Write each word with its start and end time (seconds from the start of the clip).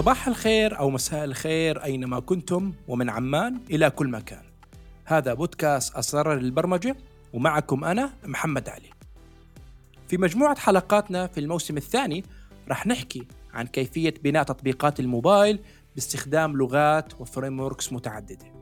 صباح 0.00 0.28
الخير 0.28 0.78
أو 0.78 0.90
مساء 0.90 1.24
الخير 1.24 1.84
أينما 1.84 2.20
كنتم 2.20 2.72
ومن 2.88 3.10
عمان 3.10 3.60
إلى 3.70 3.90
كل 3.90 4.08
مكان. 4.08 4.42
هذا 5.04 5.34
بودكاست 5.34 5.94
أسرار 5.94 6.34
البرمجة 6.34 6.96
ومعكم 7.32 7.84
أنا 7.84 8.10
محمد 8.24 8.68
علي. 8.68 8.90
في 10.08 10.16
مجموعة 10.16 10.58
حلقاتنا 10.58 11.26
في 11.26 11.40
الموسم 11.40 11.76
الثاني 11.76 12.24
رح 12.70 12.86
نحكي 12.86 13.26
عن 13.52 13.66
كيفية 13.66 14.14
بناء 14.24 14.42
تطبيقات 14.42 15.00
الموبايل 15.00 15.58
باستخدام 15.94 16.56
لغات 16.56 17.20
و 17.20 17.24
frameworks 17.24 17.70
متعددة. 17.92 18.52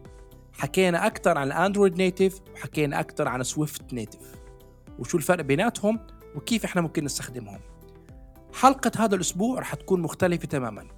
حكينا 0.52 1.06
أكثر 1.06 1.38
عن 1.38 1.52
Android 1.52 1.96
native 1.96 2.40
وحكينا 2.54 3.00
أكثر 3.00 3.28
عن 3.28 3.42
Swift 3.42 3.92
native 3.92 4.34
وشو 4.98 5.16
الفرق 5.16 5.44
بيناتهم 5.44 6.00
وكيف 6.34 6.64
إحنا 6.64 6.82
ممكن 6.82 7.04
نستخدمهم. 7.04 7.60
حلقة 8.54 8.92
هذا 9.04 9.14
الأسبوع 9.14 9.58
رح 9.58 9.74
تكون 9.74 10.00
مختلفة 10.00 10.46
تماما. 10.46 10.88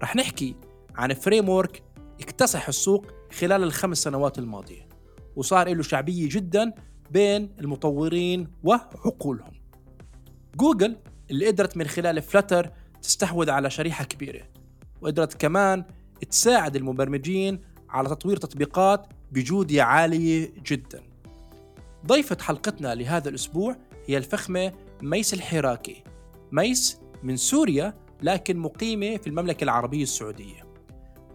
رح 0.00 0.16
نحكي 0.16 0.54
عن 0.94 1.14
framework 1.14 1.82
اكتسح 2.20 2.68
السوق 2.68 3.06
خلال 3.32 3.62
الخمس 3.62 3.98
سنوات 3.98 4.38
الماضية 4.38 4.88
وصار 5.36 5.74
له 5.74 5.82
شعبية 5.82 6.28
جدا 6.30 6.72
بين 7.10 7.52
المطورين 7.60 8.48
وعقولهم 8.62 9.52
جوجل 10.56 10.96
اللي 11.30 11.46
قدرت 11.46 11.76
من 11.76 11.86
خلال 11.86 12.22
Flutter 12.22 12.70
تستحوذ 13.02 13.50
على 13.50 13.70
شريحة 13.70 14.04
كبيرة 14.04 14.42
وقدرت 15.00 15.34
كمان 15.34 15.84
تساعد 16.30 16.76
المبرمجين 16.76 17.60
على 17.88 18.08
تطوير 18.08 18.36
تطبيقات 18.36 19.06
بجودة 19.32 19.82
عالية 19.84 20.52
جدا. 20.66 21.02
ضيفة 22.06 22.36
حلقتنا 22.40 22.94
لهذا 22.94 23.28
الأسبوع 23.28 23.76
هي 24.06 24.16
الفخمة 24.16 24.72
ميس 25.02 25.34
الحراكي. 25.34 26.04
ميس 26.52 27.00
من 27.22 27.36
سوريا 27.36 27.94
لكن 28.22 28.56
مقيمة 28.56 29.16
في 29.16 29.26
المملكة 29.26 29.64
العربية 29.64 30.02
السعودية. 30.02 30.64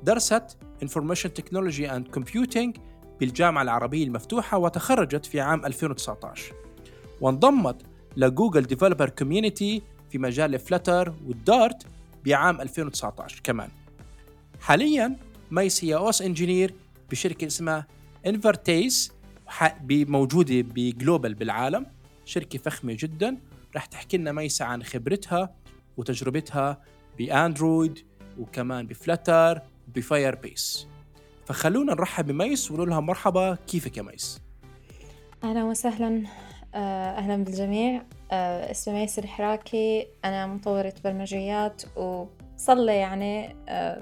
درست 0.04 0.58
Information 0.86 1.30
Technology 1.40 1.90
and 1.90 2.20
Computing 2.20 2.80
بالجامعة 3.20 3.62
العربية 3.62 4.04
المفتوحة 4.04 4.58
وتخرجت 4.58 5.26
في 5.26 5.42
عام 5.42 5.66
2019 5.66 6.54
وانضمت 7.22 7.82
ل 8.18 8.24
Google 8.24 8.62
Developer 8.62 9.10
Community 9.10 9.82
في 10.10 10.18
مجال 10.18 10.60
Flutter 10.60 11.14
وال 11.28 11.47
Dart 11.47 11.86
بعام 12.26 12.62
2019 12.62 13.42
كمان. 13.44 13.70
حاليا 14.62 15.16
ميس 15.52 15.84
هي 15.84 15.96
OSS 15.96 16.22
engineer 16.22 16.74
بشركة 17.12 17.48
اسمها 17.48 17.88
Invertase 18.26 19.12
موجودة 19.92 20.62
ب 20.62 20.72
global 20.72 21.34
بالعالم 21.34 21.86
شركة 22.26 22.60
فخمة 22.60 22.98
جدا. 23.00 23.38
رح 23.76 23.86
تحكي 23.86 24.18
لنا 24.18 24.32
ميسة 24.32 24.66
عن 24.66 24.84
خبرتها 24.84 25.56
وتجربتها 25.98 26.82
ب 27.18 27.28
Android 27.28 28.00
وكمان 28.40 28.88
ب 28.88 28.95
Flutter 28.95 29.47
وب 29.47 29.62
Firebase 29.88 30.88
فخلونا 31.46 31.94
نرحب 31.94 32.28
بميس 32.28 32.72
ونقول 32.72 32.90
لها 32.90 33.00
مرحبا 33.00 33.58
كيفك 33.68 33.98
يا 33.98 34.02
ميس؟ 34.02 34.42
أهلا 35.44 35.64
وسهلا. 35.64 36.24
أهلا 36.76 37.44
بالجميع. 37.44 38.02
آه، 38.32 38.72
اسمي 38.72 38.94
ميس 38.94 39.20
الحراكي. 39.20 40.08
أنا 40.26 40.48
مطورة 40.48 40.94
برمجيات 41.04 41.84
وصار 41.98 42.78
لي 42.78 42.96
يعني 42.98 43.56
آه، 43.70 44.02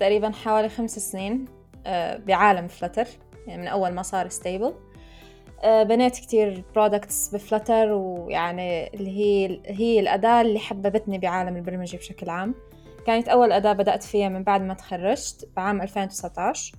تقريبا 0.00 0.30
حوالي 0.30 0.68
خمس 0.68 0.98
سنين 0.98 1.44
بعالم 2.26 2.68
Flutter 2.68 3.06
يعني 3.46 3.62
من 3.62 3.68
أول 3.68 3.90
ما 3.90 4.02
صار 4.02 4.28
stable 4.28 4.74
آه، 5.62 5.82
بنيت 5.82 6.14
كتير 6.16 6.64
products 6.74 7.28
ب 7.34 7.41
Flutter 7.41 7.92
ويعني 7.92 8.94
اللي 8.94 9.10
هي 9.10 9.60
هي 9.66 10.00
الأداة 10.00 10.40
اللي 10.40 10.58
حببتني 10.58 11.18
بعالم 11.18 11.56
البرمجة 11.56 11.96
بشكل 11.96 12.30
عام. 12.30 12.54
كانت 13.06 13.28
أول 13.28 13.52
أداة 13.52 13.72
بدأت 13.72 14.02
فيها 14.02 14.28
من 14.28 14.42
بعد 14.42 14.62
ما 14.62 14.74
تخرجت 14.74 15.48
بعام 15.56 15.82
2019 15.82 16.74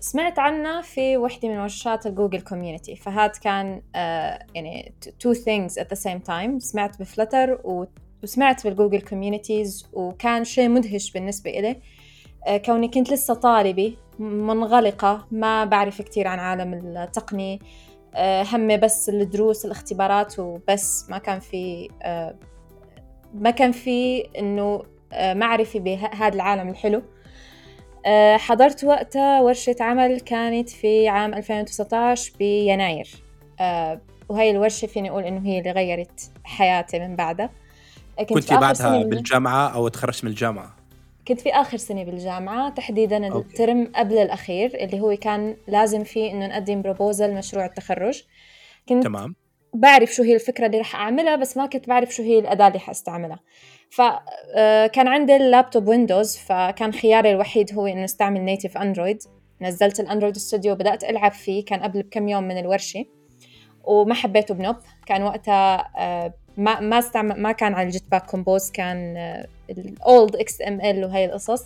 سمعت 0.00 0.38
عنها 0.38 0.82
في 0.82 1.16
وحدة 1.16 1.48
من 1.48 1.58
ورشات 1.58 2.06
ال 2.06 2.11
Google 2.11 2.40
community 2.40 2.96
فهاد 2.96 3.30
كان 3.30 3.80
uh, 3.80 3.94
يعني 4.54 4.94
two 5.04 5.34
things 5.34 5.82
at 5.82 5.86
the 5.86 6.00
same 6.00 6.20
time. 6.28 6.58
سمعت 6.58 7.00
ب 7.00 7.07
Flutter 7.07 7.60
وسمعت 8.22 8.66
بال 8.66 8.74
Google 8.74 9.00
communities 9.00 9.88
وكان 9.92 10.44
شيء 10.44 10.68
مدهش 10.68 11.12
بالنسبة 11.12 11.50
إلي. 11.50 11.76
uh, 12.46 12.50
كوني 12.50 12.88
كنت 12.88 13.12
لسه 13.12 13.34
طالبة 13.34 13.96
منغلقة 14.18 15.26
ما 15.30 15.64
بعرف 15.64 16.02
كتير 16.02 16.28
عن 16.28 16.38
عالم 16.38 16.74
التقني. 16.74 17.60
آه، 18.14 18.42
همي 18.42 18.76
بس 18.76 19.08
الدروس 19.08 19.64
الاختبارات 19.64 20.38
وبس. 20.38 21.10
ما 21.10 21.18
كان 21.18 21.40
في 21.40 21.88
آه، 22.02 22.36
ما 23.34 23.50
كان 23.50 23.72
في 23.72 24.20
إنه 24.38 24.82
آه، 25.12 25.34
معرفة 25.34 25.78
بهذا 25.78 26.34
العالم 26.34 26.68
الحلو. 26.68 27.02
حضرت 28.36 28.84
وقتها 28.84 29.40
ورشة 29.40 29.76
عمل 29.80 30.20
كانت 30.20 30.68
في 30.68 31.08
عام 31.08 31.34
2019 31.34 32.32
بيناير. 32.38 33.08
وهي 34.28 34.50
الورشة 34.50 34.86
فيني 34.86 35.10
أقول 35.10 35.24
إنه 35.24 35.48
هي 35.48 35.58
اللي 35.58 35.70
غيرت 35.70 36.30
حياتي 36.44 36.98
من 36.98 37.16
بعدها. 37.16 37.50
كنت, 38.18 38.32
كنت 38.32 38.52
بعدها 38.52 39.02
بالجامعة 39.02 39.74
أو 39.74 39.88
تخرجت 39.88 40.24
من 40.24 40.30
الجامعة؟ 40.30 40.76
كنت 41.28 41.40
في 41.40 41.50
آخر 41.50 41.76
سنة 41.76 42.04
بالجامعة 42.04 42.70
تحديدا 42.70 43.32
okay. 43.32 43.48
الترم 43.48 43.92
قبل 43.94 44.18
الأخير 44.18 44.74
اللي 44.74 45.00
هو 45.00 45.16
كان 45.16 45.56
لازم 45.68 46.04
فيه 46.04 46.32
إنه 46.32 46.46
نقدم 46.46 46.82
proposal 46.82 47.34
مشروع 47.34 47.66
التخرج. 47.66 48.22
كنت 48.88 49.04
تمام. 49.04 49.34
بعرف 49.74 50.10
شو 50.10 50.22
هي 50.22 50.34
الفكرة 50.34 50.66
اللي 50.66 50.80
رح 50.80 50.96
أعملها 50.96 51.36
بس 51.36 51.56
ما 51.56 51.66
كنت 51.66 51.88
بعرف 51.88 52.14
شو 52.14 52.22
هي 52.22 52.38
الأداة 52.38 52.68
اللي 52.68 52.78
حأستعملها 52.78 53.40
فكان 53.90 55.06
آه، 55.06 55.10
عندي 55.10 55.36
ال 55.36 55.43
laptop 55.43 55.88
Windows 55.88 56.36
فكان 56.36 56.92
خياري 56.92 57.30
الوحيد 57.30 57.74
هو 57.74 57.86
إنه 57.86 58.04
أستعمل 58.04 58.40
native 58.40 58.78
Android 58.78 59.22
نزلت 59.60 60.00
ال 60.00 60.04
Android 60.04 60.36
Studio 60.36 60.72
وبدأت 60.72 61.04
ألعب 61.04 61.32
فيه 61.32 61.64
كان 61.64 61.80
قبل 61.80 62.02
بكم 62.02 62.28
يوم 62.28 62.44
من 62.44 62.58
الورشة. 62.58 63.04
وما 63.84 64.14
حبيته 64.14 64.54
بنوب. 64.54 64.76
كان 65.06 65.22
وقتها 65.22 65.90
آه، 65.96 66.34
ما 66.56 66.80
ما 66.80 66.98
استعمل 66.98 67.40
ما 67.42 67.52
كان 67.52 67.74
على 67.74 67.86
ال 67.86 68.10
Jetpack 68.10 68.26
Compose 68.26 68.70
كان 68.70 69.16
ال 69.70 69.86
old 69.86 70.36
XML 70.36 71.04
وهي 71.04 71.24
القصص. 71.24 71.64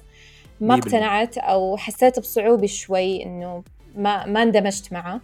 ما 0.61 0.75
اقتنعت 0.75 1.39
أو 1.39 1.77
حسيت 1.77 2.19
بصعوبة 2.19 2.67
شوي 2.67 3.23
إنه 3.23 3.63
ما 3.97 4.27
ما 4.27 4.43
اندمجت 4.43 4.93
معه. 4.93 5.21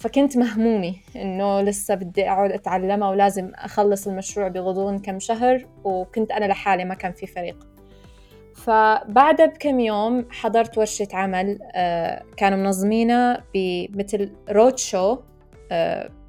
فكنت 0.00 0.36
مهمومة 0.36 0.94
إنه 1.16 1.60
لسه 1.60 1.94
بدي 1.94 2.30
أقعد 2.30 2.52
أتعلمها 2.52 3.10
ولازم 3.10 3.52
أخلص 3.54 4.06
المشروع 4.06 4.48
بغضون 4.48 4.98
كم 4.98 5.18
شهر 5.18 5.66
وكنت 5.84 6.32
أنا 6.32 6.44
لحالي 6.44 6.84
ما 6.84 6.94
كان 6.94 7.12
في 7.12 7.26
فريق. 7.26 7.66
فبعدها 8.54 9.46
بكم 9.46 9.80
يوم 9.80 10.26
حضرت 10.30 10.78
ورشة 10.78 11.08
عمل 11.12 11.58
آه، 11.74 12.22
كانوا 12.36 12.58
منظمينها 12.58 13.44
بمثل 13.54 14.32
roadshow 14.50 15.18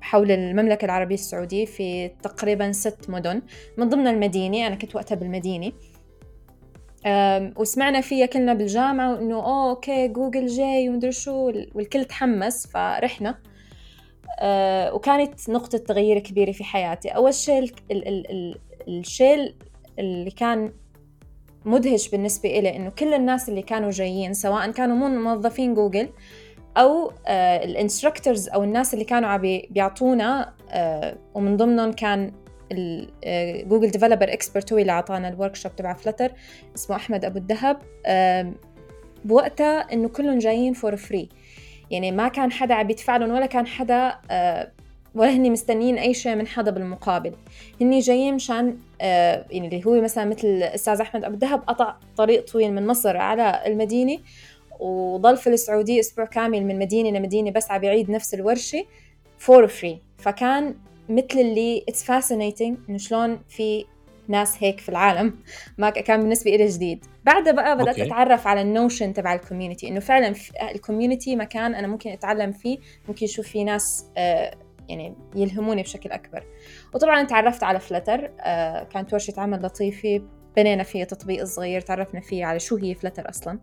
حول 0.01 0.31
المملكة 0.31 0.85
العربية 0.85 1.15
السعودية 1.15 1.65
في 1.65 2.07
تقريبا 2.07 2.71
ست 2.71 3.09
مدن. 3.09 3.41
من 3.77 3.89
ضمن 3.89 4.07
المدينة 4.07 4.67
أنا 4.67 4.75
كنت 4.75 4.95
وقتها 4.95 5.15
بالمدينة. 5.15 5.71
وسمعنا 7.57 8.01
فيها 8.01 8.25
كلنا 8.25 8.53
بالجامعة 8.53 9.13
وإنه 9.13 9.69
okay 9.69 10.07
Google 10.07 10.47
جاي 10.47 10.89
ومدري 10.89 11.11
شو 11.11 11.51
والكل 11.75 12.05
تحمس 12.05 12.67
فرحنا. 12.67 13.50
أه 14.39 14.93
وكانت 14.93 15.49
نقطة 15.49 15.77
تغيير 15.77 16.19
كبيرة 16.19 16.51
في 16.51 16.63
حياتي. 16.63 17.09
أول 17.09 17.33
شيء 17.33 17.71
الشيء 18.87 19.55
اللي 19.99 20.31
كان 20.31 20.73
مدهش 21.65 22.09
بالنسبة 22.09 22.59
إلي 22.59 22.75
إنه 22.75 22.89
كل 22.89 23.13
الناس 23.13 23.49
اللي 23.49 23.61
كانوا 23.61 23.91
جايين 23.91 24.33
سواء 24.33 24.71
كانوا 24.71 25.09
موظفين 25.09 25.73
جوجل 25.73 26.09
أو 26.77 27.11
آه، 27.27 27.63
ال 27.63 27.70
instructors 27.70 28.49
أو 28.49 28.63
الناس 28.63 28.93
اللي 28.93 29.05
كانوا 29.05 29.29
عم 29.29 29.41
بيعطونا 29.69 30.53
آه، 30.69 31.17
ومن 31.33 31.57
ضمنهم 31.57 31.91
كان 31.91 32.31
Google 33.67 33.91
Developer 33.91 34.33
Expert 34.33 34.73
هو 34.73 34.79
اللي 34.79 34.91
أعطانا 34.91 35.29
ال 35.29 35.55
workshop 35.55 35.75
تبع 35.75 35.93
Flutter 35.93 36.31
اسمه 36.75 36.95
أحمد 36.95 37.25
أبو 37.25 37.37
الذهب 37.37 37.77
بوقتها 39.25 39.93
إنه 39.93 40.07
كلهم 40.07 40.39
جايين 40.39 40.73
for 40.73 40.95
free 40.95 41.29
يعني 41.91 42.11
ما 42.11 42.27
كان 42.27 42.51
حدا 42.51 42.73
عم 42.73 42.89
يدفع 42.89 43.17
لهم 43.17 43.31
ولا 43.31 43.45
كان 43.45 43.67
حدا 43.67 44.15
آه، 44.31 44.71
ولا 45.15 45.31
هني 45.31 45.49
مستنيين 45.49 45.97
أي 45.97 46.13
شيء 46.13 46.35
من 46.35 46.47
حدا 46.47 46.71
بالمقابل. 46.71 47.31
هني 47.81 47.99
جايين 47.99 48.35
مشان 48.35 48.77
يعني 48.99 49.67
اللي 49.67 49.85
هو 49.85 50.01
مثلا 50.01 50.25
مثل 50.25 50.47
الأستاذ 50.47 51.01
أحمد 51.01 51.23
أبو 51.23 51.33
الذهب 51.33 51.59
قطع 51.59 51.95
طريق 52.17 52.45
طويل 52.45 52.73
من 52.73 52.87
مصر 52.87 53.17
على 53.17 53.63
المدينة 53.65 54.17
وضل 54.79 55.37
في 55.37 55.47
السعودية 55.47 55.99
أسبوع 55.99 56.25
كامل 56.25 56.65
من 56.65 56.79
مدينة 56.79 57.19
لمدينة 57.19 57.51
بس 57.51 57.71
عم 57.71 57.83
يعيد 57.83 58.11
نفس 58.11 58.33
الورشة 58.33 58.85
for 59.37 59.67
free 59.67 60.01
فكان 60.17 60.75
مثل 61.09 61.39
اللي 61.39 61.83
it's 61.89 62.03
fascinating 62.03 62.77
إنه 62.89 62.97
شلون 62.97 63.39
في 63.49 63.85
ناس 64.31 64.63
هيك 64.63 64.79
في 64.79 64.89
العالم 64.89 65.33
ما 65.77 65.89
كان 65.89 66.19
بالنسبة 66.19 66.51
لي 66.51 66.67
جديد. 66.67 67.05
بعدها 67.23 67.53
بقى 67.53 67.75
بدأت 67.75 67.87
okay. 67.87 68.03
أتعرف 68.03 68.47
على 68.47 68.61
ال 68.61 68.69
notion 68.69 69.13
تبع 69.13 69.33
ال 69.33 69.38
community 69.38 69.87
إنه 69.87 69.99
فعلا 69.99 70.35
ال 70.71 70.78
community 70.78 71.35
مكان 71.35 71.75
أنا 71.75 71.87
ممكن 71.87 72.09
أتعلم 72.09 72.51
فيه 72.51 72.77
ممكن 73.07 73.25
أشوف 73.25 73.47
فيه 73.47 73.63
ناس 73.65 74.05
آه، 74.17 74.51
يعني 74.89 75.15
يلهموني 75.35 75.81
بشكل 75.81 76.11
أكبر. 76.11 76.43
وطبعا 76.93 77.23
تعرفت 77.23 77.63
على 77.63 77.79
Flutter 77.79 78.31
آه، 78.39 78.83
كانت 78.83 79.13
ورشة 79.13 79.33
عمل 79.37 79.61
لطيفة 79.63 80.21
بنينا 80.57 80.83
فيها 80.83 81.05
تطبيق 81.05 81.43
صغير 81.43 81.81
تعرفنا 81.81 82.21
فيه 82.21 82.45
على 82.45 82.59
شو 82.59 82.75
هي 82.77 82.95
Flutter 82.95 83.29
أصلا. 83.29 83.59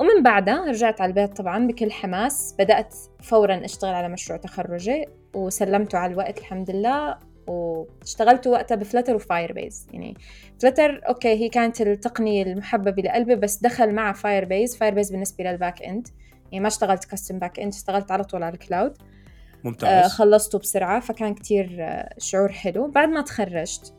ومن 0.00 0.22
بعدها 0.22 0.64
رجعت 0.64 1.00
على 1.00 1.08
البيت 1.08 1.36
طبعا 1.36 1.66
بكل 1.66 1.92
حماس 1.92 2.54
بدأت 2.58 2.94
فورا 3.22 3.64
أشتغل 3.64 3.94
على 3.94 4.08
مشروع 4.08 4.38
تخرجي 4.38 5.04
وسلمته 5.34 5.98
على 5.98 6.12
الوقت 6.12 6.38
الحمد 6.38 6.70
لله. 6.70 7.18
واشتغلت 7.46 8.46
وقتها 8.46 8.74
ب 8.74 8.78
Flutter 8.78 9.10
و 9.10 9.14
Firebase 9.16 9.86
يعني 9.92 10.16
Flutter 10.62 11.00
okay 11.08 11.28
هي 11.28 11.48
كانت 11.48 11.80
التقنية 11.80 12.42
المحببة 12.42 13.02
لقلبي 13.02 13.34
بس 13.36 13.56
دخل 13.56 13.92
مع 13.94 14.12
Firebase 14.12 14.76
Firebase 14.76 15.10
بالنسبة 15.10 15.44
لل 15.44 15.57
back 15.57 15.82
end. 15.82 16.08
يعني 16.52 16.60
ما 16.60 16.68
اشتغلت 16.68 17.04
custom 17.04 17.38
back 17.38 17.60
end 17.60 17.72
اشتغلت 17.72 18.10
على 18.10 18.24
طول 18.24 18.42
على 18.42 18.54
ال 18.54 18.61
cloud 18.61 18.96
آه 19.00 19.64
ممتاز 19.64 20.10
خلصته 20.10 20.58
بسرعة 20.58 21.00
فكان 21.00 21.34
كتير 21.34 21.76
آه 21.80 22.14
شعور 22.18 22.52
حلو. 22.52 22.90
بعد 22.90 23.08
ما 23.08 23.20
تخرجت 23.20 23.94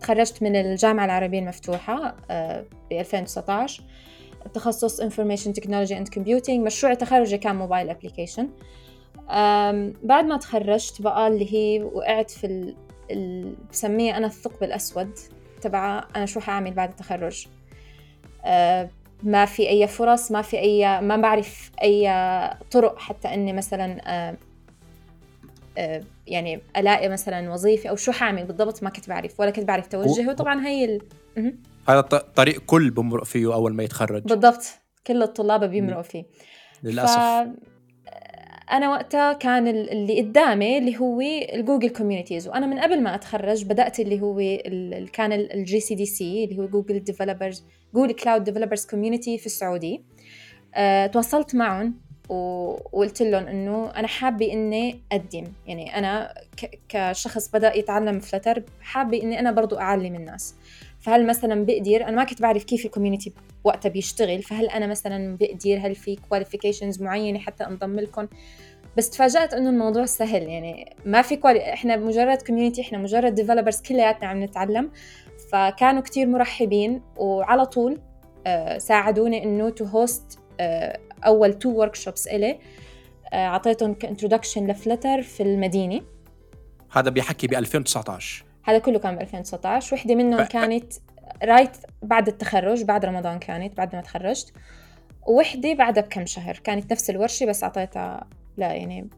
تخرجت 0.00 0.42
من 0.42 0.56
الجامعة 0.56 1.04
العربية 1.04 1.38
المفتوحة 1.38 2.16
آه 2.30 2.64
ب 2.90 2.92
2019 2.92 3.82
تخصص 4.54 5.00
Information 5.00 5.52
Technology 5.60 5.94
and 5.94 6.18
Computing. 6.18 6.50
مشروع 6.50 6.94
تخرجي 6.94 7.38
كان 7.38 7.56
mobile 7.56 7.90
application 7.90 8.48
بعد 10.02 10.24
ما 10.24 10.36
تخرجت 10.36 11.02
بقى 11.02 11.28
اللي 11.28 11.54
هي 11.54 11.82
وقعت 11.82 12.30
في 12.30 12.46
ال... 12.46 12.76
ال... 13.10 13.54
بسميه 13.70 14.16
أنا 14.16 14.26
الثقب 14.26 14.62
الأسود 14.62 15.10
تبع 15.60 16.04
أنا 16.16 16.26
شو 16.26 16.40
حأعمل 16.40 16.74
بعد 16.74 16.88
التخرج؟ 16.88 17.46
ما 19.22 19.44
في 19.44 19.68
أي 19.68 19.86
فرص 19.86 20.32
ما 20.32 20.42
في 20.42 20.58
أي 20.58 21.00
ما 21.00 21.16
بعرف 21.16 21.70
أي 21.82 22.10
طرق 22.70 22.98
حتى 22.98 23.34
إني 23.34 23.52
مثلا 23.52 24.00
يعني 26.26 26.60
ألاقي 26.76 27.08
مثلا 27.08 27.52
وظيفة 27.52 27.90
أو 27.90 27.96
شو 27.96 28.12
حأعمل 28.12 28.44
بالضبط 28.44 28.82
ما 28.82 28.90
كنت 28.90 29.08
بعرف 29.08 29.40
ولا 29.40 29.50
كنت 29.50 29.64
بعرف 29.64 29.86
توجهه 29.86 30.28
وطبعا 30.28 30.66
هي 30.66 30.84
ال... 30.84 31.00
هذا 31.88 32.00
ط- 32.00 32.14
طريق 32.14 32.62
كل 32.66 32.90
بمرق 32.90 33.24
فيه 33.24 33.54
أول 33.54 33.74
ما 33.74 33.82
يتخرج. 33.82 34.22
بالضبط 34.22 34.64
كل 35.06 35.22
الطلاب 35.22 35.64
بيمرقوا 35.64 36.02
فيه. 36.02 36.24
للأسف. 36.82 37.18
ف... 37.18 37.48
أنا 38.72 38.90
وقتها 38.90 39.32
كان 39.32 39.68
ال- 39.68 39.90
اللي 39.92 40.20
قدامي 40.20 40.78
اللي 40.78 40.98
هو 40.98 41.20
ال 41.54 41.59
Google 41.59 41.88
communities 41.88 42.48
وأنا 42.48 42.66
من 42.66 42.78
قبل 42.78 43.02
ما 43.02 43.14
أتخرج 43.14 43.64
بدأت 43.64 44.00
اللي 44.00 44.20
هو 44.20 44.38
ال... 44.40 45.08
كان 45.12 45.32
ال 45.32 45.80
GCDC 45.80 46.44
اللي 46.44 46.58
هو 46.62 46.66
Google 46.66 46.98
Developers 47.04 47.64
Google 47.94 48.12
Cloud 48.12 48.44
Developers 48.44 48.86
Community 48.86 49.38
في 49.38 49.46
السعوديه 49.46 49.98
أه... 50.74 51.06
تواصلت 51.06 51.54
معهم 51.54 51.94
وقلت 52.28 53.22
لهم 53.22 53.46
إنه 53.46 53.90
أنا 53.90 54.06
حابة 54.08 54.52
إني 54.52 55.00
أقدم 55.12 55.44
يعني 55.66 55.98
أنا. 55.98 56.34
كشخص 56.88 57.48
بدأ 57.50 57.76
يتعلم 57.78 58.20
Flutter 58.20 58.62
حابة 58.80 59.22
إني 59.22 59.40
أنا 59.40 59.52
برضو 59.52 59.78
أعلم 59.78 60.14
الناس 60.14 60.54
فهل 61.04 61.26
مثلا 61.26 61.64
بقدر 61.64 62.04
أنا 62.08 62.16
ما 62.16 62.24
كنت 62.24 62.42
بعرف 62.42 62.64
كيف 62.64 62.84
ال 62.86 62.91
community 62.91 63.32
وقتها 63.64 63.88
بيشتغل 63.88 64.42
فهل 64.42 64.68
أنا 64.68 64.86
مثلا 64.86 65.36
بقدر 65.40 65.78
هل 65.78 65.94
في 65.94 66.16
qualifications 66.28 67.02
معينة 67.02 67.38
حتى 67.38 67.64
أنضم 67.64 68.00
لكم 68.00 68.28
بس 68.96 69.10
تفاجأت 69.10 69.54
إنه 69.54 69.70
الموضوع 69.70 70.04
سهل 70.06 70.42
يعني 70.42 70.96
ما 71.04 71.22
في 71.22 71.36
quali 71.36 71.72
إحنا 71.72 71.96
مجرد 71.96 72.42
community 72.42 72.80
إحنا 72.80 72.98
مجرد 72.98 73.34
developers 73.34 73.80
كلياتنا 73.80 74.28
عم 74.28 74.42
نتعلم 74.42 74.90
فكانوا 75.52 76.02
كتير 76.02 76.26
مرحبين 76.26 77.02
وعلى 77.16 77.66
طول 77.66 78.00
آه، 78.46 78.78
ساعدوني 78.78 79.44
إنه 79.44 79.70
to 79.70 79.84
host 79.84 80.38
أول 81.26 81.54
two 81.54 81.70
workshops 81.70 82.26
إلي 82.26 82.58
آه، 83.32 83.46
أعطيتهم 83.46 83.94
ك 83.94 84.00
introduction 84.00 84.66
ل 84.66 84.73
Flutter 84.73 85.22
في 85.22 85.42
المدينة. 85.42 86.00
هذا 86.90 87.10
بيحكي 87.10 87.46
ب 87.46 87.54
2019 87.54 88.43
هذا 88.64 88.78
كله 88.78 88.98
كان 88.98 89.16
ب 89.16 89.20
2019 89.20 89.94
وحدة 89.94 90.14
منهم 90.14 90.44
ف- 90.44 90.48
كانت 90.48 90.92
right 91.44 91.76
بعد 92.02 92.28
التخرج 92.28 92.82
بعد 92.84 93.04
رمضان 93.04 93.38
كانت 93.38 93.76
بعد 93.76 93.96
ما 93.96 94.02
تخرجت. 94.02 94.52
ووحده 95.26 95.74
بعدها 95.74 96.02
بكم 96.02 96.26
شهر 96.26 96.60
كانت 96.64 96.92
نفس 96.92 97.10
الورشة 97.10 97.46
بس 97.46 97.62
أعطيتها 97.64 98.26
لا 98.56 98.72
يعني 98.74 99.08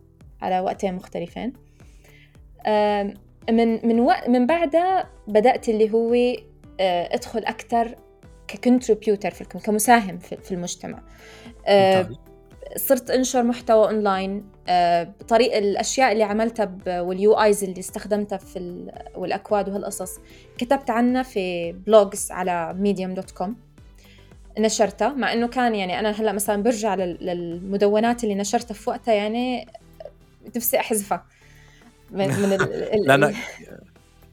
على 0.43 0.61
وقتين 0.61 0.95
مختلفين. 0.95 1.53
من 3.51 3.87
من 3.89 4.01
وقت 4.01 4.29
من 4.29 4.47
بعدها 4.47 5.11
بدأت 5.29 5.69
اللي 5.69 5.93
هو 5.93 6.15
آه، 6.81 7.15
أدخل 7.15 7.39
أكثر 7.45 7.95
ك 8.49 8.56
contributor 8.56 9.31
في 9.31 9.41
الكم- 9.41 9.59
كمساهم 9.59 10.19
في 10.19 10.53
المجتمع. 10.53 11.03
صرت 12.77 13.11
انشر 13.11 13.43
محتوى 13.43 13.87
اونلاين 13.87 14.45
آه، 14.69 15.03
بطريقه 15.21 15.59
الأشياء 15.59 16.13
اللي 16.13 16.23
عملتها 16.25 17.01
وال 17.01 17.33
UIs 17.35 17.65
اللي 17.65 17.81
استخدمتها 17.81 18.39
في 18.39 18.59
ال- 18.59 18.93
والأكواد 19.15 19.69
وهالقصص. 19.69 20.19
كتبت 20.59 20.91
عنها 20.91 21.23
في 21.23 21.73
blogs 21.73 22.31
على 22.31 22.75
Medium 22.79 23.15
dot 23.15 23.31
com 23.31 23.57
نشرتها 24.59 25.09
مع 25.09 25.33
إنه 25.33 25.49
كان 25.49 25.75
يعني 25.75 25.99
أنا 25.99 26.11
هلأ 26.11 26.33
مثلا 26.33 26.63
برجع 26.63 26.95
لل- 26.95 27.19
للمدونات 27.21 28.25
اللي 28.25 28.35
نشرتها 28.35 28.75
في 28.75 28.91
وقتها 28.91 29.15
يعني 29.15 29.67
نفسي 30.57 30.81
أحذفها. 30.81 31.25
من 32.11 32.27
من 32.29 32.53
ال- 32.53 33.11
ال- 33.25 33.35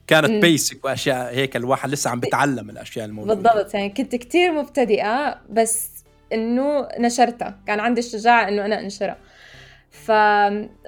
كانت. 0.07 0.31
basic 0.45 0.85
وأشياء 0.85 1.33
هيك 1.35 1.55
الواحد 1.55 1.89
لسه 1.89 2.09
عم 2.09 2.19
بتعلم 2.19 2.69
الأشياء 2.69 3.05
الموجودة. 3.05 3.33
بالضبط 3.33 3.73
يعني 3.73 3.89
كنت 3.89 4.15
كتير 4.15 4.51
مبتدئة 4.51 5.41
بس 5.49 5.89
إنه 6.33 6.87
نشرتها. 6.99 7.59
كان 7.67 7.79
عندي 7.79 7.99
الشجاعة 8.01 8.47
إنه 8.47 8.65
أنا 8.65 8.79
أنشرها. 8.79 9.17
ف 9.91 10.11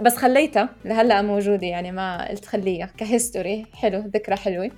بس 0.01 0.15
خليتها. 0.15 0.69
لهلأ 0.85 1.21
موجودة 1.21 1.67
يعني 1.67 1.91
ما 1.91 2.29
قلت 2.29 2.45
خليها. 2.45 2.85
ك 2.97 3.06
history 3.06 3.65
حلو 3.73 3.99
ذكرى 3.99 4.35
حلوة. 4.35 4.71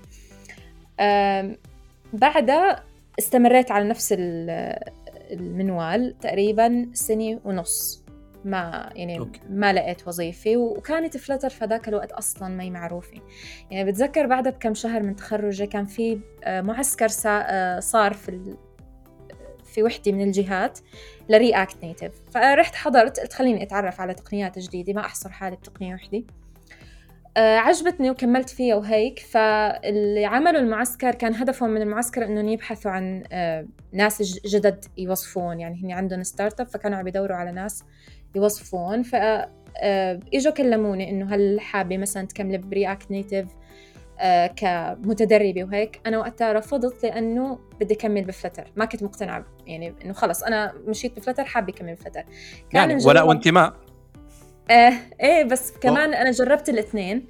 أم، 1.00 1.58
بعدها 2.14 2.84
استمريت 3.20 3.72
على 3.72 3.88
نفس 3.90 4.14
ال- 4.18 4.80
المنوال 5.32 6.16
تقريبا 6.22 6.90
سنة 6.94 7.40
ونص. 7.46 8.04
ما 8.46 8.90
يعني 8.96 9.20
okay. 9.20 9.40
ما 9.50 9.74
لقيت 9.74 10.08
وظيفة 10.08 10.58
وكانت 10.58 11.18
Flutter 11.18 11.50
في 11.50 11.64
هذاك 11.66 11.88
الوقت 11.88 12.12
أصلا 12.12 12.48
ما 12.50 12.64
هي 12.64 12.70
معروفة. 12.70 13.22
يعني 13.72 13.92
بتذكر 13.92 14.26
بعدها 14.28 14.52
بكم 14.52 14.74
شهر 14.74 15.04
من 15.04 15.16
تخرجي 15.16 15.68
كان 15.68 15.86
في 15.86 16.20
آه، 16.44 16.62
معسكر 16.62 17.08
آه، 17.28 17.80
صار 17.80 18.14
في. 18.14 18.56
في 19.78 19.84
وحدة 19.84 20.12
من 20.12 20.22
الجهات 20.22 20.80
ل 21.30 21.39
React 21.39 21.84
Native 21.84 22.12
فرحت 22.32 22.76
حضرت 22.76 23.20
قلت 23.20 23.34
خليني 23.34 23.64
أتعرف 23.64 24.02
على 24.02 24.14
تقنيات 24.14 24.60
جديدة 24.60 24.94
ما 24.94 25.02
أحصر 25.02 25.30
حالي 25.30 25.56
بتقنية 25.56 25.96
وحدة 25.96 26.24
آه، 27.38 27.58
عجبتني 27.58 28.12
وكملت 28.12 28.50
فيها 28.50 28.76
وهيك. 28.76 29.20
فاللي 29.20 30.26
عملوا 30.26 30.62
المعسكر 30.62 31.16
كان 31.16 31.36
هدفهم 31.36 31.70
من 31.70 31.82
المعسكر 31.82 32.26
انهم 32.26 32.50
يبحثوا 32.50 32.92
عن 32.92 33.24
آه، 33.32 33.68
ناس 33.94 34.40
جدد 34.46 34.86
يوظفون 34.98 35.60
يعني 35.60 35.84
هن 35.84 35.92
عندهم 35.92 36.24
startup 36.24 36.68
فكانوا 36.68 36.98
عم 36.98 37.08
يدوروا 37.08 37.38
على 37.38 37.52
ناس 37.52 37.84
يوظفون 38.36 39.04
ف 39.04 39.16
آه، 39.16 40.20
إجوا 40.34 40.54
كلموني 40.54 41.10
إنه 41.10 41.36
هل 41.36 41.60
حابة 41.60 41.98
مثلا 41.98 42.28
تكملي 42.28 42.58
ب 42.58 42.67
React 42.67 43.12
Native 43.12 43.48
كمتدربة 44.56 45.64
وهيك 45.64 46.00
أنا 46.06 46.18
وقتها 46.18 46.54
رفضت 46.54 47.04
لأنه 47.04 47.60
بدي 47.80 47.94
اكمل 47.94 48.24
ب 48.26 48.31
Flutter. 48.31 48.72
ما 48.76 48.86
كنت 48.86 49.04
مقتنعة 49.04 49.46
يعني 49.68 49.94
إنه 50.06 50.14
خلص 50.14 50.44
أنا 50.44 50.74
مشيت 50.88 51.18
ب 51.20 51.23
Flutter 51.23 51.46
حابة 51.46 51.74
اكمل 51.74 51.94
ب 51.94 51.97
Flutter. 51.97 52.22
كان 52.70 52.90
يعني 52.90 53.06
ولاء 53.06 53.24
وانتماء 53.24 53.74
آه 54.72 54.94
إيه 55.22 55.44
بس 55.44 55.72
كمان 55.72 56.14
أنا 56.14 56.32
جربت 56.32 56.70
الاثنين 56.70 57.26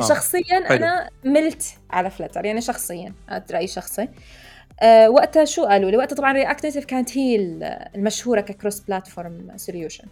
آه، 0.00 0.04
شخصيا 0.08 0.42
حلو. 0.68 0.76
أنا 0.76 1.10
ملت 1.24 1.62
على 1.90 2.10
Flutter 2.10 2.44
يعني 2.44 2.60
شخصيا 2.60 3.12
هذا 3.28 3.44
رأيي 3.52 3.66
شخصي. 3.66 4.08
آه 4.80 5.10
وقتها 5.10 5.44
شو 5.44 5.64
قالوا 5.64 5.90
لي؟ 5.90 5.96
وقتها 5.96 6.16
طبعا 6.16 6.32
React 6.32 6.64
Native 6.66 6.84
كانت 6.84 7.18
هي 7.18 7.36
ال- 7.36 7.62
المشهورة 7.94 8.40
ك 8.40 8.47
cross 8.47 8.80
platform 8.80 9.52
solution 9.56 10.04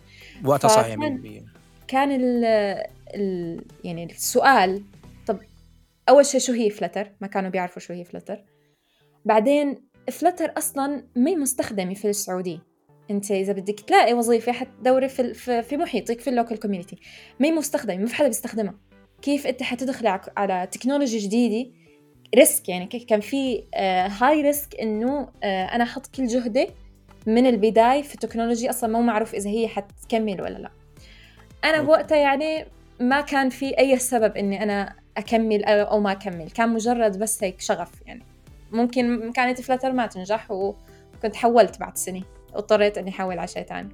وقتها 0.45 0.69
صحيح 0.69 0.97
فكان- 0.97 1.23
100% 1.23 1.89
كان 1.89 2.11
ال 2.13 3.61
يعني 3.85 4.05
السؤال 4.05 4.83
أول 6.09 6.27
شيء 6.27 6.41
شو 6.41 6.53
هي 6.53 6.71
Flutter 6.71 7.11
ما 7.21 7.27
كانوا 7.27 7.51
بيعرفوا 7.51 7.83
شو 7.83 7.93
هي 7.93 8.05
Flutter 8.05 8.45
بعدين 9.25 9.89
Flutter 10.13 10.53
أصلا 10.59 11.05
ما 11.17 11.35
مستخدمة 11.35 11.95
في 11.95 12.09
السعوديه 12.09 12.59
أنت 13.11 13.31
إذا 13.31 13.53
بدك 13.53 13.81
تلاقي 13.81 14.13
وظيفة 14.15 14.53
حتدوري 14.53 15.09
في 15.09 15.35
في 15.63 15.77
محيطك 15.77 16.21
في 16.21 16.31
ال 16.31 16.36
local 16.36 16.61
community 16.61 16.97
ما 17.41 17.47
هي 17.49 17.53
مستخدمة 17.53 17.97
ما 17.97 18.07
في 18.07 18.15
حدا 18.15 18.27
بيستخدمها. 18.29 18.75
كيف 19.23 19.47
أنت 19.47 19.63
حتدخلي 19.63 20.19
على- 20.19 20.31
على 20.37 20.69
technology 20.73 21.19
جديدة؟ 21.19 21.71
risk 22.35 22.69
يعني 22.69 22.87
كان 22.87 23.21
في 23.21 23.65
high 24.21 24.43
risk 24.43 24.81
إنه 24.81 25.29
آه، 25.43 25.65
أنا 25.65 25.85
أحط 25.85 26.07
كل 26.07 26.27
جهدي 26.27 26.67
من 27.27 27.47
البداية 27.47 28.03
في 28.03 28.17
technology 28.17 28.71
أصلا 28.71 28.93
مو 28.93 29.03
معروف 29.03 29.35
إذا 29.35 29.51
هي 29.51 29.69
حتكمل 29.69 30.43
ولا 30.43 30.59
لا. 30.59 30.71
أنا. 31.65 31.83
بوقتها 31.83 32.19
يعني 32.19 32.67
ما 33.01 33.21
كان 33.21 33.49
في 33.49 33.79
أي 33.79 33.99
سبب 33.99 34.37
إني 34.37 34.63
أنا 34.63 34.97
أكمل 35.17 35.65
أو 35.65 36.01
ما 36.01 36.13
أكمل. 36.13 36.51
كان 36.51 36.69
مجرد 36.69 37.19
بس 37.19 37.45
هيك 37.45 37.61
شغف 37.61 37.91
يعني. 38.07 38.23
ممكن 38.73 39.33
كانت 39.33 39.61
Flutter 39.61 39.93
ما 39.93 40.07
تنجح 40.07 40.51
وكنت 40.51 41.37
حولت 41.37 41.81
بعد 41.81 41.97
سنة 41.97 42.23
واضطريت 42.55 42.99
إني 42.99 43.11
أحول 43.11 43.39
على 43.39 43.49
شيء 43.49 43.63
ثاني 43.63 43.89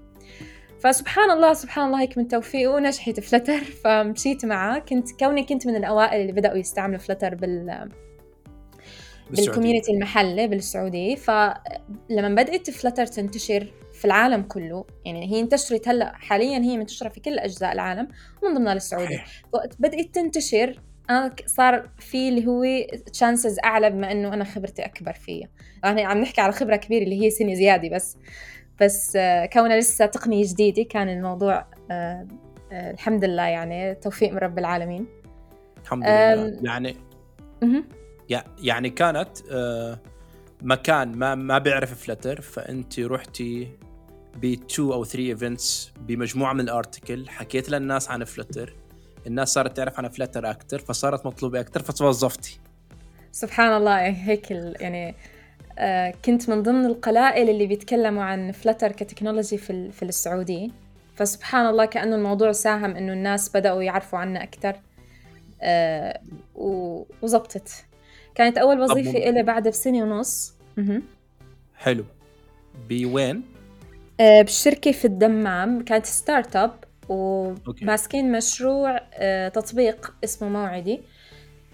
فسبحان 0.80 1.30
الله 1.30 1.54
سبحان 1.54 1.86
الله 1.86 2.00
هيك 2.00 2.18
من 2.18 2.28
توفيقه 2.28 2.80
نجحت 2.80 3.20
Flutter 3.20 3.58
فمشيت 3.64 4.44
معاه. 4.44 4.78
كنت 4.78 5.10
كوني 5.20 5.44
كنت 5.44 5.66
من 5.66 5.76
الأوائل 5.76 6.20
اللي 6.20 6.32
بدأوا 6.32 6.56
يستعملوا 6.56 6.98
Flutter 6.98 7.34
بال 7.34 7.88
بال 9.30 9.42
community 9.42 9.92
المحلي 9.92 10.48
بالسعودية. 10.48 11.14
فلما 11.14 12.28
بدأت 12.28 12.70
Flutter 12.70 13.06
تنتشر 13.06 13.72
في 13.92 14.04
العالم 14.04 14.42
كله 14.42 14.84
يعني 15.04 15.32
هي 15.32 15.40
انتشرت 15.40 15.88
هلأ 15.88 16.12
حاليا 16.14 16.58
هي 16.58 16.76
منتشرة 16.76 17.08
في 17.08 17.20
كل 17.20 17.38
أجزاء 17.38 17.72
العالم 17.72 18.08
ومن 18.42 18.54
ضمنها 18.54 18.72
السعودية 18.72 19.24
وقت 19.52 19.76
بدأت 19.78 20.14
تنتشر 20.14 20.80
أنا 21.10 21.34
صار 21.46 21.90
في 21.98 22.28
اللي 22.28 22.46
هو 22.46 22.64
chances 23.12 23.58
أعلى 23.64 23.90
بما 23.90 24.12
إنه 24.12 24.34
أنا 24.34 24.44
خبرتي 24.44 24.84
أكبر 24.84 25.12
فيها 25.12 25.48
يعني 25.84 26.04
عم 26.04 26.18
نحكي 26.18 26.40
على 26.40 26.52
خبرة 26.52 26.76
كبيرة 26.76 27.04
اللي 27.04 27.22
هي 27.22 27.30
سنة 27.30 27.54
زيادة 27.54 27.96
بس. 27.96 28.16
بس 28.80 29.18
كونها 29.52 29.78
لسه 29.78 30.06
تقنية 30.06 30.44
جديدة 30.46 30.82
كان 30.82 31.08
الموضوع 31.08 31.66
آه، 31.90 32.26
آه، 32.72 32.90
الحمد 32.90 33.24
لله 33.24 33.42
يعني 33.42 33.94
توفيق 33.94 34.32
من 34.32 34.38
رب 34.38 34.58
العالمين. 34.58 35.06
الحمد 35.82 36.04
لله. 36.04 36.58
يعني 36.62 36.96
يعني 38.62 38.90
كانت 38.90 39.30
آه، 39.52 39.98
مكان 40.62 41.12
ما 41.12 41.34
ما 41.34 41.58
بيعرف 41.58 41.94
Flutter 42.04 42.40
فأنت 42.40 43.00
رحتي 43.00 43.68
ب 44.36 44.44
2 44.44 44.92
أو 44.92 45.04
3 45.04 45.18
events 45.18 45.92
بمجموعة 46.00 46.52
من 46.52 46.60
ال 46.60 46.69
article 46.69 47.28
حكيت 47.28 47.70
للناس 47.70 48.10
عن 48.10 48.24
Flutter. 48.24 48.76
الناس 49.26 49.52
صارت 49.52 49.76
تعرف 49.76 49.98
عن 49.98 50.08
Flutter 50.08 50.50
أكثر 50.50 50.78
فصارت 50.78 51.26
مطلوبة 51.26 51.60
أكثر 51.60 51.82
فتوظفتي. 51.82 52.58
سبحان 53.32 53.76
الله 53.76 53.98
هيك 54.00 54.50
يعني 54.50 55.14
آه 55.78 56.14
كنت 56.24 56.50
من 56.50 56.62
ضمن 56.62 56.86
القلائل 56.86 57.50
اللي 57.50 57.66
بيتكلموا 57.66 58.22
عن 58.22 58.52
Flutter 58.52 58.92
ك 58.92 58.98
technology 58.98 59.58
في 59.58 59.90
في 59.90 60.02
السعوديه 60.02 60.68
فسبحان 61.16 61.66
الله 61.66 61.84
كأنه 61.84 62.16
الموضوع 62.16 62.52
ساهم 62.52 62.96
إنه 62.96 63.12
الناس 63.12 63.56
بدأوا 63.56 63.82
يعرفوا 63.82 64.18
عنا 64.18 64.42
أكثر 64.42 64.76
آه 65.62 66.20
وزبطت 67.22 67.84
كانت 68.34 68.58
أول 68.58 68.80
وظيفة 68.80 69.18
إلي 69.18 69.42
بعد 69.42 69.68
بسنة 69.68 70.02
ونص. 70.02 70.54
حلو. 71.76 72.04
بوين؟ 72.88 73.42
آه 74.20 74.42
بالشركة 74.42 74.92
في 74.92 75.04
الدمام 75.04 75.84
كانت 75.84 76.06
startup 76.06 76.84
وماسكين 77.10 78.32
مشروع 78.32 79.00
آه 79.14 79.48
تطبيق 79.48 80.14
اسمه 80.24 80.48
موعدي. 80.48 81.00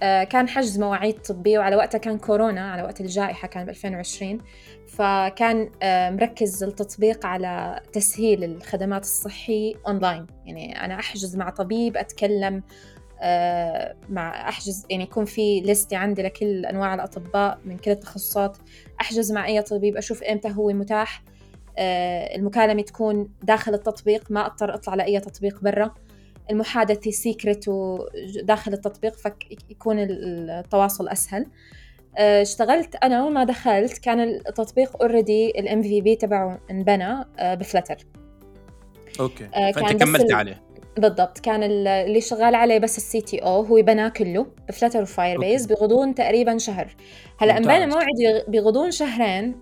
آه 0.02 0.25
كان 0.25 0.49
حجز 0.49 0.78
مواعيد 0.78 1.23
طبية 1.23 1.59
وعلى 1.59 1.76
وقتها 1.76 1.99
كان 1.99 2.19
كورونا 2.19 2.73
على 2.73 2.83
وقت 2.83 3.00
الجائحة 3.00 3.49
كان 3.49 3.64
ب 3.64 3.69
2020 3.69 4.40
فكان 4.88 5.71
آه 5.83 6.11
مركز 6.11 6.62
التطبيق 6.64 7.26
على 7.26 7.81
تسهيل 7.93 8.45
الخدمات 8.45 9.02
الصحية 9.02 9.75
أونلاين 9.87 10.26
يعني 10.47 10.85
أنا 10.85 10.95
أحجز 10.99 11.37
مع 11.37 11.50
طبيب 11.50 11.97
أتكلم 11.97 12.62
مع 14.09 14.49
أحجز 14.49 14.87
يعني 14.90 15.02
يكون 15.02 15.25
في 15.25 15.61
لستة 15.61 15.97
عندي 15.97 16.23
لكل 16.23 16.66
أنواع 16.66 16.95
الأطباء 16.95 17.59
من 17.64 17.76
كل 17.78 17.90
التخصصات. 17.90 18.57
أحجز 19.00 19.33
مع 19.33 19.47
أي 19.47 19.62
طبيب 19.62 19.97
أشوف 19.97 20.23
إمتى 20.23 20.49
هو 20.57 20.73
متاح. 20.73 21.23
آه، 21.78 22.37
المكالمة 22.37 22.83
تكون 22.83 23.28
داخل 23.42 23.75
التطبيق 23.75 24.30
ما 24.30 24.47
أضطر 24.47 24.75
أطلع 24.75 24.95
لأي 24.95 25.21
تطبيق 25.21 25.61
برا. 25.62 25.95
المحادثة 26.50 27.11
secret 27.11 27.69
وداخل 27.68 28.73
التطبيق 28.73 29.16
فيكون 29.68 29.97
التواصل 29.99 31.09
أسهل. 31.09 31.47
آه، 32.18 32.42
اشتغلت 32.42 32.97
أنا 32.97 33.25
وما 33.25 33.45
دخلت 33.45 33.99
كان 33.99 34.21
التطبيق 34.21 35.02
already 35.02 35.50
ال 35.50 35.83
MVP 35.83 36.16
تبعه 36.16 36.61
انبنى 36.71 37.25
ب 37.40 37.47
Flutter. 37.47 37.97
okay. 39.21 39.49
فأنت 39.75 40.02
كملت 40.02 40.33
عليه. 40.33 40.62
بالضبط. 40.99 41.38
كان 41.38 41.62
اللي 41.62 42.21
شغال 42.21 42.54
عليه 42.54 42.78
بس 42.78 42.97
ال 42.97 43.21
CTO 43.21 43.62
هو 43.62 43.83
بناه 43.83 44.09
كله 44.09 44.47
ب 44.69 44.72
Flutter 44.72 44.99
و 44.99 45.02
Firebase 45.02 45.66
بغضون 45.66 46.14
تقريبا 46.14 46.59
شهر. 46.59 46.97
هلأ 47.38 47.59
امبارح 47.59 47.87
موعد 47.87 48.45
بغضون 48.49 48.90
شهرين 48.90 49.56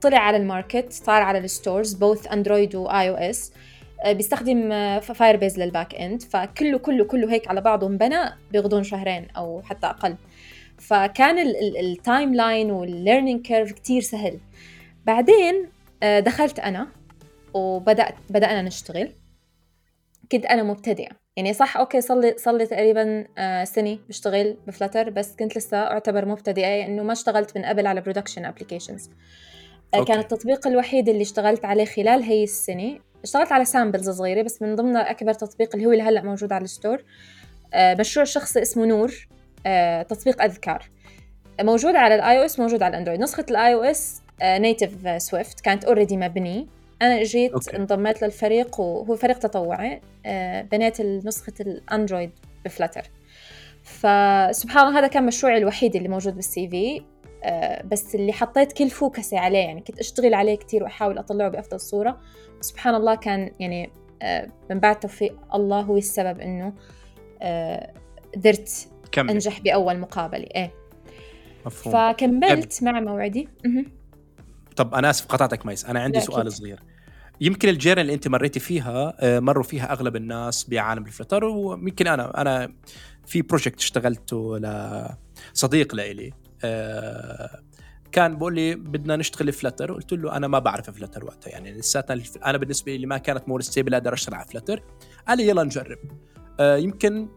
طلع 0.00 0.18
على 0.18 0.36
ال 0.36 0.44
market 0.44 0.92
صار 0.92 1.22
على 1.22 1.38
ال 1.38 1.94
stores 1.94 2.26
both 2.26 2.74
Android 2.74 3.08
و 3.08 3.14
iOS 3.14 3.52
بيستخدم 4.06 4.70
Firebase 5.00 5.58
لل 5.58 5.94
backend 5.94 6.22
فكله 6.22 6.78
كله 6.78 7.04
كله 7.04 7.32
هيك 7.32 7.48
على 7.48 7.60
بعضه 7.60 7.86
انبنى 7.86 8.18
بغضون 8.52 8.82
شهرين 8.82 9.28
أو 9.36 9.62
حتى 9.62 9.86
أقل. 9.86 10.16
فكان 10.78 11.38
ال 11.80 11.86
timeline 11.86 12.34
وال 12.34 12.70
learning 12.70 13.46
curve 13.46 13.72
كتير 13.72 14.02
سهل. 14.02 14.40
بعدين 15.06 15.68
آه، 16.02 16.20
دخلت 16.20 16.58
أنا 16.58 16.88
وبدات 17.54 18.14
بدأنا 18.30 18.62
نشتغل. 18.62 19.12
كنت 20.32 20.46
أنا 20.46 20.62
مبتدئة. 20.62 21.08
يعني 21.36 21.52
صح 21.52 21.76
okay 21.76 22.00
صار 22.00 22.20
لي 22.20 22.34
صار 22.38 22.56
لي 22.56 22.66
تقريبا 22.66 23.26
آه، 23.38 23.64
سنة 23.64 23.98
بشتغل 24.08 24.56
ب 24.66 24.72
Flutter 24.72 25.10
بس 25.10 25.36
كنت 25.36 25.56
لسه 25.56 25.76
أعتبر 25.76 26.24
مبتدئة 26.24 26.86
إنه 26.86 27.02
ما 27.02 27.12
اشتغلت 27.12 27.58
من 27.58 27.64
قبل 27.64 27.86
على 27.86 28.00
production 28.00 28.44
applications 28.44 29.10
آه، 29.94 30.04
كان 30.04 30.18
التطبيق 30.18 30.66
الوحيد 30.66 31.08
اللي 31.08 31.22
اشتغلت 31.22 31.64
عليه 31.64 31.84
خلال 31.84 32.22
هي 32.22 32.44
السنة. 32.44 32.98
اشتغلت 33.24 33.52
على 33.52 33.64
samples 33.64 34.10
صغيرة 34.10 34.42
بس 34.42 34.62
من 34.62 34.74
ضمنها 34.74 35.10
أكبر 35.10 35.32
تطبيق 35.32 35.74
اللي 35.74 35.86
هو 35.86 35.92
اللي 35.92 36.02
هلأ 36.02 36.22
موجود 36.22 36.52
على 36.52 36.64
ال 36.64 36.70
store. 36.70 37.04
آه، 37.74 37.94
مشروع 37.94 38.24
شخصي 38.24 38.62
اسمه 38.62 38.86
نور. 38.86 39.28
تطبيق 40.08 40.42
أذكار. 40.42 40.90
موجود 41.60 41.96
على 41.96 42.14
ال 42.14 42.38
iOS 42.38 42.60
موجود 42.60 42.82
على 42.82 42.90
ال 42.90 42.94
Android 42.94 43.20
نسخة 43.20 43.44
ال 43.50 43.74
iOS 43.74 44.22
native 44.42 45.22
Swift 45.22 45.60
كانت 45.60 45.84
already 45.84 46.16
مبنية. 46.16 46.66
أنا 47.02 47.22
جيت 47.22 47.52
okay. 47.52 47.76
انضميت 47.76 48.22
للفريق 48.22 48.80
وهو 48.80 49.16
فريق 49.16 49.38
تطوعي. 49.38 50.00
آه، 50.26 50.62
بنيت 50.62 51.00
نسخة 51.00 51.52
ال 51.60 51.69
Android 51.69 52.30
ب 52.64 52.69
Flutter 52.69 53.02
فسبحان 53.82 54.86
الله 54.86 54.98
هذا 54.98 55.06
كان 55.06 55.26
مشروعي 55.26 55.58
الوحيد 55.58 55.96
اللي 55.96 56.08
موجود 56.08 56.34
بال 56.34 56.68
CV 56.68 56.96
آه، 56.96 57.02
بس 57.84 58.14
اللي 58.14 58.32
حطيت 58.32 58.72
كل 58.72 58.90
focus 58.90 59.28
ـي 59.28 59.36
عليه 59.36 59.58
يعني 59.58 59.80
كنت 59.80 59.98
أشتغل 59.98 60.34
عليه 60.34 60.54
كثير 60.54 60.82
وأحاول 60.82 61.18
أطلعه 61.18 61.48
بأفضل 61.48 61.80
صورة. 61.80 62.20
سبحان 62.60 62.94
الله 62.94 63.14
كان 63.14 63.50
يعني 63.60 63.90
آه، 64.22 64.48
من 64.70 64.80
بعد 64.80 65.00
توفيق 65.00 65.54
الله 65.54 65.80
هو 65.80 65.96
السبب 65.96 66.40
إنه 66.40 66.72
قدرت 68.34 68.88
أنجح 69.18 69.60
بأول 69.60 69.98
مقابلة. 69.98 70.46
إيه. 70.54 70.72
مفهوم. 71.66 71.94
فكملت 71.94 72.82
مع 72.82 73.00
موعدي. 73.00 73.48
طب 74.76 74.94
أنا 74.94 75.10
آسف 75.10 75.26
قطعتك 75.26 75.66
ميس. 75.66 75.84
أنا 75.84 76.00
عندي 76.00 76.20
سؤال 76.20 76.52
صغير. 76.52 76.80
يمكن 77.40 77.68
الـ 77.68 77.72
journey 77.72 78.00
اللي 78.00 78.14
أنت 78.14 78.28
مريتي 78.28 78.60
فيها 78.60 79.16
آه، 79.20 79.40
مروا 79.40 79.62
فيها 79.62 79.92
أغلب 79.92 80.16
الناس 80.16 80.70
بعالم 80.70 81.06
الـ 81.06 81.11
Flutter 81.11 81.44
ويمكن 81.44 82.06
أنا 82.06 82.40
أنا 82.40 82.72
في 83.26 83.42
project 83.42 83.78
اشتغلته 83.78 84.58
لصديق 85.54 85.94
لإلي. 85.94 86.26
آه، 86.26 86.45
كان 88.12 88.36
بقول 88.36 88.54
لي 88.54 88.74
بدنا 88.74 89.16
نشتغل 89.16 89.52
Flutter 89.52 89.92
قلت 89.92 90.12
له 90.12 90.36
أنا 90.36 90.48
ما 90.48 90.58
بعرف 90.58 90.90
Flutter 90.90 91.24
وقتها 91.24 91.50
يعني 91.50 91.72
لساتنا 91.72 92.22
أنا 92.44 92.58
بالنسبة 92.58 92.96
لي 92.96 93.06
ما 93.06 93.18
كانت 93.18 93.48
more 93.48 93.60
stable 93.60 93.94
أقدر 93.94 94.14
أشتغل 94.14 94.34
على 94.34 94.46
Flutter 94.46 94.82
قال 95.28 95.38
لي 95.38 95.48
يلا 95.48 95.62
نجرب. 95.64 95.98
آه، 96.60 96.76
يمكن 96.76 97.28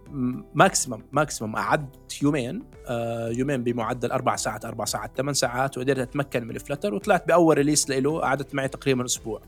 maximum 0.53 1.03
maximum 1.11 1.55
قعدت 1.55 2.23
يومين 2.23 2.63
آه، 2.87 3.29
يومين 3.29 3.63
بمعدل 3.63 4.11
أربع 4.11 4.35
ساعات 4.35 4.65
أربع 4.65 4.85
ساعات 4.85 5.17
ثمان 5.17 5.33
ساعات 5.33 5.77
وقدرت 5.77 5.99
أتمكن 5.99 6.43
من 6.43 6.55
الـ 6.55 6.60
Flutter 6.60 6.93
وطلعت 6.93 7.27
بأول 7.27 7.57
release 7.57 7.89
له 7.89 8.19
قعدت 8.19 8.55
معي 8.55 8.67
تقريبا 8.67 9.05
أسبوع. 9.05 9.41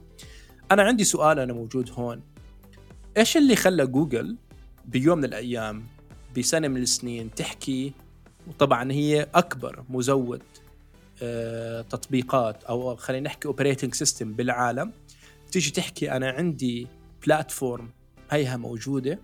أنا 0.71 0.83
عندي 0.83 1.03
سؤال 1.03 1.39
أنا 1.39 1.53
موجود 1.53 1.89
هون. 1.93 2.21
إيش 3.17 3.37
اللي 3.37 3.55
خلى 3.55 3.87
جوجل 3.87 4.37
بيوم 4.85 5.17
من 5.17 5.25
الأيام 5.25 5.83
بسنة 6.37 6.67
من 6.67 6.81
السنين 6.81 7.33
تحكي 7.35 7.93
وطبعا 8.47 8.91
هي 8.91 9.27
أكبر 9.35 9.83
مزود 9.89 10.41
آه، 11.23 11.81
تطبيقات 11.81 12.63
أو 12.63 12.95
خلينا 12.95 13.25
نحكي 13.25 13.47
operating 13.47 13.93
system 13.93 14.33
بالعالم. 14.33 14.91
تيجي 15.51 15.71
تحكي 15.71 16.11
أنا 16.11 16.29
عندي 16.29 16.87
platform 17.25 17.89
هيها 18.31 18.57
موجودة 18.57 19.19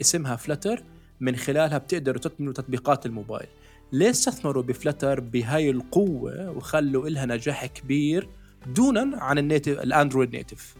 اسمها 0.00 0.36
Flutter 0.36 0.82
من 1.20 1.36
خلالها 1.36 1.78
بتقدروا 1.78 2.20
تكملوا 2.20 2.52
تطبيقات 2.52 3.06
الموبايل. 3.06 3.46
ليه 3.92 4.10
استثمروا 4.10 4.62
ب 4.62 4.69
Flutter 4.69 5.20
بهاي 5.20 5.70
القوة 5.70 6.50
وخلوا 6.50 7.08
إلها 7.08 7.26
نجاح 7.26 7.66
كبير 7.66 8.28
دونا 8.66 9.10
عن 9.16 9.38
الـ 9.38 9.44
native 9.44 9.80
الـ 9.80 9.87
Android 9.87 10.36
native 10.36 10.74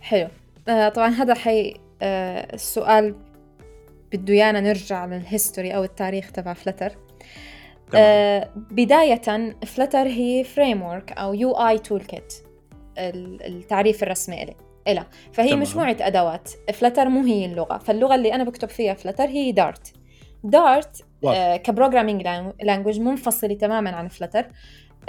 حلو. 0.00 0.28
آه 0.68 0.88
طبعا 0.88 1.08
هذا 1.08 1.34
حي 1.34 1.74
آه 2.02 2.54
السؤال 2.54 3.14
بده 4.12 4.34
يانا 4.34 4.60
نرجع 4.60 5.06
لل 5.06 5.22
history 5.22 5.76
أو 5.76 5.84
التاريخ 5.84 6.32
تبع 6.32 6.52
Flutter 6.52 6.92
آه 7.94 8.50
بداية 8.56 9.20
Flutter 9.66 10.06
هي 10.06 10.44
framework 10.44 11.12
أو 11.12 11.34
UI 11.34 11.52
toolkit 11.52 12.34
التعريف 12.98 14.02
الرسمي 14.02 14.42
إلي. 14.42 14.54
إلها 14.88 15.06
فهي 15.32 15.48
تمام. 15.48 15.60
مجموعة 15.60 15.96
أدوات. 16.00 16.50
Flutter 16.72 17.08
مو 17.08 17.22
هي 17.24 17.44
اللغة. 17.44 17.78
فاللغة 17.78 18.14
اللي 18.14 18.34
أنا 18.34 18.44
بكتب 18.44 18.68
فيها 18.68 18.94
Flutter 18.94 19.24
هي 19.24 19.52
Dart 19.52 19.92
Dart. 20.44 21.04
آه 21.26 21.56
ك 21.56 21.62
programming 21.62 22.22
language 22.62 23.00
منفصلة 23.00 23.54
تماما 23.54 23.90
عن 23.90 24.08
Flutter 24.08 24.46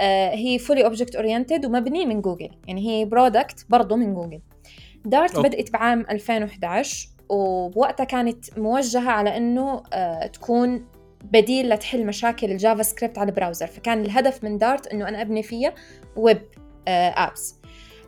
آه 0.00 0.34
هي 0.34 0.58
fully 0.58 0.84
object 0.84 1.16
oriented 1.16 1.66
ومبني 1.66 2.06
من 2.06 2.20
جوجل 2.20 2.50
يعني 2.68 2.88
هي 2.88 3.04
product 3.04 3.66
برضه 3.68 3.96
من 3.96 4.14
جوجل 4.14 4.40
Dart 5.04 5.34
okay. 5.34 5.48
بدأت 5.48 5.70
بعام 5.70 6.06
2011 6.10 7.08
وبوقتها 7.32 8.04
كانت 8.04 8.58
موجهة 8.58 9.10
على 9.10 9.36
إنه 9.36 9.82
آه 9.92 10.26
تكون 10.26 10.86
بديل 11.24 11.68
لتحل 11.68 12.06
مشاكل 12.06 12.50
الـ 12.50 12.82
JavaScript 12.82 13.18
على 13.18 13.30
الـ 13.30 13.34
browser. 13.34 13.66
فكان 13.66 14.00
الهدف 14.00 14.44
من 14.44 14.58
Dart 14.58 14.86
إنه 14.86 15.08
أنا 15.08 15.20
أبني 15.20 15.42
فيها 15.42 15.74
web 16.16 16.42
apps 16.88 17.54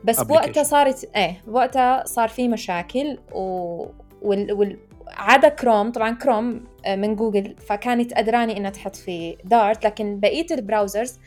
بس 0.05 0.23
بوقتها. 0.23 0.63
صارت 0.63 1.11
إيه 1.17 1.41
بوقتها 1.47 2.05
صار 2.07 2.29
في 2.29 2.49
مشاكل 2.49 3.19
و... 3.33 3.87
وال... 4.23 4.53
وال... 4.53 4.79
عدا 5.09 5.49
كروم 5.49 5.93
طبعا 5.93 6.15
كروم 6.15 6.65
آه، 6.85 6.97
من 6.97 7.17
جوجل 7.17 7.57
فكانت 7.67 8.15
قدراني 8.15 8.57
إنها 8.57 8.71
تحط 8.71 8.97
في 8.97 9.37
Dart. 9.45 9.85
لكن 9.85 10.21
بقية 10.21 10.47
الـ 10.51 10.58
browsers 10.58 11.19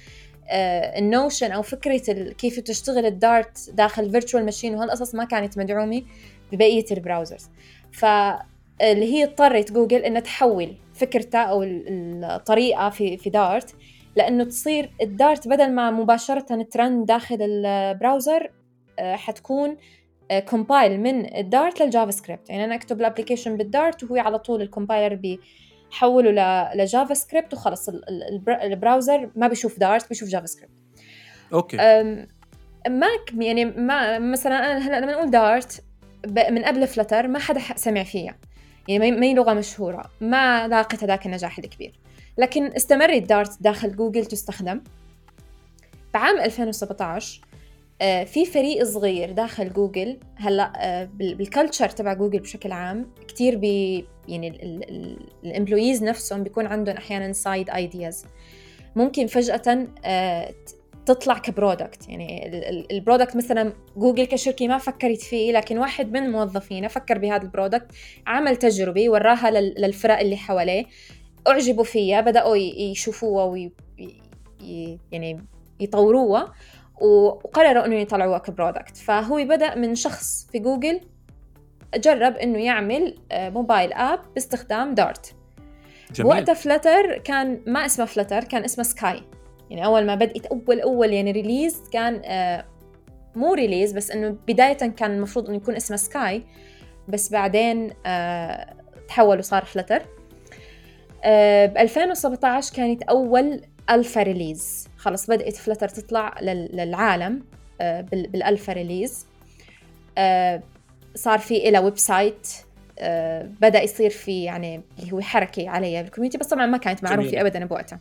آه، 0.49 0.99
الـ 1.00 1.07
notion 1.07 1.51
أو 1.51 1.61
فكرة 1.61 1.97
كيف 2.31 2.59
تشتغل 2.59 3.05
الـ 3.05 3.18
Dart 3.18 3.69
داخل 3.73 4.11
virtual 4.12 4.45
machine 4.45 4.75
وهالقصص 4.75 5.15
ما 5.15 5.25
كانت 5.25 5.57
مدعومة 5.57 6.03
ببقية 6.51 6.85
الـ 6.91 6.97
browsers. 6.97 7.50
فاللي 7.94 9.13
هي 9.13 9.24
اضطرت 9.24 9.72
جوجل 9.72 9.98
إنها 9.98 10.22
تحول 10.22 10.75
فكرتها 10.94 11.41
أو 11.44 11.63
ال- 11.63 12.24
الطريقة 12.24 12.89
في 12.89 13.17
في 13.17 13.29
Dart 13.29 13.75
لأنه 14.15 14.44
تصير 14.44 14.89
الـ 15.01 15.11
Dart 15.11 15.47
بدل 15.48 15.72
ما 15.72 15.91
مباشرة 15.91 16.63
ت 16.71 16.80
run 16.80 17.05
داخل 17.06 17.38
الـ 17.41 17.55
browser 17.55 18.51
آه، 19.00 19.15
حتكون 19.15 19.77
compile 20.50 21.00
من 21.00 21.36
الـ 21.36 21.45
Dart 21.45 21.81
لل 21.81 22.12
JavaScript. 22.12 22.50
يعني 22.50 22.63
أنا 22.65 22.75
أكتب 22.75 23.00
الـ 23.00 23.04
application 23.04 23.57
بال 23.57 23.73
Dart 23.73 24.03
وهو 24.03 24.15
على 24.17 24.39
طول 24.39 24.62
الـ 24.62 24.67
compiler 24.67 25.15
بيحوله 25.91 26.32
ل 26.75 27.13
JavaScript 27.13 27.53
وخلص. 27.53 27.89
ال- 27.89 28.10
ال- 28.10 28.24
البر- 28.34 28.62
الـ 28.62 28.70
browser 28.70 29.29
ما 29.36 29.48
بيشوف 29.48 29.79
Dart 29.79 30.09
بيشوف 30.10 30.29
JavaScript. 30.29 30.74
okay. 31.53 31.77
أم، 31.79 32.27
ما 32.89 33.08
ك- 33.27 33.34
يعني 33.41 33.65
ما 33.65 34.20
مثلا 34.20 34.56
أنا 34.72 34.77
هلأ 34.88 35.00
لما 35.06 35.12
نقول 35.12 35.32
Dart 35.31 35.83
من 36.25 36.63
قبل 36.63 36.88
Flutter 36.88 37.27
ما 37.27 37.39
حدا 37.39 37.62
سمع 37.75 38.03
فيها. 38.03 38.36
يعني 38.88 39.19
ما 39.19 39.25
هي- 39.25 39.33
لغة 39.33 39.53
مشهورة 39.53 40.12
ما 40.21 40.67
لاقت 40.67 41.03
هذاك 41.03 41.25
النجاح 41.25 41.59
الكبير. 41.59 42.00
لكن 42.38 42.65
استمرت 42.65 43.24
Dart 43.24 43.62
داخل 43.63 43.95
جوجل 43.95 44.25
تستخدم. 44.25 44.81
بعام 46.13 46.39
2017 46.39 47.41
آه، 48.01 48.24
في 48.24 48.45
فريق 48.45 48.83
صغير 48.83 49.31
داخل 49.31 49.74
جوجل 49.74 50.17
هلا 50.36 50.74
آه، 50.75 51.03
بال- 51.03 51.36
بال 51.36 51.47
culture 51.47 51.89
تبع 51.89 52.13
جوجل 52.13 52.39
بشكل 52.39 52.71
عام 52.71 53.12
كتير 53.27 53.55
بي 53.57 54.05
يعني 54.27 54.47
الـ 55.43 55.50
employees 55.50 56.03
نفسهم 56.03 56.43
بيكون 56.43 56.67
عندهم 56.67 56.95
أحيانا 56.97 57.33
side 57.33 57.69
ideas 57.69 58.25
ممكن 58.95 59.27
فجأة 59.27 59.88
آه، 60.05 60.53
تطلع 61.07 61.37
ك 61.38 61.46
product 61.46 62.09
يعني 62.09 62.47
ال- 62.47 62.63
ال- 62.65 62.91
الـ 62.91 62.97
product 62.97 63.36
مثلا 63.35 63.73
جوجل 63.97 64.25
كشركه 64.25 64.67
ما 64.67 64.77
فكرت 64.77 65.21
فيه 65.21 65.51
لكن 65.51 65.77
واحد 65.77 66.11
من 66.11 66.31
موظفينا 66.31 66.87
فكر 66.87 67.17
بهذا 67.17 67.43
الـ 67.43 67.49
product 67.49 67.88
عمل 68.27 68.55
تجربة 68.55 69.09
وراها 69.09 69.51
لل- 69.51 69.73
للفرق 69.77 70.19
اللي 70.19 70.37
حواليه 70.37 70.85
أعجبوا 71.47 71.83
فيها 71.83 72.21
بدأوا 72.21 72.55
يشوفوها 72.55 73.43
وي 73.43 73.71
يعني 75.11 75.45
يطوروها 75.79 76.53
وقرروا 77.01 77.85
إنه 77.85 77.95
يطلعوها 77.95 78.37
ك 78.38 78.45
product 78.45 78.97
فهو 78.97 79.35
بدأ 79.45 79.75
من 79.75 79.95
شخص 79.95 80.47
في 80.51 80.59
جوجل 80.59 80.99
جرب 81.95 82.35
إنه 82.35 82.59
يعمل 82.59 83.15
آه، 83.31 83.49
mobile 83.50 83.93
app 83.93 84.19
باستخدام 84.33 84.95
Dart 84.95 85.33
جميل. 86.15 86.31
وقتها 86.31 86.53
Flutter 86.53 87.17
كان 87.17 87.61
ما 87.67 87.85
اسمه 87.85 88.05
فلتر 88.05 88.43
كان 88.43 88.63
اسمه 88.63 88.83
Sky 88.83 89.21
يعني 89.69 89.86
أول 89.86 90.05
ما 90.05 90.15
بدأت 90.15 90.45
أول 90.45 90.81
أول 90.81 91.13
يعني 91.13 91.31
release 91.31 91.81
كان 91.93 92.21
آه، 92.25 92.65
مو 93.36 93.53
release 93.53 93.91
بس 93.93 94.12
إنه 94.12 94.38
بداية 94.47 94.73
كان 94.73 95.12
المفروض 95.12 95.47
إنه 95.47 95.58
يكون 95.58 95.75
اسمه 95.75 95.97
Sky 95.97 96.43
بس 97.08 97.32
بعدين 97.32 97.89
آه، 98.06 98.73
تحول 99.08 99.39
وصار 99.39 99.65
Flutter 99.65 100.01
ب 101.25 101.77
2017 101.77 102.75
كانت 102.75 103.03
أول 103.03 103.62
alpha 103.89 104.23
release 104.23 104.88
خلص 104.97 105.27
بدأت 105.30 105.56
Flutter 105.56 105.89
تطلع 105.89 106.36
لل- 106.41 106.69
للعالم 106.73 107.43
آه، 107.82 108.01
بال- 108.01 108.27
بال 108.27 108.41
alpha 108.41 108.73
release 108.73 109.25
آه، 110.17 110.63
صار 111.15 111.39
في 111.39 111.69
إلها 111.69 111.82
website 111.82 112.47
آه، 112.99 113.49
بدأ 113.62 113.82
يصير 113.82 114.10
في 114.10 114.43
يعني 114.43 114.82
اللي 114.99 115.12
هو 115.12 115.21
حركة 115.21 115.69
عليها 115.69 116.01
بال 116.01 116.08
community 116.08 116.38
بس 116.38 116.47
طبعا 116.47 116.65
ما 116.65 116.77
كانت 116.77 117.03
معروفة. 117.03 117.30
ابدا 117.41 117.65
بوقتها. 117.65 117.99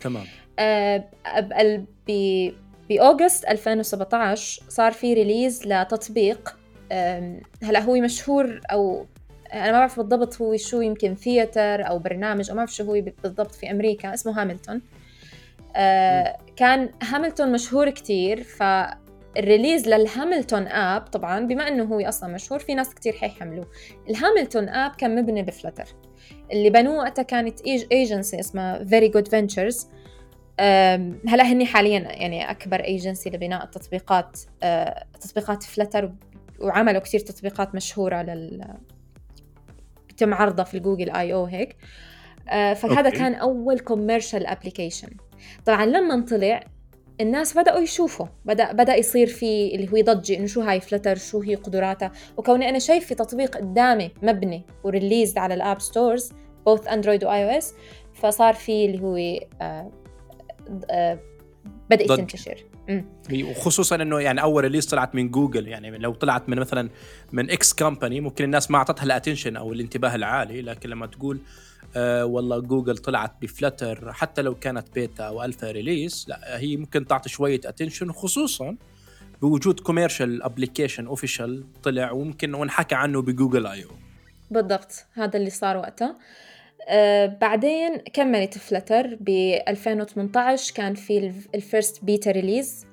تمام. 0.00 0.24
آه، 0.58 1.04
ب 2.88 2.96
August 2.96 3.44
2017 3.44 4.62
صار 4.68 4.92
في 4.92 5.14
release 5.14 5.66
لتطبيق 5.66 6.56
هلا 7.62 7.80
هو 7.80 7.94
مشهور 7.94 8.60
أو 8.72 9.06
أنا 9.52 9.72
ما 9.72 9.78
بعرف 9.78 10.00
بالضبط 10.00 10.42
هو 10.42 10.56
شو 10.56 10.80
يمكن 10.80 11.14
theater 11.14 11.88
أو 11.88 11.98
برنامج 11.98 12.50
أو 12.50 12.54
ما 12.56 12.60
بعرف 12.60 12.74
شو 12.74 12.84
هو 12.84 13.00
بالضبط 13.22 13.54
في 13.54 13.70
أمريكا 13.70 14.14
اسمه 14.14 14.40
هاملتون 14.40 14.82
آه، 15.76 16.38
كان 16.56 16.90
هاملتون 17.02 17.52
مشهور 17.52 17.90
كتير 17.90 18.42
فال 19.34 19.46
release 19.46 19.88
لل 19.88 20.04
Hamilton 20.04 20.66
app 20.66 21.02
طبعا 21.02 21.46
بما 21.46 21.68
إنه 21.68 21.84
هو 21.84 22.00
أصلا 22.00 22.34
مشهور 22.34 22.58
في 22.58 22.74
ناس 22.74 22.94
كتير 22.94 23.12
حيحملوه. 23.12 23.66
الـ 24.10 24.16
Hamilton 24.16 24.68
app 24.68 24.94
كان 24.94 25.22
مبني 25.22 25.42
ب 25.42 25.47
Flutter 25.47 25.84
اللي 26.52 26.70
بنوه 26.70 26.96
وقتها 26.96 27.22
كانت 27.22 27.60
ايجنسي 27.92 28.40
اسمها 28.40 28.84
Very 28.84 29.08
Good 29.08 29.28
Ventures 29.28 29.88
هلا 31.28 31.42
هني 31.42 31.66
حاليا 31.66 31.98
يعني 31.98 32.50
أكبر 32.50 32.80
ايجنسي 32.80 33.30
لبناء 33.30 33.64
التطبيقات 33.64 34.40
آه، 34.62 35.04
تطبيقات 35.20 35.62
Flutter 35.62 36.12
وعملوا 36.60 37.00
كتير 37.00 37.20
تطبيقات 37.20 37.74
مشهورة 37.74 38.22
لل 38.22 38.64
بتم 40.08 40.34
عرضها 40.34 40.64
في 40.64 40.76
الـ 40.76 40.81
Google 40.81 41.10
I 41.10 41.32
أو 41.32 41.44
هيك. 41.44 41.76
آه، 42.48 42.74
فهذا 42.74 43.06
okay. 43.06 43.18
كان 43.18 43.34
أول 43.34 43.78
commercial 43.78 44.46
application 44.46 45.08
طبعا 45.66 45.86
لما 45.86 46.24
طلع 46.24 46.64
الناس 47.20 47.58
بدأوا 47.58 47.80
يشوفوا 47.80 48.26
بدأ 48.44 48.72
بدأ 48.72 48.96
يصير 48.96 49.26
في 49.26 49.74
اللي 49.74 49.88
هو 49.92 50.04
ضجة 50.04 50.36
إنه 50.36 50.46
شو 50.46 50.60
هاي 50.60 50.80
Flutter 50.80 51.16
شو 51.16 51.40
هي 51.40 51.54
قدراتها 51.54 52.12
وكوني 52.36 52.68
أنا 52.68 52.78
شايفة 52.78 53.14
تطبيق 53.14 53.56
قدامي 53.56 54.10
مبني 54.22 54.62
و 54.84 54.90
released 54.90 55.38
على 55.38 55.54
الـ 55.54 55.61
app 55.61 55.80
stores 55.80 56.32
both 56.66 56.88
Android 56.88 57.24
و 57.24 57.44
iOS 57.44 57.74
فصار 58.14 58.54
في 58.54 58.84
اللي 58.84 59.00
هو 59.02 59.16
آه 59.60 59.90
آه 60.90 61.18
بدأت 61.90 62.08
ضجة. 62.08 62.16
تنتشر 62.16 62.64
مم. 62.88 63.04
وخصوصا 63.32 63.96
إنه 63.96 64.20
يعني 64.20 64.42
أول 64.42 64.64
release 64.64 64.86
طلعت 64.86 65.14
من 65.14 65.28
جوجل 65.28 65.68
يعني 65.68 65.98
لو 65.98 66.12
طلعت 66.12 66.48
من 66.48 66.58
مثلا 66.58 66.90
من 67.32 67.50
X 67.50 67.74
company 67.74 68.20
ممكن 68.20 68.44
الناس 68.44 68.70
ما 68.70 68.78
أعطتها 68.78 69.04
ال 69.04 69.09
attention 69.09 69.56
أو 69.56 69.72
الانتباه 69.72 70.14
العالي 70.14 70.62
لكن 70.62 70.90
لما 70.90 71.06
تقول 71.06 71.40
آه 71.96 72.24
والله 72.24 72.60
جوجل 72.60 72.98
طلعت 72.98 73.32
ب 73.42 73.51
Flutter 73.51 74.12
حتى 74.12 74.42
لو 74.42 74.54
كانت 74.54 74.94
بيتا 74.94 75.24
أو 75.24 75.44
alpha 75.44 75.70
release 75.70 76.24
لا 76.28 76.58
هي 76.58 76.76
ممكن 76.76 77.06
تعطي 77.06 77.28
شوية 77.28 77.60
attention 77.64 78.12
خصوصا 78.12 78.76
بوجود 79.42 79.80
commercial 79.80 80.42
application 80.42 81.06
official 81.06 81.64
طلع 81.82 82.10
وممكن 82.12 82.54
ونحكى 82.54 82.94
عنه 82.94 83.22
بجوجل 83.22 83.66
I/O 83.66 83.90
بالضبط 84.50 84.92
هذا 85.14 85.36
اللي 85.38 85.50
صار 85.50 85.76
وقتها. 85.76 86.16
آه 86.88 87.26
بعدين 87.26 87.96
كملت 87.96 88.58
Flutter 88.58 89.16
ب 89.20 89.28
2018 89.68 90.74
كان 90.74 90.94
في 90.94 91.32
ال 91.54 91.62
first 91.62 92.04
beta 92.04 92.30
release 92.30 92.86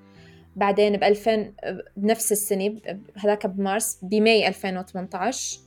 بعدين 0.56 0.98
ب 0.98 1.04
2000 1.04 1.54
بنفس 1.98 2.32
السنة 2.32 2.70
ب- 2.70 3.02
هذاك 3.16 3.48
بمارس 3.48 3.98
بماي 4.04 4.48
2018 4.48 5.60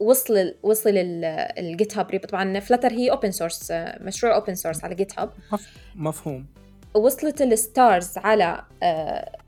وصل 0.00 0.54
وصل 0.62 0.90
ال 0.94 1.98
GitHub 1.98 2.20
طبعا 2.28 2.60
Flutter 2.60 2.92
هي 2.92 3.10
open 3.10 3.30
source 3.30 3.68
مشروع 4.00 4.34
open 4.34 4.54
source 4.54 4.84
على 4.84 4.94
GitHub 4.94 5.30
مفهوم. 5.94 6.46
وصلت 6.94 7.42
ال 7.42 7.55
stars 7.55 8.18
على 8.18 8.64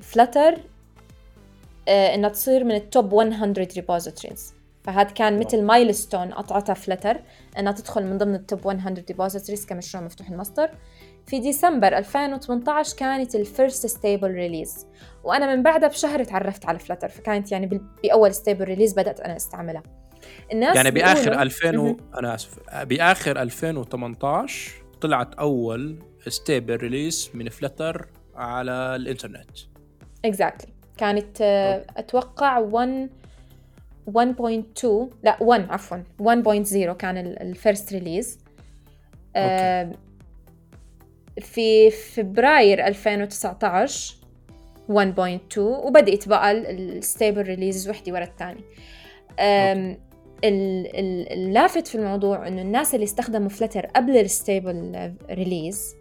Flutter 0.02 0.58
إنها 1.88 2.28
تصير 2.30 2.64
من 2.64 2.74
ال 2.74 2.84
top 2.84 3.14
100 3.14 3.52
repositories 3.76 4.54
فهذا 4.84 5.10
كان. 5.10 5.38
مثل 5.38 5.62
milestone 5.62 6.32
قطعتها 6.32 6.74
Flutter 6.74 7.20
إنها 7.58 7.72
تدخل 7.72 8.04
من 8.04 8.18
ضمن 8.18 8.34
ال 8.34 8.42
top 8.42 8.66
100 8.66 8.94
repositories 9.08 9.66
كمشروع 9.66 10.04
مفتوح 10.04 10.28
المصدر. 10.28 10.70
في 11.26 11.38
ديسمبر 11.38 11.98
2018 11.98 12.96
كانت 12.96 13.34
ال 13.34 13.43
first 13.43 13.86
stable 13.86 14.30
release 14.30 14.86
وأنا 15.24 15.54
من 15.56 15.62
بعدها 15.62 15.88
بشهر 15.88 16.24
تعرفت 16.24 16.66
على 16.66 16.78
Flutter 16.78 17.08
فكانت 17.08 17.52
يعني 17.52 17.80
بأول 18.02 18.34
stable 18.34 18.64
release 18.64 18.92
بدأت 18.92 19.20
أنا 19.20 19.36
أستعملها. 19.36 19.82
الناس 20.52 20.76
يعني 20.76 20.90
بآخر 20.90 21.30
بيقولوا- 21.30 21.42
2000 21.42 21.78
و... 21.78 21.96
أنا 22.18 22.34
آسف. 22.34 22.58
بآخر 22.82 23.42
2018 23.42 24.72
طلعت 25.00 25.34
أول 25.34 25.96
stable 26.28 26.76
release 26.76 27.30
من 27.34 27.48
Flutter 27.48 28.06
على 28.34 28.72
الإنترنت. 28.96 29.50
exactly 30.24 30.72
كانت 30.96 31.38
آه، 31.42 31.84
أتوقع 31.96 32.58
1 32.58 33.10
1.2 34.06 34.86
لا 35.22 35.36
1 35.40 35.66
عفوا 35.70 35.98
1.0 36.22 36.92
كان 36.92 37.16
ال 37.16 37.29
first 37.29 37.92
release 37.92 38.38
في 41.40 41.90
فبراير 41.90 42.86
2019 42.86 44.16
1.2 44.88 45.58
وبدأت 45.58 46.28
بقى 46.28 46.52
ال 46.52 46.65
stable 46.65 47.42
release 47.42 47.88
وحدة 47.88 48.12
ورا 48.12 48.24
الثاني 48.24 48.64
اللافت 50.44 51.86
في 51.86 51.94
الموضوع 51.94 52.48
إنه 52.48 52.62
الناس 52.62 52.94
اللي 52.94 53.04
استخدموا 53.04 53.48
Flutter 53.48 53.86
قبل 53.86 54.16
ال 54.16 54.30
stable 54.30 55.12
release 55.30 55.94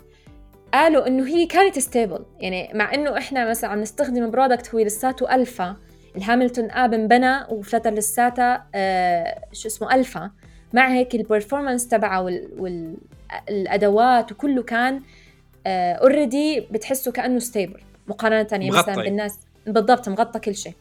قالوا 0.73 1.07
إنه 1.07 1.27
هي 1.27 1.45
كانت 1.45 1.79
stable 1.79 2.25
يعني 2.39 2.69
مع 2.73 2.93
إنه 2.93 3.17
إحنا 3.17 3.49
مثلا 3.49 3.69
عم 3.69 3.81
نستخدم 3.81 4.31
product 4.31 4.75
هو 4.75 4.79
لساته 4.79 5.35
ألفا. 5.35 5.75
ال 6.15 6.22
Hamilton 6.22 6.71
app 6.71 6.93
انبنى 6.93 7.37
و 7.49 7.55
Flutter 7.55 7.93
لساته 7.93 8.59
آه 8.75 9.43
شو 9.53 9.67
اسمه 9.67 9.95
ألفا. 9.95 10.31
مع 10.73 10.93
هيك 10.93 11.15
ال 11.15 11.21
performance 11.21 11.87
تبعه 11.87 12.21
والادوات 12.57 14.31
وكله 14.31 14.63
كان 14.63 15.01
already 15.67 16.59
آه 16.59 16.65
بتحسه 16.71 17.11
كأنه 17.11 17.39
stable 17.39 17.79
مقارنة 18.07 18.47
يعني 18.51 18.71
مثلا 18.71 18.95
بالناس. 18.95 19.39
بالضبط 19.67 20.09
مغطى 20.09 20.39
كل 20.39 20.55
شيء. 20.55 20.73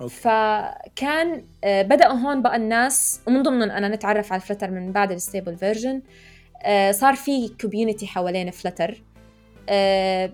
okay. 0.00 0.14
فكان 0.14 1.44
آه 1.64 1.82
بدأوا 1.82 2.12
هون 2.14 2.42
بقى 2.42 2.56
الناس 2.56 3.20
ومن 3.26 3.42
ضمنهم 3.42 3.70
أنا 3.70 3.88
نتعرف 3.88 4.32
على 4.32 4.40
Flutter 4.40 4.70
من 4.70 4.92
بعد 4.92 5.12
ال 5.12 5.18
stable 5.18 5.56
version 5.56 6.02
آه 6.62 6.92
صار 6.92 7.14
في 7.14 7.48
community 7.60 8.06
حوالين 8.06 8.50
Flutter 8.50 9.02
آه 9.68 10.32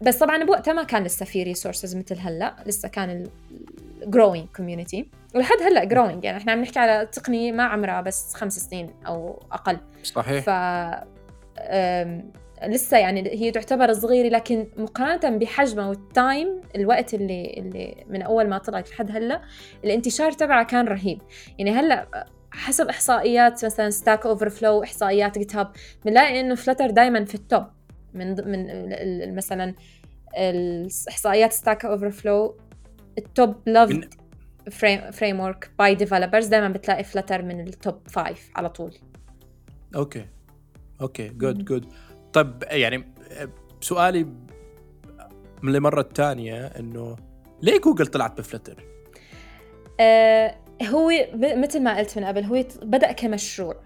بس 0.00 0.18
طبعا 0.18 0.44
بوقتها 0.44 0.72
ما 0.74 0.82
كان 0.82 1.04
لسه 1.04 1.26
في 1.26 1.42
resources 1.42 1.96
مثل 1.96 2.18
هلأ 2.18 2.54
لسه 2.66 2.88
كان 2.88 3.28
ال 4.02 4.08
growing 4.08 4.48
community 4.56 5.08
ولحد 5.34 5.62
هلأ 5.62 5.84
growing 5.84 6.24
يعني 6.24 6.38
إحنا 6.38 6.52
عم 6.52 6.60
نحكي 6.60 6.78
على 6.78 7.06
تقنيه 7.06 7.52
ما 7.52 7.62
عمرها 7.62 8.00
بس 8.00 8.34
خمس 8.34 8.58
سنين 8.58 8.90
أو 9.06 9.42
أقل. 9.52 9.78
صحيح. 10.02 10.44
ف 10.44 10.48
لسه 12.66 12.98
يعني 12.98 13.30
هي 13.30 13.50
تعتبر 13.50 13.92
صغيرة 13.92 14.28
لكن 14.28 14.66
مقارنة 14.76 15.38
بحجمها 15.38 15.88
وال 15.88 16.12
time 16.12 16.60
الوقت 16.76 17.14
اللي 17.14 17.54
اللي 17.58 18.04
من 18.08 18.22
أول 18.22 18.48
ما 18.48 18.58
طلعت 18.58 18.90
لحد 18.90 19.10
هلأ 19.10 19.42
الانتشار 19.84 20.32
تبعها 20.32 20.62
كان 20.62 20.88
رهيب. 20.88 21.22
يعني 21.58 21.70
هلأ 21.70 22.26
حسب 22.50 22.88
إحصائيات 22.88 23.64
مثلا 23.64 23.90
Stack 23.90 24.26
Overflow 24.26 24.82
إحصائيات 24.82 25.38
GitHub 25.38 25.72
بنلاقي 26.04 26.40
إنه 26.40 26.54
Flutter 26.54 26.90
دائما 26.90 27.24
في 27.24 27.34
ال 27.34 27.41
top 27.41 27.64
من 28.14 28.50
من 28.50 29.34
مثلا 29.34 29.74
الإحصائيات 30.36 31.52
Stack 31.52 31.84
Overflow 31.84 32.56
ال 33.18 33.54
top 33.66 34.14
loved 35.12 35.40
framework 35.40 35.70
by 35.78 35.94
developers 35.94 36.46
دائما 36.46 36.68
بتلاقي 36.68 37.04
Flutter 37.04 37.42
من 37.42 37.60
ال 37.60 37.72
top 37.72 38.08
five 38.08 38.50
على 38.56 38.68
طول. 38.68 38.94
okay. 39.96 40.26
okay. 41.00 41.28
good 41.28 41.64
good 41.64 41.86
طيب 42.32 42.64
يعني 42.70 43.04
سؤالي 43.80 44.26
من 45.62 45.76
المرة 45.76 46.00
الثانية 46.00 46.66
إنه 46.66 47.16
ليه 47.62 47.80
جوجل 47.80 48.06
طلعت 48.06 48.38
ب 48.38 48.43
Flutter؟ 48.43 48.84
آه 50.00 50.54
هو 50.82 51.12
مثل 51.38 51.82
ما 51.82 51.98
قلت 51.98 52.18
من 52.18 52.24
قبل 52.24 52.44
هو 52.44 52.64
بدأ 52.82 53.12
كمشروع 53.12 53.76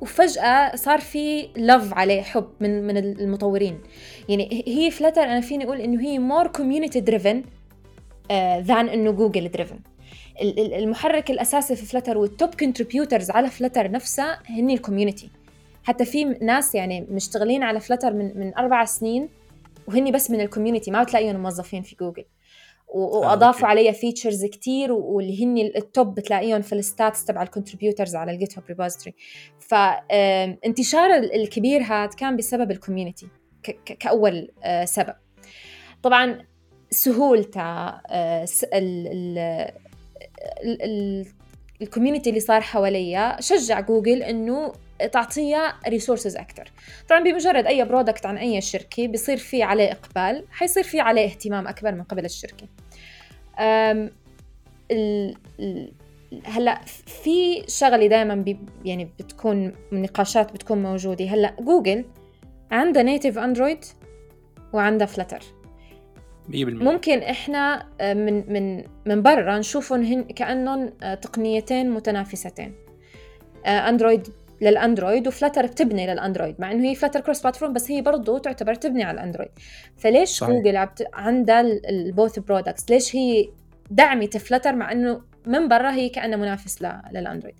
وفجأة 0.00 0.76
صار 0.76 1.00
في 1.00 1.48
love 1.56 1.94
عليه 1.94 2.22
حب 2.22 2.48
من 2.60 2.86
من 2.86 2.96
المطورين. 2.96 3.80
يعني 4.28 4.64
هي 4.66 4.90
Flutter 4.90 5.22
أنا 5.22 5.40
فيني 5.40 5.64
أقول 5.64 5.80
إنه 5.80 6.00
هي 6.00 6.18
more 6.18 6.46
community 6.46 7.00
driven 7.00 7.42
than 8.60 8.88
إنه 8.88 9.10
جوجل 9.10 9.50
driven 9.50 9.78
المحرك 10.58 11.30
الأساسي 11.30 11.76
في 11.76 11.86
Flutter 11.86 12.18
وال 12.18 12.32
top 12.32 12.54
contributors 12.54 13.30
على 13.30 13.50
Flutter 13.50 13.90
نفسها 13.90 14.42
هني 14.46 14.74
ال 14.74 14.80
community 14.80 15.30
حتى 15.88 16.04
في 16.04 16.24
ناس 16.24 16.74
يعني 16.74 17.00
مشتغلين 17.00 17.62
على 17.62 17.80
Flutter 17.80 18.12
من 18.14 18.38
من 18.38 18.58
أربع 18.58 18.84
سنين 18.84 19.28
وهني 19.86 20.12
بس 20.12 20.30
من 20.30 20.40
ال 20.40 20.45
community 20.45 20.90
ما 20.90 21.02
بتلاقيهم 21.02 21.42
موظفين 21.42 21.82
في 21.82 21.96
جوجل 21.96 22.24
واضافوا 22.88 23.66
آه، 23.66 23.70
عليها 23.70 23.92
features 23.92 24.44
كتير 24.44 24.92
واللي 24.92 25.44
هن 25.44 25.58
ال 25.58 25.72
top 25.72 26.14
بتلاقيهم 26.14 26.62
في 26.62 26.72
ال 26.72 26.81
stats 26.81 27.24
تبع 27.24 27.42
ال 27.42 27.48
contributors 27.48 28.16
على 28.16 28.32
ال 28.32 28.58
GitHub 28.58 28.64
repository 28.68 29.14
فانتشار 29.58 31.14
الكبير 31.14 31.82
هذا 31.82 32.06
كان 32.06 32.36
بسبب 32.36 32.70
ال 32.70 32.76
community 32.76 33.28
كأول 34.00 34.50
آه، 34.62 34.84
سبب. 34.84 35.14
طبعا 36.02 36.46
سهولتها 36.90 38.02
آه، 38.06 38.46
ال 41.82 41.87
community 41.87 42.30
اللي 42.30 42.40
صار 42.40 42.60
حواليها 42.60 43.40
شجع 43.40 43.80
جوجل 43.80 44.22
إنه 44.22 44.72
تعطيها 45.12 45.74
resources 45.88 46.36
أكثر 46.36 46.72
طبعا 47.08 47.22
بمجرد 47.22 47.66
أي 47.66 47.84
product 47.84 48.26
عن 48.26 48.36
أي 48.38 48.60
شركة 48.60 49.06
بصير 49.08 49.36
في 49.36 49.62
عليه 49.62 49.92
إقبال 49.92 50.44
حيصير 50.50 50.82
في 50.82 51.00
عليه 51.00 51.24
اهتمام 51.24 51.68
أكبر 51.68 51.92
من 51.92 52.02
قبل 52.02 52.24
الشركة. 52.24 52.66
ال 54.90 55.36
هلأ 56.44 56.80
في 57.06 57.64
شغلة 57.68 58.06
دائما 58.06 58.44
يعني 58.84 59.04
بتكون 59.04 59.72
نقاشات 59.92 60.52
بتكون 60.52 60.82
موجودة. 60.82 61.24
هلأ 61.24 61.56
جوجل 61.60 62.04
عندها 62.70 63.02
native 63.02 63.38
Android 63.38 63.84
وعندها 64.72 65.06
Flutter 65.06 65.40
ممكن 66.84 67.18
إحنا 67.18 67.86
من 68.00 68.52
من 68.52 68.84
من 69.06 69.22
برا 69.22 69.58
نشوفهم 69.58 70.02
هن 70.02 70.22
كأنهم 70.24 70.88
تقنيتين 71.22 71.90
متنافستين. 71.90 72.74
Android 73.66 74.28
لل 74.60 74.75
Android 74.75 75.28
و 75.28 75.33
Flutter 75.33 75.66
بتبني 75.66 76.06
لل 76.06 76.17
Android 76.17 76.54
مع 76.58 76.72
إنه 76.72 76.88
هي 76.88 76.94
Flutter 76.94 77.20
cross 77.20 77.42
platform 77.42 77.72
بس 77.72 77.90
هي 77.90 78.00
برضه 78.00 78.38
تعتبر 78.38 78.74
تبني 78.74 79.02
على 79.04 79.14
ال 79.14 79.18
Android. 79.18 79.50
فليش 79.96 80.28
صحيح. 80.28 80.50
جوجل 80.54 80.76
عبت... 80.76 81.06
عندها 81.14 81.60
ال 81.60 81.76
both 81.76 82.38
products 82.38 82.90
ليش 82.90 83.16
هي 83.16 83.48
دعمت 83.90 84.36
Flutter 84.36 84.76
مع 84.76 84.92
إنه 84.92 85.20
من 85.46 85.68
برا 85.68 85.90
هي 85.92 86.08
كأنها 86.08 86.36
منافس 86.36 86.82
ل... 86.82 86.92
لل 87.12 87.20
Android؟ 87.20 87.54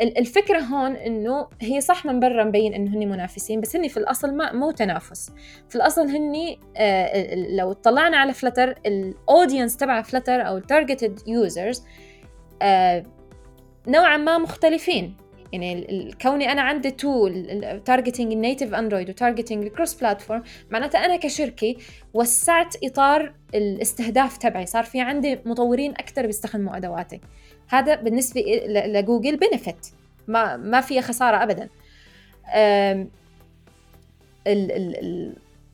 الفكرة 0.00 0.58
هون 0.58 0.96
إنه 0.96 1.48
هي 1.60 1.80
صح 1.80 2.06
من 2.06 2.20
برا 2.20 2.44
مبين 2.44 2.74
إنه 2.74 2.96
هن 2.96 3.08
منافسين 3.08 3.60
بس 3.60 3.76
هن 3.76 3.88
في 3.88 3.96
الأصل 3.96 4.34
ما 4.34 4.52
مو 4.52 4.70
تنافس. 4.70 5.30
في 5.68 5.76
الأصل 5.76 6.08
هن 6.08 6.56
آه 6.76 7.34
لو 7.34 7.70
اطلعنا 7.70 8.16
على 8.16 8.32
Flutter 8.32 8.74
ال 8.86 8.96
audience 8.96 9.76
تبع 9.76 10.02
Flutter 10.02 10.46
أو 10.46 10.56
ال 10.56 10.63
targeted 10.63 11.20
users 11.26 11.84
آه 12.62 13.02
نوعا 13.88 14.16
ما 14.16 14.38
مختلفين. 14.38 15.16
يعني 15.52 16.14
كوني 16.22 16.52
أنا 16.52 16.62
عندي 16.62 16.90
tool 16.90 17.80
targeting 17.84 18.32
ال 18.32 18.38
native 18.38 18.74
Android 18.74 19.10
و 19.10 19.15
targeting 19.15 19.64
ال 19.64 19.69
cross 19.69 19.94
platform 19.94 20.42
معناتها 20.70 21.04
أنا 21.04 21.16
كشركة 21.16 21.74
وسعت 22.14 22.76
إطار 22.84 23.34
الاستهداف 23.54 24.36
تبعي. 24.36 24.66
صار 24.66 24.84
في 24.84 25.00
عندي 25.00 25.38
مطورين 25.44 25.90
أكثر 25.90 26.26
بيستخدموا 26.26 26.76
أدواتي. 26.76 27.20
هذا 27.68 27.94
بالنسبة 27.94 28.40
لجوجل 28.66 29.36
benefit 29.36 29.86
ما 30.28 30.56
ما 30.56 30.80
فيها 30.80 31.00
خسارة 31.00 31.42
ابدا. 31.42 31.68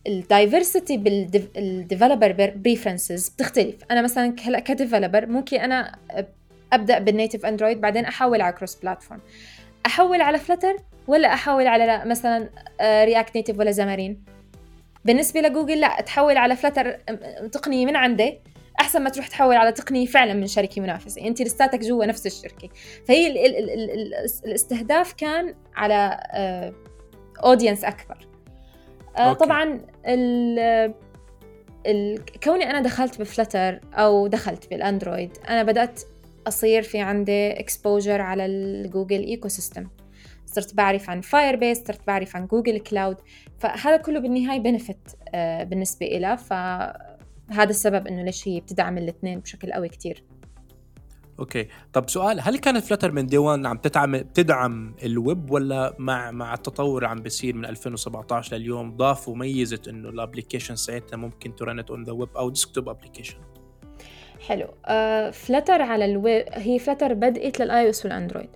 ال 0.06 0.15
diversity 0.15 0.96
بال 0.96 1.25
developer 1.25 2.52
preferences 2.56 3.28
بتختلف. 3.28 3.76
أنا 3.90 4.02
مثلا 4.02 4.36
هلا 4.44 4.60
ك 4.60 4.67
developer 4.67 5.26
ممكن 5.26 5.56
أنا 5.56 5.98
أبدأ 6.72 6.98
بال 6.98 7.10
native 7.10 7.46
Android 7.46 7.80
بعدين 7.80 8.04
أحول 8.04 8.40
على 8.40 8.52
cross 8.52 8.74
platform 8.74 9.20
أحول 9.86 10.20
على 10.20 10.38
Flutter 10.38 10.76
ولا 11.06 11.34
أحول 11.34 11.66
على 11.66 12.02
مثلا 12.04 12.48
React 12.82 13.36
آه، 13.36 13.38
Native 13.38 13.58
ولا 13.58 13.70
Xamarin 13.70 14.24
بالنسبة 15.04 15.40
لجوجل 15.40 15.80
لا 15.80 16.00
تحول 16.00 16.36
على 16.36 16.56
Flutter 16.56 16.92
تقنية 17.52 17.86
من 17.86 17.96
عندي. 17.96 18.38
أحسن 18.80 19.02
ما 19.02 19.10
تروح 19.10 19.28
تحول 19.28 19.56
على 19.56 19.72
تقنية 19.72 20.06
فعلا 20.06 20.34
من 20.34 20.46
شركة 20.46 20.82
منافسة. 20.82 21.26
أنت 21.26 21.42
لساتك 21.42 21.80
جوا 21.80 22.06
نفس 22.06 22.26
الشركة. 22.26 22.68
فهي 23.08 23.26
ال 23.26 23.38
ال 23.38 23.70
ال 23.70 23.90
ال 23.90 24.14
الاستهداف 24.44 25.12
كان 25.12 25.54
على 25.76 26.20
audience 27.44 27.84
آه، 27.84 27.88
أكبر. 27.88 28.28
آه، 29.16 29.20
okay. 29.20 29.44
طبعا 29.44 29.80
ال 30.06 30.94
كوني 32.44 32.70
أنا 32.70 32.80
دخلت 32.80 33.20
ب 33.20 33.28
Flutter 33.28 33.80
أو 33.94 34.26
دخلت 34.26 34.70
بال 34.70 34.86
Android 34.86 35.38
أنا 35.48 35.62
بدأت 35.62 36.00
أصير 36.48 36.82
في 36.82 37.00
عندي 37.00 37.50
exposure 37.50 38.20
على 38.20 38.46
ال 38.46 39.20
Google 39.20 39.48
ecosystem 39.48 39.88
صرت 40.46 40.74
بعرف 40.74 41.10
عن 41.10 41.20
Firebase 41.20 41.78
صرت 41.78 42.06
بعرف 42.06 42.36
عن 42.36 42.46
Google 42.46 42.78
Cloud 42.78 43.16
فهذا 43.58 43.96
كله 43.96 44.20
بالنهاية 44.20 44.60
benefit 44.60 45.16
آه، 45.34 45.64
بالنسبة 45.64 46.06
إلها 46.06 46.36
فهذا 46.36 47.70
السبب 47.70 48.06
إنه 48.06 48.22
ليش 48.22 48.48
هي 48.48 48.60
بتدعم 48.60 48.98
الاثنين 48.98 49.40
بشكل 49.40 49.72
قوي 49.72 49.88
كتير. 49.88 50.24
Okay. 51.38 51.68
طب 51.92 52.10
سؤال 52.10 52.40
هل 52.40 52.58
كانت 52.58 52.84
Flutter 52.84 53.12
من 53.12 53.26
day 53.26 53.38
1 53.38 53.66
عم 53.66 53.76
تدعم 53.76 54.16
تدعم 54.16 54.94
الويب 55.02 55.50
ولا 55.50 55.96
مع 55.98 56.30
مع 56.30 56.54
التطور 56.54 57.04
عم 57.04 57.16
بيصير 57.16 57.56
من 57.56 57.64
2017 57.64 58.56
لليوم 58.56 58.96
ضافوا 58.96 59.36
ميزه 59.36 59.82
إنه 59.88 60.08
ال 60.08 60.14
application 60.14 60.76
ساعتها 60.76 61.16
ممكن 61.16 61.54
turn 61.54 61.78
it 61.78 61.90
on 61.90 62.04
the 62.04 62.12
web 62.12 62.36
أو 62.36 62.50
desktop 62.50 62.88
application 62.88 63.38
حلو. 64.48 64.68
آه 64.86 65.30
Flutter 65.30 65.82
على 65.82 66.04
الويب 66.04 66.44
هي 66.52 66.78
Flutter 66.78 67.14
بدأت 67.14 67.60
لل 67.60 67.84
iOS 67.84 67.90
وال 67.90 68.04
Android. 68.04 68.48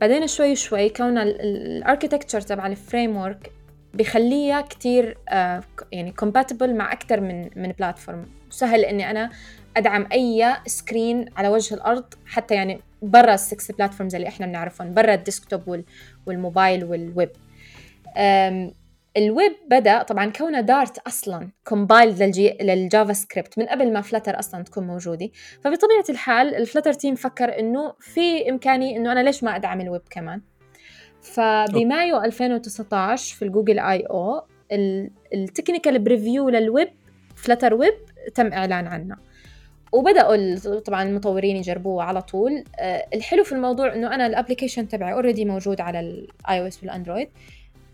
بعدين 0.00 0.26
شوي 0.26 0.56
شوي 0.56 0.88
كون 0.88 1.18
ال 1.18 1.27
architecture 1.27 2.40
تبع 2.40 2.66
ال 2.66 3.16
framework 3.16 3.52
بخليها 3.94 4.60
كتير 4.60 5.18
آه 5.28 5.62
يعني 5.92 6.12
compatible 6.12 6.74
مع 6.74 6.92
أكثر 6.92 7.20
من 7.20 7.50
من 7.56 7.72
platform 7.78 8.26
سهل 8.50 8.84
إني 8.84 9.10
أنا 9.10 9.30
أدعم 9.76 10.06
أي 10.12 10.54
screen 10.66 11.26
على 11.36 11.48
وجه 11.48 11.74
الأرض 11.74 12.04
حتى 12.26 12.54
يعني 12.54 12.80
برا 13.02 13.34
ال 13.34 13.43
six 13.43 13.70
platforms 13.72 14.14
اللي 14.14 14.28
إحنا 14.28 14.46
بنعرفهم 14.46 14.94
برا 14.94 15.14
الديسكتوب 15.14 15.84
والموبايل 16.26 16.84
والويب 16.84 17.30
الويب 19.16 19.52
بدأ 19.70 20.02
طبعا 20.02 20.30
كونه 20.30 20.60
Dart 20.60 20.98
أصلا 20.98 21.48
compiled 21.64 22.22
لل 22.62 23.12
JavaScript 23.12 23.58
من 23.58 23.66
قبل 23.66 23.92
ما 23.92 24.00
Flutter 24.00 24.38
أصلا 24.38 24.64
تكون 24.64 24.86
موجودة. 24.86 25.30
فبطبيعة 25.60 26.04
الحال 26.10 26.54
ال 26.54 26.59
Flutter 26.59 26.92
team 26.92 27.14
فكر 27.14 27.58
إنه 27.58 27.94
في 28.00 28.50
إمكانية 28.50 28.96
إنه 28.96 29.12
أنا 29.12 29.20
ليش 29.20 29.44
ما 29.44 29.56
ادعم 29.56 29.80
الويب 29.80 30.02
كمان. 30.10 30.40
فبمايو 31.22 32.20
2019 32.22 33.36
في 33.36 33.44
ال 33.44 33.78
Google 33.78 34.00
I/O 34.00 34.42
ال 35.34 35.40
technical 35.40 35.98
preview 35.98 36.48
لل 36.48 36.64
web 36.64 36.88
Flutter 37.36 37.74
web 37.74 37.94
تم 38.34 38.52
إعلان 38.52 38.86
عنه. 38.86 39.16
وبداوا 39.92 40.78
طبعا 40.78 41.02
المطورين 41.02 41.56
يجربوه 41.56 42.02
على 42.02 42.22
طول. 42.22 42.64
آه، 42.78 43.06
الحلو 43.14 43.44
في 43.44 43.52
الموضوع 43.52 43.94
إنه 43.94 44.14
أنا 44.14 44.26
ال 44.26 44.31
application 44.31 44.88
تبعي 44.88 45.12
already 45.12 45.44
موجود 45.44 45.80
على 45.80 46.00
ال 46.00 46.60
iOS 46.60 46.66
وال 46.66 46.82
Android. 46.82 47.28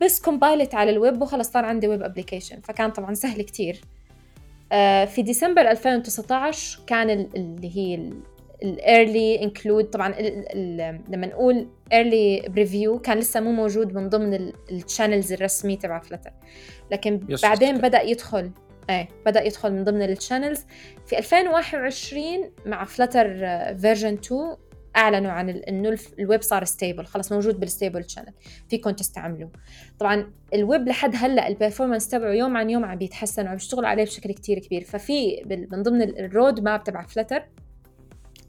بس 0.00 0.20
compile 0.20 0.62
it 0.62 0.74
على 0.74 0.90
الويب 0.90 1.22
وخلص 1.22 1.50
صار 1.50 1.64
عندي 1.64 1.88
web 1.88 2.02
application 2.02 2.60
فكان 2.60 2.90
طبعا 2.90 3.14
سهل 3.14 3.42
كتير. 3.42 3.80
آه، 4.72 5.04
في 5.04 5.22
ديسمبر 5.22 5.70
2019 5.70 6.80
كان 6.86 7.10
اللي 7.10 7.76
هي 7.76 8.10
ال 8.62 8.75
early 8.75 9.42
include 9.42 9.84
طبعا 9.84 10.14
لما 11.08 11.26
نقول 11.26 11.68
early 11.92 12.48
preview 12.48 12.98
كان 12.98 13.18
لسه 13.18 13.40
مو 13.40 13.52
موجود 13.52 13.94
من 13.94 14.08
ضمن 14.08 14.52
ال 14.70 14.77
channels 14.77 15.32
الرسمي 15.32 15.76
تبع 15.76 15.98
Flutter 15.98 16.30
لكن 16.90 17.20
بعدين 17.42 17.78
بدأ 17.78 18.02
يدخل 18.02 18.50
إيه 18.90 19.08
بدأ 19.26 19.42
يدخل 19.42 19.72
من 19.72 19.84
ضمن 19.84 20.02
ال 20.02 20.09
channels 20.09 20.64
في 21.06 21.18
2021 21.18 22.22
مع 22.66 22.84
Flutter 22.84 23.28
version 23.76 24.14
2 24.14 24.56
أعلنوا 24.96 25.30
عن 25.30 25.48
إنه 25.48 25.98
الويب 26.18 26.42
صار 26.42 26.64
stable 26.64 27.06
خلص 27.06 27.32
موجود 27.32 27.60
بال 27.60 27.73
stable 27.73 28.10
channel 28.10 28.32
فيكم 28.68 28.90
تستعملوه. 28.90 29.50
طبعا 29.98 30.32
الويب 30.54 30.88
لحد 30.88 31.12
هلأ 31.16 31.48
ال 31.48 31.53
performance 31.53 32.08
تبعه 32.08 32.32
يوم 32.32 32.56
عن 32.56 32.70
يوم 32.70 32.84
عم 32.84 32.98
بيتحسن 32.98 33.46
وعم 33.46 33.54
بيشتغلوا 33.54 33.88
عليه 33.88 34.04
بشكل 34.04 34.32
كتير 34.32 34.58
كبير. 34.58 34.84
ففي 34.84 35.42
من 35.72 35.82
ضمن 35.82 36.02
ال 36.02 36.60
roadmap 36.60 36.84
تبع 36.84 37.06
Flutter 37.06 37.42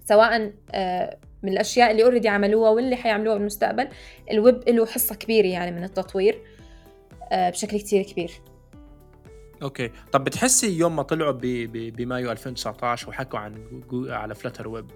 سواء 0.05 0.53
آه، 0.71 1.17
من 1.43 1.51
الأشياء 1.51 1.91
اللي 1.91 2.03
already 2.03 2.29
عملوها 2.29 2.69
واللي 2.69 2.95
حيعملوها 2.95 3.37
بالمستقبل 3.37 3.87
الويب 4.31 4.69
له 4.69 4.85
حصة 4.85 5.15
كبيرة 5.15 5.47
يعني 5.47 5.71
من 5.71 5.83
التطوير 5.83 6.41
آه، 7.31 7.49
بشكل 7.49 7.79
كتير 7.79 8.03
كبير. 8.03 8.31
Okay. 9.61 9.91
طب 10.11 10.23
بتحسي 10.23 10.77
يوم 10.77 10.95
ما 10.95 11.03
طلعوا 11.03 11.37
بمايو 11.71 12.31
2019 12.31 13.09
وحكوا 13.09 13.39
عن 13.39 13.81
على 14.09 14.35
Flutter 14.35 14.67
web 14.67 14.91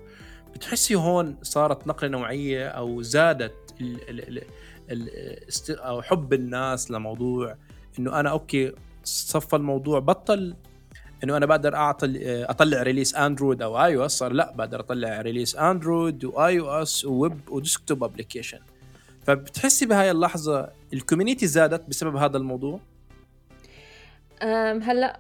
بتحسي 0.56 0.96
هون 0.96 1.38
صارت 1.42 1.88
نقلة 1.88 2.10
نوعية 2.10 2.68
أو 2.68 3.02
زادت 3.02 3.54
ال 3.82 4.10
ال 4.10 4.44
ال 4.92 5.80
أو 5.80 6.02
حب 6.02 6.34
الناس 6.34 6.92
لموضوع 6.92 7.56
إنه 8.00 8.20
أنا 8.20 8.30
okay 8.30 8.72
صفى 9.04 9.56
الموضوع 9.56 10.00
بطل 10.00 10.56
إنه 11.24 11.38
أنا 11.38 11.46
بقدر 11.46 11.76
اعطي 11.76 12.14
أطلع 12.44 12.84
release 12.84 13.16
Android 13.16 13.62
أو 13.62 13.86
iOS 13.86 14.12
صار 14.12 14.32
لا 14.32 14.54
بقدر 14.56 14.80
أطلع 14.80 15.22
release 15.22 15.56
Android 15.56 16.26
و 16.26 16.60
iOS 16.60 17.06
و 17.06 17.17
web 17.17 17.50
و 17.50 17.57
desktop 17.57 18.04
application 18.04 18.60
فبتحسي 19.24 19.86
بهاي 19.86 20.12
اللحظة 20.12 20.70
ال 20.94 20.99
community 20.99 21.48
زادت 21.48 21.90
بسبب 21.90 22.16
هذا 22.16 22.38
الموضوع؟ 22.38 22.80
هلأ 24.82 25.20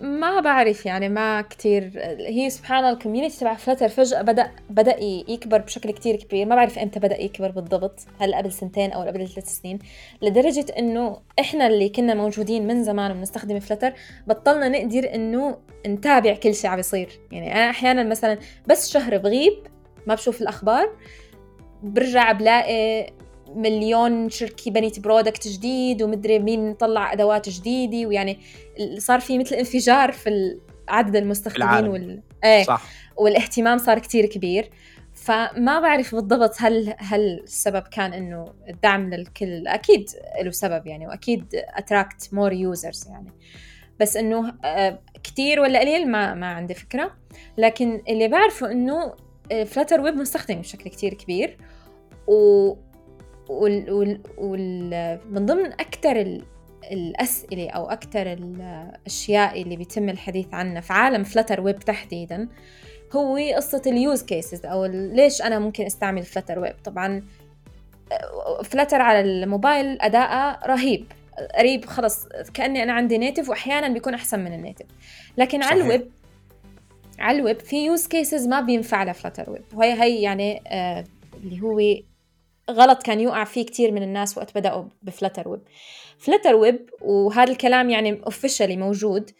ما 0.00 0.40
بعرف 0.40 0.86
يعني 0.86 1.08
ما 1.08 1.42
كتير. 1.42 1.92
هي 2.18 2.50
سبحان 2.50 2.78
الله 2.78 2.90
ال 2.90 2.95
community 2.95 3.40
تبع 3.40 3.54
Flutter 3.54 3.88
فجأة 3.88 4.22
بدأ 4.22 4.50
بدأ 4.70 4.96
يكبر 5.28 5.58
بشكل 5.58 5.90
كتير 5.90 6.16
كبير. 6.16 6.46
ما 6.46 6.54
بعرف 6.56 6.78
إمتى 6.78 7.00
بدأ 7.00 7.22
يكبر 7.22 7.50
بالضبط. 7.50 8.00
هل 8.20 8.34
قبل 8.34 8.52
سنتين 8.52 8.92
أو 8.92 9.02
قبل 9.02 9.28
ثلاث 9.28 9.48
سنين. 9.48 9.78
لدرجة 10.22 10.66
إنه 10.78 11.18
إحنا 11.40 11.66
اللي 11.66 11.88
كنا 11.88 12.14
موجودين 12.14 12.66
من 12.66 12.84
زمان 12.84 13.10
وبنستخدم 13.10 13.60
Flutter 13.60 13.92
بطلنا 14.26 14.68
نقدر 14.68 15.14
إنه 15.14 15.56
نتابع 15.86 16.34
كل 16.34 16.54
شيء 16.54 16.70
عم 16.70 16.78
يصير. 16.78 17.20
يعني 17.32 17.54
انا 17.54 17.70
أحيانا 17.70 18.02
مثلا 18.02 18.38
بس 18.66 18.90
شهر 18.90 19.16
بغيب 19.18 19.52
ما 20.06 20.14
بشوف 20.14 20.42
الأخبار 20.42 20.90
برجع 21.82 22.32
بلاقي 22.32 23.12
مليون 23.54 24.30
شركة 24.30 24.70
بنت 24.70 25.00
product 25.00 25.48
جديد 25.48 26.02
ومدري 26.02 26.38
مين 26.38 26.74
طلع 26.74 27.12
أدوات 27.12 27.48
جديدة 27.48 28.08
ويعني 28.08 28.38
صار 28.98 29.20
في 29.20 29.38
مثل 29.38 29.54
انفجار 29.54 30.12
في 30.12 30.58
عدد 30.88 31.16
المستخدمين 31.16 31.88
وال... 31.88 32.22
إيه. 32.44 32.64
صح. 32.64 32.82
والاهتمام 33.16 33.78
صار 33.78 33.98
كتير 33.98 34.26
كبير. 34.26 34.70
فما 35.14 35.80
بعرف 35.80 36.14
بالضبط 36.14 36.54
هل 36.58 36.94
هل 36.98 37.40
السبب 37.44 37.82
كان 37.82 38.12
إنه 38.12 38.52
الدعم 38.68 39.10
للكل. 39.10 39.66
أكيد 39.66 40.10
له 40.42 40.50
سبب 40.50 40.86
يعني 40.86 41.06
وأكيد 41.06 41.44
attract 41.54 42.28
more 42.32 42.52
users 42.52 43.08
يعني. 43.08 43.32
بس 44.00 44.16
إنه 44.16 44.54
آه، 44.64 44.98
كتير 45.24 45.60
ولا 45.60 45.80
قليل 45.80 46.10
ما 46.10 46.34
ما 46.34 46.46
عندي 46.46 46.74
فكرة. 46.74 47.16
لكن 47.58 48.02
اللي 48.08 48.28
بعرفه 48.28 48.72
إنه 48.72 49.14
Flutter 49.66 50.00
web 50.00 50.14
مستخدم 50.14 50.60
بشكل 50.60 50.90
كتير 50.90 51.14
كبير. 51.14 51.56
و 52.26 52.74
وال, 53.50 53.92
وال, 53.92 54.20
وال 54.38 55.20
من 55.30 55.46
ضمن 55.46 55.66
أكثر 55.66 56.40
الأسئلة 56.92 57.70
أو 57.70 57.90
أكثر 57.90 58.32
الأشياء 58.32 59.62
اللي 59.62 59.76
بيتم 59.76 60.08
الحديث 60.08 60.46
عنها 60.54 60.80
في 60.80 60.92
عالم 60.92 61.24
Flutter 61.24 61.60
web 61.60 61.78
تحديدا 61.78 62.48
هو 63.12 63.36
قصة 63.56 63.82
ال 63.86 63.95
use 63.95 64.22
cases 64.22 64.66
أو 64.66 64.84
ليش 64.86 65.42
أنا 65.42 65.58
ممكن 65.58 65.86
أستعمل 65.86 66.22
Flutter 66.22 66.58
web 66.58 66.74
طبعا 66.84 67.22
Flutter 68.64 69.02
على 69.02 69.20
الموبايل 69.20 70.00
أداءه 70.00 70.66
رهيب 70.66 71.06
قريب 71.58 71.84
خلص 71.84 72.26
كأني 72.54 72.82
أنا 72.82 72.92
عندي 72.92 73.18
native 73.18 73.48
وأحيانا 73.48 73.88
بيكون 73.88 74.14
أحسن 74.14 74.40
من 74.40 74.52
ال 74.52 74.57
native 74.57 74.86
لكن 75.38 75.60
صحيح. 75.60 75.72
على 75.72 75.82
الويب 75.82 76.10
على 77.18 77.38
الويب 77.38 77.60
في 77.60 77.86
use 77.86 78.06
cases 78.06 78.46
ما 78.46 78.60
بينفع 78.60 79.04
ل 79.04 79.10
Flutter 79.10 79.50
web. 79.50 79.64
وهي 79.74 80.02
هي 80.02 80.22
يعني 80.22 80.62
آه 80.66 81.04
اللي 81.44 81.62
هو 81.62 81.80
غلط 82.70 83.02
كان 83.02 83.20
يوقع 83.20 83.44
فيه 83.44 83.66
كتير 83.66 83.92
من 83.92 84.02
الناس 84.02 84.38
وقت 84.38 84.58
بدأوا 84.58 84.84
ب 85.02 85.08
Flutter 85.08 85.48
web. 85.48 85.60
Flutter 86.18 86.54
web 86.54 86.90
وهذا 87.00 87.52
الكلام 87.52 87.90
يعني 87.90 88.20
officially 88.26 88.76
موجود 88.76 89.30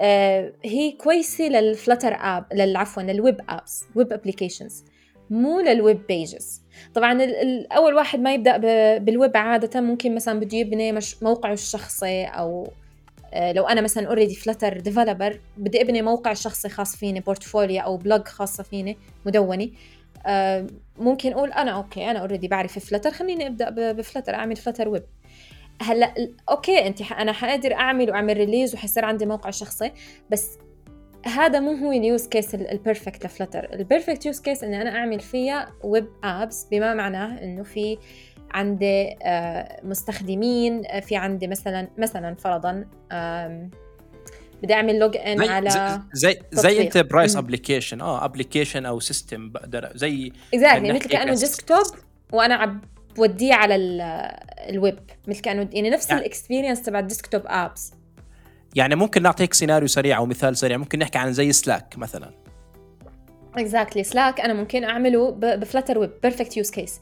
آه 0.00 0.52
هي 0.64 0.92
كويسة 0.92 1.44
لل 1.44 1.60
Flutter 1.60 2.14
app 2.14 2.46
للعفوا 2.52 3.02
لل 3.02 3.17
web 3.17 3.40
apps 3.48 3.84
web 3.94 4.12
applications 4.12 4.84
مو 5.30 5.60
لل 5.60 5.78
web 5.78 6.06
pages 6.08 6.62
طبعا 6.94 7.18
أول 7.72 7.94
واحد 7.94 8.20
ما 8.20 8.34
يبدأ 8.34 8.56
بالويب 8.98 9.36
عادة 9.36 9.80
ممكن 9.80 10.14
مثلا 10.14 10.40
بده 10.40 10.58
يبني 10.58 10.92
مش 10.92 11.22
موقعه 11.22 11.52
الشخصي 11.52 12.24
أو 12.24 12.68
آه 13.32 13.52
لو 13.52 13.66
أنا 13.66 13.80
مثلا 13.80 14.08
already 14.08 14.34
Flutter 14.34 14.80
developer 14.80 15.40
بدي 15.56 15.82
ابني 15.82 16.02
موقع 16.02 16.32
شخصي 16.32 16.68
خاص 16.68 16.96
فيني 16.96 17.20
portfolio 17.20 17.82
أو 17.82 17.96
blog 17.96 18.28
خاصة 18.28 18.62
فيني 18.62 18.98
مدونه 19.26 19.68
ممكن 20.98 21.32
أقول 21.32 21.52
أنا 21.52 21.70
okay 21.70 22.10
أنا 22.10 22.18
already 22.18 22.48
بعرف 22.48 22.78
Flutter 22.78 23.10
خليني 23.10 23.46
أبدأ 23.46 23.92
ب 23.92 23.97
Flutter 23.97 24.34
أعمل 24.34 24.56
Flutter 24.56 24.88
web 24.88 25.04
هلأ 25.82 26.14
okay 26.50 26.86
أنت 26.86 27.12
أنا 27.12 27.32
حقدر 27.32 27.74
أعمل 27.74 28.10
وأعمل 28.10 28.36
release 28.36 28.74
وحيصير 28.74 29.04
عندي 29.04 29.26
موقع 29.26 29.50
شخصي 29.50 29.92
بس 30.30 30.58
هذا 31.26 31.60
مو 31.60 31.72
هو 31.72 31.92
اليوز 31.92 32.28
كيس 32.28 32.54
البيرفكت 32.54 33.24
لفلتر 33.24 33.72
البيرفكت 33.72 34.26
يوز 34.26 34.40
كيس 34.40 34.64
إني 34.64 34.82
أنا 34.82 34.96
أعمل 34.96 35.20
فيها 35.20 35.72
web 35.84 36.08
apps 36.24 36.66
بما 36.70 36.94
معناه 36.94 37.42
إنه 37.42 37.62
في 37.62 37.98
عندي 38.50 39.16
آه، 39.22 39.80
مستخدمين 39.82 40.82
في 41.00 41.16
عندي 41.16 41.46
مثلا 41.46 41.88
مثلا 41.98 42.34
فرضا 42.34 42.84
بدي 44.62 44.74
أعمل 44.74 44.98
login 44.98 45.48
على 45.48 46.00
زي 46.12 46.38
زي 46.52 46.82
enterprise 46.82 47.36
application 47.36 48.00
آه 48.00 48.24
application 48.24 48.86
أو 48.86 49.00
system 49.00 49.50
بقدر 49.50 49.90
زي 49.94 50.32
exactly 50.54 50.92
مثل 50.92 51.08
كأنه 51.08 51.34
desktop 51.34 51.86
وأنا 52.32 52.54
عم 52.54 52.80
بوديه 53.16 53.54
على 53.54 53.76
الويب 54.68 54.98
مثل 55.26 55.40
كانه 55.40 55.68
يعني 55.72 55.90
نفس 55.90 56.08
يعني 56.08 56.20
ال 56.20 56.26
experience 56.26 56.82
تبع 56.82 56.98
ال 56.98 57.04
desktop 57.04 57.42
apps 57.46 57.92
يعني 58.74 58.94
ممكن 58.94 59.22
نعطيك 59.22 59.54
سيناريو 59.54 59.88
سريع 59.88 60.18
أو 60.18 60.26
مثال 60.26 60.56
سريع. 60.56 60.76
ممكن 60.76 60.98
نحكي 60.98 61.18
عن 61.18 61.32
زي 61.32 61.52
Slack 61.52 61.98
مثلا. 61.98 62.30
exactly 63.56 64.04
Slack 64.04 64.40
أنا 64.40 64.52
ممكن 64.52 64.84
أعمله 64.84 65.30
ب 65.30 65.39
Flutter 65.39 65.98
web 65.98 66.10
perfect 66.22 66.56
use 66.56 66.70
case 66.70 67.00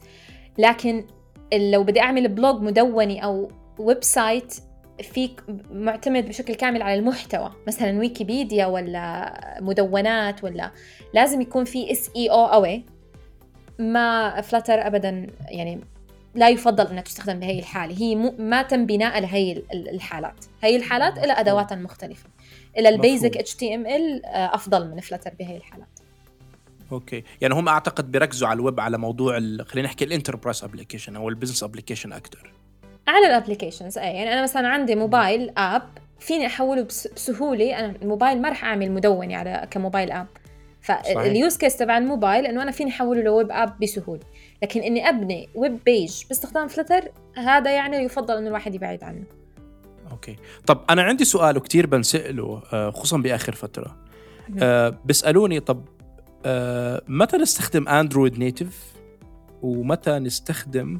لكن 0.57 1.05
لو 1.53 1.83
بدي 1.83 2.01
أعمل 2.01 2.27
blog 2.27 2.61
مدوني 2.61 3.23
أو 3.23 3.51
website 3.77 4.55
فيك 5.01 5.43
معتمد 5.71 6.27
بشكل 6.27 6.55
كامل 6.55 6.81
على 6.81 6.99
المحتوى 6.99 7.51
مثلا 7.67 7.99
ويكيبيديا 7.99 8.65
ولا 8.65 9.33
مدونات 9.61 10.43
ولا 10.43 10.71
لازم 11.13 11.41
يكون 11.41 11.65
في 11.65 11.91
SEO 11.91 12.45
قوي 12.45 12.85
ما 13.79 14.41
Flutter 14.41 14.87
ابدا 14.87 15.27
يعني 15.47 15.81
لا 16.35 16.49
يفضل 16.49 16.87
انها 16.87 17.01
تستخدم 17.01 17.39
بهي 17.39 17.59
الحالة. 17.59 18.01
هي 18.01 18.15
ما 18.39 18.61
تم 18.61 18.85
بناء 18.85 19.19
لهي 19.19 19.63
الحالات. 19.73 20.45
هي 20.61 20.75
الحالات 20.75 21.17
لها 21.17 21.39
ادوات 21.39 21.73
مختلفة. 21.73 22.29
ال 22.77 22.89
basic 22.89 23.37
HTML 23.37 24.25
أفضل 24.25 24.91
من 24.91 24.99
Flutter 24.99 25.33
بهي 25.39 25.57
الحالات. 25.57 25.99
okay. 26.91 27.23
يعني 27.41 27.53
هم 27.53 27.69
أعتقد 27.69 28.11
بيركزوا 28.11 28.47
على 28.47 28.57
الويب 28.57 28.79
على 28.79 28.97
موضوع 28.97 29.39
خلينا 29.39 29.87
نحكي 29.87 30.05
ال 30.05 30.10
enterprise 30.10 30.63
application 30.63 31.15
أو 31.15 31.29
ال 31.29 31.33
business 31.33 31.63
application 31.63 32.13
أكثر 32.13 32.53
على 33.09 33.27
ال 33.27 33.32
applications 33.32 33.97
اي 33.97 34.13
يعني 34.13 34.33
أنا 34.33 34.43
مثلا 34.43 34.67
عندي 34.67 34.95
mobile 34.95 35.51
app 35.57 35.81
فيني 36.19 36.45
أحوله 36.45 36.81
بسهولة. 37.15 37.79
أنا 37.79 37.93
الموبايل 38.01 38.41
ما 38.41 38.49
راح 38.49 38.63
أعمل 38.63 38.91
مدوني 38.91 39.35
على 39.35 39.67
ك 39.71 39.77
mobile 39.77 40.11
app 40.11 40.27
فال 40.81 41.11
use 41.11 41.57
case 41.57 41.77
تبع 41.77 41.97
الموبايل 41.97 42.45
إنه 42.45 42.63
أنا 42.63 42.71
فيني 42.71 42.89
أحوله 42.89 43.21
ل 43.21 43.28
web 43.28 43.51
app 43.51 43.79
بسهولة. 43.81 44.21
لكن 44.63 44.81
إني 44.81 45.09
أبني 45.09 45.49
web 45.55 45.79
page 45.85 46.23
باستخدام 46.29 46.67
Flutter 46.67 47.11
هذا 47.35 47.71
يعني 47.71 47.97
يفضل 47.97 48.37
إنه 48.37 48.47
الواحد 48.47 48.75
يبعد 48.75 49.03
عنه. 49.03 49.23
okay. 50.11 50.35
طب 50.67 50.81
أنا 50.89 51.01
عندي 51.01 51.25
سؤال 51.25 51.57
وكثير 51.57 51.87
بنسأله 51.87 52.61
آه، 52.73 52.91
خصوصا 52.91 53.17
بآخر 53.17 53.55
فترة. 53.55 53.97
أه 54.59 54.97
بيسالوني 55.05 55.59
طب 55.59 55.85
أه 56.45 57.01
متى 57.07 57.37
نستخدم 57.37 57.87
Android 57.87 58.39
native 58.39 58.93
ومتى 59.61 60.19
نستخدم 60.19 60.99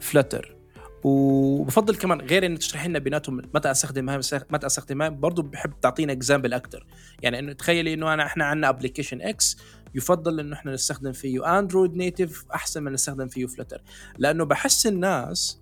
Flutter 0.00 0.61
وبفضل 1.04 1.96
كمان 1.96 2.20
غير 2.20 2.46
انك 2.46 2.58
تشرح 2.58 2.86
لنا 2.86 2.98
بيناتهم 2.98 3.42
متى 3.54 3.70
أستخدم 3.70 4.10
هاي 4.10 4.20
متى 4.50 4.66
أستخدم 4.66 5.02
هاي. 5.02 5.10
برضه 5.10 5.42
بحب 5.42 5.80
تعطينا 5.80 6.12
example 6.12 6.54
أكثر 6.54 6.86
يعني 7.22 7.38
إنه 7.38 7.52
تخيلي 7.52 7.94
إنه 7.94 8.14
انا 8.14 8.26
إحنا 8.26 8.44
عندنا 8.44 8.68
application 8.68 9.22
X 9.22 9.58
يفضل 9.94 10.40
إنه 10.40 10.56
إحنا 10.56 10.72
نستخدم 10.72 11.12
فيه 11.12 11.58
Android 11.58 11.96
native 11.96 12.44
أحسن 12.54 12.82
من 12.82 12.92
نستخدم 12.92 13.28
فيه 13.28 13.46
Flutter 13.46 13.82
لأنه 14.18 14.44
بحس 14.44 14.86
الناس 14.86 15.60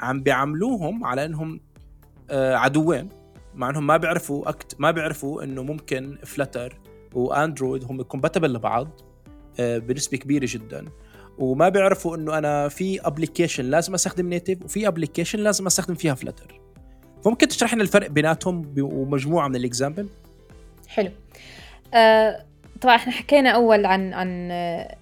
عم 0.00 0.22
بيعاملوهم 0.22 1.04
على 1.04 1.24
إنهم 1.24 1.60
آه، 2.30 2.54
عدوين 2.54 3.08
مع 3.54 3.70
إنهم 3.70 3.86
ما 3.86 3.96
بيعرفوا 3.96 4.48
أكت 4.48 4.76
ما 4.78 4.90
بيعرفوا 4.90 5.44
إنه 5.44 5.62
ممكن 5.62 6.18
Flutter 6.24 6.80
و 7.14 7.23
Android 7.23 7.84
هم 7.84 8.02
compatible 8.02 8.52
لبعض 8.52 9.00
آه، 9.60 9.78
بنسبة 9.78 10.18
كبيرة 10.18 10.46
جدا. 10.48 10.84
وما 11.38 11.68
بيعرفوا 11.68 12.16
إنه 12.16 12.38
أنا 12.38 12.68
في 12.68 13.00
application 13.06 13.64
لازم 13.64 13.94
أستخدم 13.94 14.28
native 14.28 14.64
وفي 14.64 14.88
application 14.88 15.38
لازم 15.38 15.66
أستخدم 15.66 15.94
فيها 15.94 16.14
Flutter 16.14 16.60
فممكن 17.24 17.48
تشرح 17.48 17.74
لنا 17.74 17.82
الفرق 17.82 18.10
بيناتهم 18.10 18.74
ومجموعة 18.78 19.48
من 19.48 19.56
ال 19.56 19.62
example 19.62 20.08
حلو. 20.88 21.10
آه 21.94 22.44
طبعا 22.80 22.96
إحنا 22.96 23.12
حكينا 23.12 23.50
أول 23.50 23.86
عن 23.86 24.12
عن 24.12 24.48
آه 24.50 24.96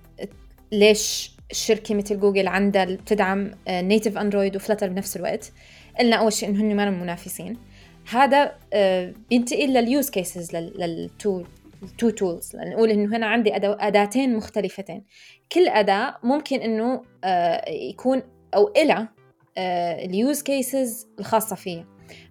ليش 0.73 1.33
الشركة 1.51 1.95
مثل 1.95 2.21
جوجل 2.21 2.49
عندها 2.49 2.85
بتدعم 2.85 3.51
native 3.69 4.19
Android 4.19 4.57
و 4.57 4.61
Flutter 4.61 4.89
بنفس 4.89 5.17
الوقت. 5.17 5.53
قلنا 5.99 6.17
أول 6.17 6.33
شيء 6.33 6.49
إنه 6.49 6.61
هن 6.61 6.77
ما 6.77 6.91
منافسين. 6.91 7.57
هذا 8.11 8.53
آه 8.73 9.13
بينتقل 9.31 9.73
لل 9.73 9.88
use 9.88 10.11
cases 10.11 10.57
لل 10.57 10.91
two 10.91 11.43
ال 11.83 11.90
two 11.90 12.11
tools 12.11 12.57
نقول 12.57 12.91
إنه 12.91 13.17
هنا 13.17 13.27
عندي 13.27 13.57
أداتين 13.57 14.37
مختلفتين. 14.37 15.05
كل 15.53 15.69
اداه 15.69 16.17
ممكن 16.23 16.61
إنه 16.61 17.03
آه، 17.25 17.71
يكون 17.71 18.23
أو 18.55 18.69
إله 18.77 19.09
ال 19.59 19.80
use 19.80 20.43
cases 20.43 21.09
الخاصة 21.19 21.57
فيها 21.57 21.85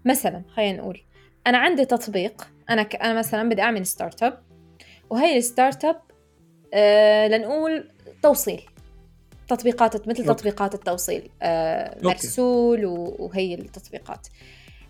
مثلا 0.06 0.44
خلينا 0.56 0.78
نقول 0.78 1.02
أنا 1.48 1.58
عندي 1.58 1.86
تطبيق 1.86 2.48
أنا 2.70 2.84
ك... 2.84 2.96
أنا 2.96 3.14
مثلا 3.14 3.50
بدي 3.50 3.62
أعمل 3.62 3.86
startup 3.86 4.40
وهي 5.10 5.38
ال 5.38 5.86
startup 5.86 6.02
آه 6.74 7.28
لنقول 7.28 7.92
توصيل. 8.24 8.62
تطبيقات 9.48 9.96
مثل 9.96 10.08
okay. 10.08 10.24
تطبيقات 10.24 10.76
التوصيل 10.76 11.30
آه 11.42 11.98
مرسول 12.04 12.86
وهي 13.20 13.54
التطبيقات. 13.56 14.28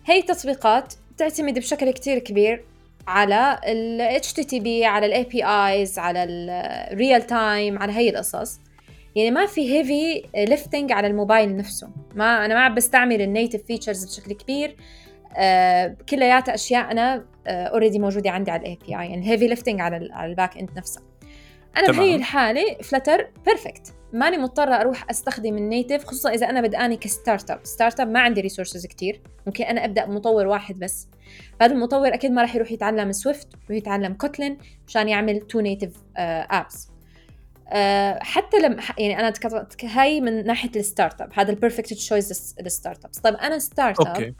هي 0.06 0.18
التطبيقات 0.18 0.94
تعتمد 1.16 1.58
بشكل 1.58 1.90
كتير 1.90 2.18
كبير 2.18 2.64
على 3.06 3.60
ال 3.66 4.20
HTTP 4.22 4.66
على 4.84 5.06
ال 5.06 5.24
APIs 5.24 5.98
على 5.98 6.24
ال 6.24 6.98
real 6.98 7.22
time 7.26 7.82
على 7.82 7.92
هي 7.92 8.10
القصص. 8.10 8.60
يعني 9.16 9.30
ما 9.30 9.46
في 9.46 9.78
heavy 9.78 10.22
lifting 10.34 10.92
على 10.92 11.06
الموبايل 11.06 11.56
نفسه. 11.56 11.88
ما 12.14 12.44
أنا 12.44 12.54
ما 12.54 12.60
عم 12.60 12.74
بستعمل 12.74 13.22
ال 13.22 13.28
native 13.28 13.62
features 13.62 14.04
بشكل 14.04 14.32
كبير. 14.32 14.76
آه 15.36 15.96
كلياتها 16.08 16.54
أشياء 16.54 16.90
أنا 16.90 17.24
آه 17.46 17.98
موجودة 17.98 18.30
عندي 18.30 18.50
على 18.50 18.62
API 18.62 18.78
يعني 18.88 19.30
heavy 19.30 19.48
lifting 19.48 19.80
على 19.80 20.08
على 20.12 20.30
ال 20.30 20.56
backend 20.58 20.70
نفسه. 20.76 21.00
أنا 21.76 21.92
بهي 21.92 22.14
الحالة 22.14 22.76
Flutter 22.82 23.30
perfect 23.46 23.94
ماني 24.12 24.38
مضطرة 24.38 24.74
أروح 24.74 25.10
أستخدم 25.10 25.56
ال 25.56 25.63
native 25.63 26.04
خصوصا 26.04 26.30
إذا 26.30 26.50
أنا 26.50 26.60
بدأني 26.60 26.96
ك 26.96 27.03
startup 27.03 27.50
startup 27.50 28.10
ما 28.10 28.20
عندي 28.20 28.40
resources 28.40 28.86
كتير. 28.86 29.22
ممكن 29.46 29.64
أنا 29.64 29.84
أبدأ 29.84 30.06
مطور 30.06 30.46
واحد 30.46 30.78
بس. 30.78 31.08
هذا 31.62 31.72
المطور 31.72 32.14
أكيد 32.14 32.30
ما 32.30 32.42
راح 32.42 32.54
يروح 32.54 32.72
يتعلم 32.72 33.12
Swift 33.12 33.48
يروح 33.54 33.70
يتعلم 33.70 34.12
Kotlin 34.12 34.58
مشان 34.86 35.08
يعمل 35.08 35.40
two 35.40 35.60
native 35.60 35.92
apps 36.16 36.88
حتى 38.20 38.58
لما 38.58 38.82
يعني 38.98 39.20
أنا 39.20 39.32
هاي 39.84 40.20
من 40.20 40.46
ناحية 40.46 40.70
ال 40.76 41.20
startup 41.20 41.30
هذا 41.34 41.50
ال 41.50 41.55
perfect 41.55 41.92
choice 41.92 42.38
لل 42.38 42.54
startups 42.60 43.18
طيب 43.18 43.34
أنا 43.34 43.58
startup 43.58 44.34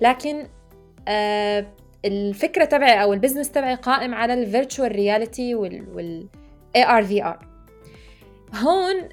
لكن 0.00 0.44
uh, 0.44 1.64
الفكرة 2.04 2.64
تبعي 2.64 3.02
أو 3.02 3.12
ال 3.12 3.16
business 3.16 3.50
تبعي 3.50 3.74
قائم 3.74 4.14
على 4.14 4.34
ال 4.34 4.41
virtual 4.41 4.92
reality 4.92 5.54
وال 5.54 5.98
AR 5.98 7.04
VR 7.04 7.46
هون 8.54 9.08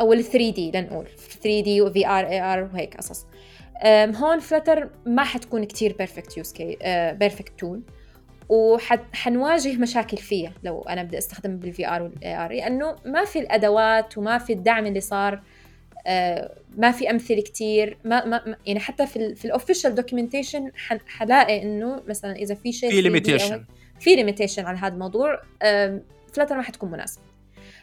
أو 0.00 0.12
ال 0.12 0.24
3D 0.24 0.70
لنقول. 0.70 1.06
3D 1.06 1.80
و 1.80 1.89
VR 1.89 2.06
AR 2.06 2.62
وهيك 2.62 2.96
قصص. 2.96 3.26
هون 4.16 4.38
Flutter 4.38 4.90
ما 5.06 5.24
حتكون 5.24 5.64
كتير 5.64 5.96
perfect 5.98 6.36
use 6.36 6.52
ca... 6.52 6.78
perfect 7.12 7.52
tool 7.58 7.82
وحنواجه 8.48 9.76
مشاكل 9.76 10.16
فيها 10.16 10.52
لو 10.62 10.82
أنا 10.82 11.02
بدي 11.02 11.18
أستخدم 11.18 11.56
بال 11.56 11.88
VR 11.88 12.02
وال 12.02 12.34
AR 12.36 12.52
لأنه 12.52 12.96
ما 13.04 13.24
في 13.24 13.38
الأدوات 13.38 14.18
وما 14.18 14.38
في 14.38 14.52
الدعم 14.52 14.86
اللي 14.86 15.00
صار 15.00 15.42
آه، 16.06 16.54
ما 16.76 16.90
في 16.90 17.10
أمثلة 17.10 17.40
كتير. 17.40 17.98
ما, 18.04 18.24
ما 18.24 18.56
يعني 18.66 18.80
حتى 18.80 19.06
في 19.06 19.34
في 19.34 19.44
ال 19.44 19.50
official 19.50 19.94
documentation 19.94 20.70
حلاقي 21.06 21.62
إنه 21.62 22.02
مثلا 22.08 22.36
إذا 22.36 22.54
في 22.54 22.72
شيء 22.72 22.90
في 22.90 23.00
limitation 23.00 23.64
في 24.00 24.16
limitation 24.16 24.64
على 24.66 24.78
هذا 24.78 24.94
الموضوع. 24.94 25.40
Flutter 26.34 26.56
ما 26.56 26.62
حتكون 26.62 26.90
مناسبة. 26.90 27.22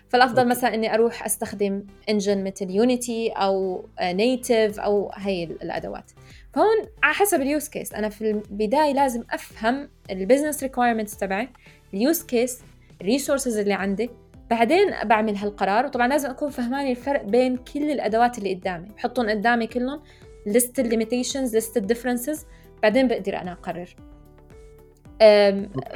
فالأفضل 0.09 0.39
okay. 0.39 0.49
مثلا 0.49 0.73
إني 0.73 0.93
أروح 0.93 1.25
أستخدم 1.25 1.83
engine 2.09 2.43
مثل 2.43 2.69
Unity 2.69 3.29
أو 3.29 3.85
native 4.01 4.79
أو 4.79 5.11
هي 5.15 5.43
الأدوات. 5.43 6.11
فهون 6.53 6.85
على 7.03 7.13
حسب 7.13 7.41
ال 7.41 7.48
use 7.48 7.69
case 7.69 7.93
أنا 7.93 8.09
في 8.09 8.31
البداية 8.31 8.93
لازم 8.93 9.23
أفهم 9.31 9.89
ال 10.11 10.17
business 10.17 10.63
requirements 10.63 11.17
تبعي 11.17 11.49
ال 11.93 12.01
use 12.01 12.23
case 12.23 12.61
ال 13.01 13.07
resources 13.07 13.57
اللي 13.57 13.73
عندي. 13.73 14.09
بعدين 14.49 14.91
بعمل 15.03 15.35
هالقرار. 15.35 15.85
وطبعا 15.85 16.07
لازم 16.07 16.29
أكون 16.29 16.49
فهماني 16.49 16.91
الفرق 16.91 17.23
بين 17.23 17.57
كل 17.57 17.91
الأدوات 17.91 18.37
اللي 18.37 18.53
قدامي. 18.53 18.87
بحطهم 18.87 19.29
قدامي 19.29 19.67
كلهم 19.67 20.01
list 20.45 20.79
ال 20.79 20.86
limitations 20.86 21.55
list 21.55 21.77
ال 21.77 21.83
differences 21.83 22.45
بعدين 22.83 23.07
بقدر 23.07 23.37
أنا 23.37 23.51
أقرر. 23.51 23.95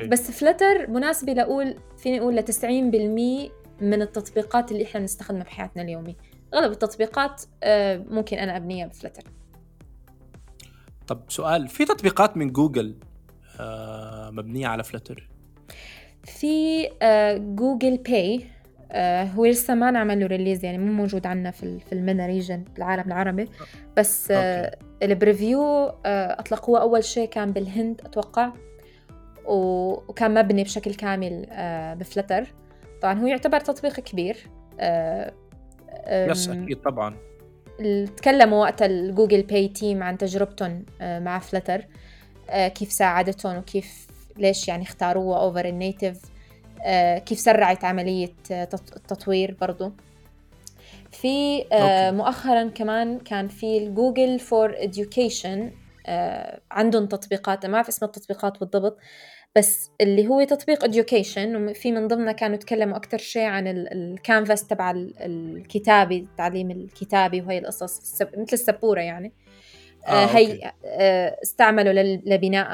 بس 0.08 0.32
Flutter 0.32 0.90
مناسبة 0.90 1.34
لأقول 1.34 1.76
فيني 1.98 2.20
أقول 2.20 2.36
ل 2.36 2.44
90% 2.44 3.52
من 3.82 4.02
التطبيقات 4.02 4.72
اللي 4.72 4.84
إحنا 4.84 5.00
بنستخدمها 5.00 5.44
بحياتنا 5.44 5.82
اليومية. 5.82 6.16
أغلب 6.54 6.72
التطبيقات 6.72 7.44
آه، 7.64 8.06
ممكن 8.10 8.38
أنا 8.38 8.58
أبنيها 8.58 8.88
ب 8.88 8.92
Flutter 8.92 9.24
طب 11.08 11.22
سؤال 11.28 11.68
في 11.68 11.86
تطبيقات 11.86 12.38
من 12.38 12.52
جوجل 12.52 12.96
آه، 13.60 14.30
مبنية 14.32 14.68
على 14.68 14.84
Flutter 14.84 15.30
في 16.24 16.84
جوجل 17.56 17.94
آه، 17.94 18.04
Pay 18.04 18.46
هو 19.36 19.46
لسه 19.46 19.76
ما 19.76 19.92
نعمل 19.92 20.20
له 20.20 20.26
release 20.26 20.66
يعني 20.66 20.78
مو 20.78 20.92
موجود 20.92 21.28
عندنا 21.28 21.52
في 21.52 21.80
في 21.80 21.92
ال 21.94 22.00
MENA 22.00 22.26
region 22.26 22.64
بالعالم 22.76 23.08
العربي. 23.08 23.50
بس 23.98 24.32
ال 25.04 25.11
preview 25.11 25.64
اطلقوه 26.06 26.82
أول 26.82 27.04
شيء 27.04 27.30
كان 27.30 27.52
بالهند 27.52 28.02
أتوقع. 28.06 28.52
وكان 29.48 30.34
مبني 30.34 30.64
بشكل 30.64 30.94
كامل 30.94 31.46
ب 32.00 32.06
Flutter. 32.06 32.54
طبعا 33.02 33.20
هو 33.20 33.28
يعتبر 33.28 33.60
تطبيق 33.60 34.00
كبير 34.00 34.38
آه، 34.80 36.32
yes 36.32 36.50
أكيد 36.50 36.82
طبعا. 36.82 37.18
تكلموا 38.18 38.62
وقت 38.62 38.82
ال 38.82 38.90
Google 38.90 39.42
Pay 39.42 39.68
team 39.68 40.04
عن 40.04 40.18
تجربتهم 40.18 40.86
آه، 41.02 41.20
مع 41.20 41.40
Flutter 41.40 41.86
آه، 42.50 42.68
كيف 42.68 42.92
ساعدتهم 42.92 43.58
وكيف 43.58 44.08
ليش 44.38 44.68
يعني 44.68 44.84
اختاروها 44.84 45.40
over 45.40 45.66
ال 45.66 45.74
native 45.74 46.22
كيف 47.26 47.40
سرعت 47.40 47.86
عملية 47.86 48.34
التطوير 48.52 49.58
برضو. 49.62 49.92
في 51.12 51.64
مؤخرا 52.14 52.70
كمان 52.70 53.20
كان 53.20 53.48
في 53.48 53.78
ال 53.78 53.87
Google 53.87 54.40
for 54.40 54.76
education 54.76 55.60
آه 56.08 56.62
عندهم 56.72 57.06
تطبيقات 57.06 57.66
ما 57.66 57.72
بعرف 57.72 57.88
اسم 57.88 58.06
التطبيقات 58.06 58.60
بالضبط. 58.60 58.98
بس 59.58 59.92
اللي 60.02 60.28
هو 60.28 60.44
تطبيق 60.44 60.86
education 60.86 61.56
وفي 61.56 61.92
من 61.92 62.08
ضمنها 62.08 62.32
كانوا 62.32 62.58
تكلموا 62.58 62.98
أكثر 62.98 63.18
شيء 63.18 63.46
عن 63.46 63.68
الكانفاس 63.68 64.68
تبع 64.68 64.94
الكتابي 65.22 66.18
التعليم 66.18 66.72
الكتابي 66.72 67.42
وهي 67.42 67.58
القصص 67.58 68.22
مثل 68.22 68.54
السبورة 68.54 69.02
يعني. 69.02 69.34
آه, 70.08 70.12
آه، 70.12 70.26
هي 70.26 70.72
آه 70.86 71.38
استعملوا 71.44 71.94
لبناء 72.26 72.68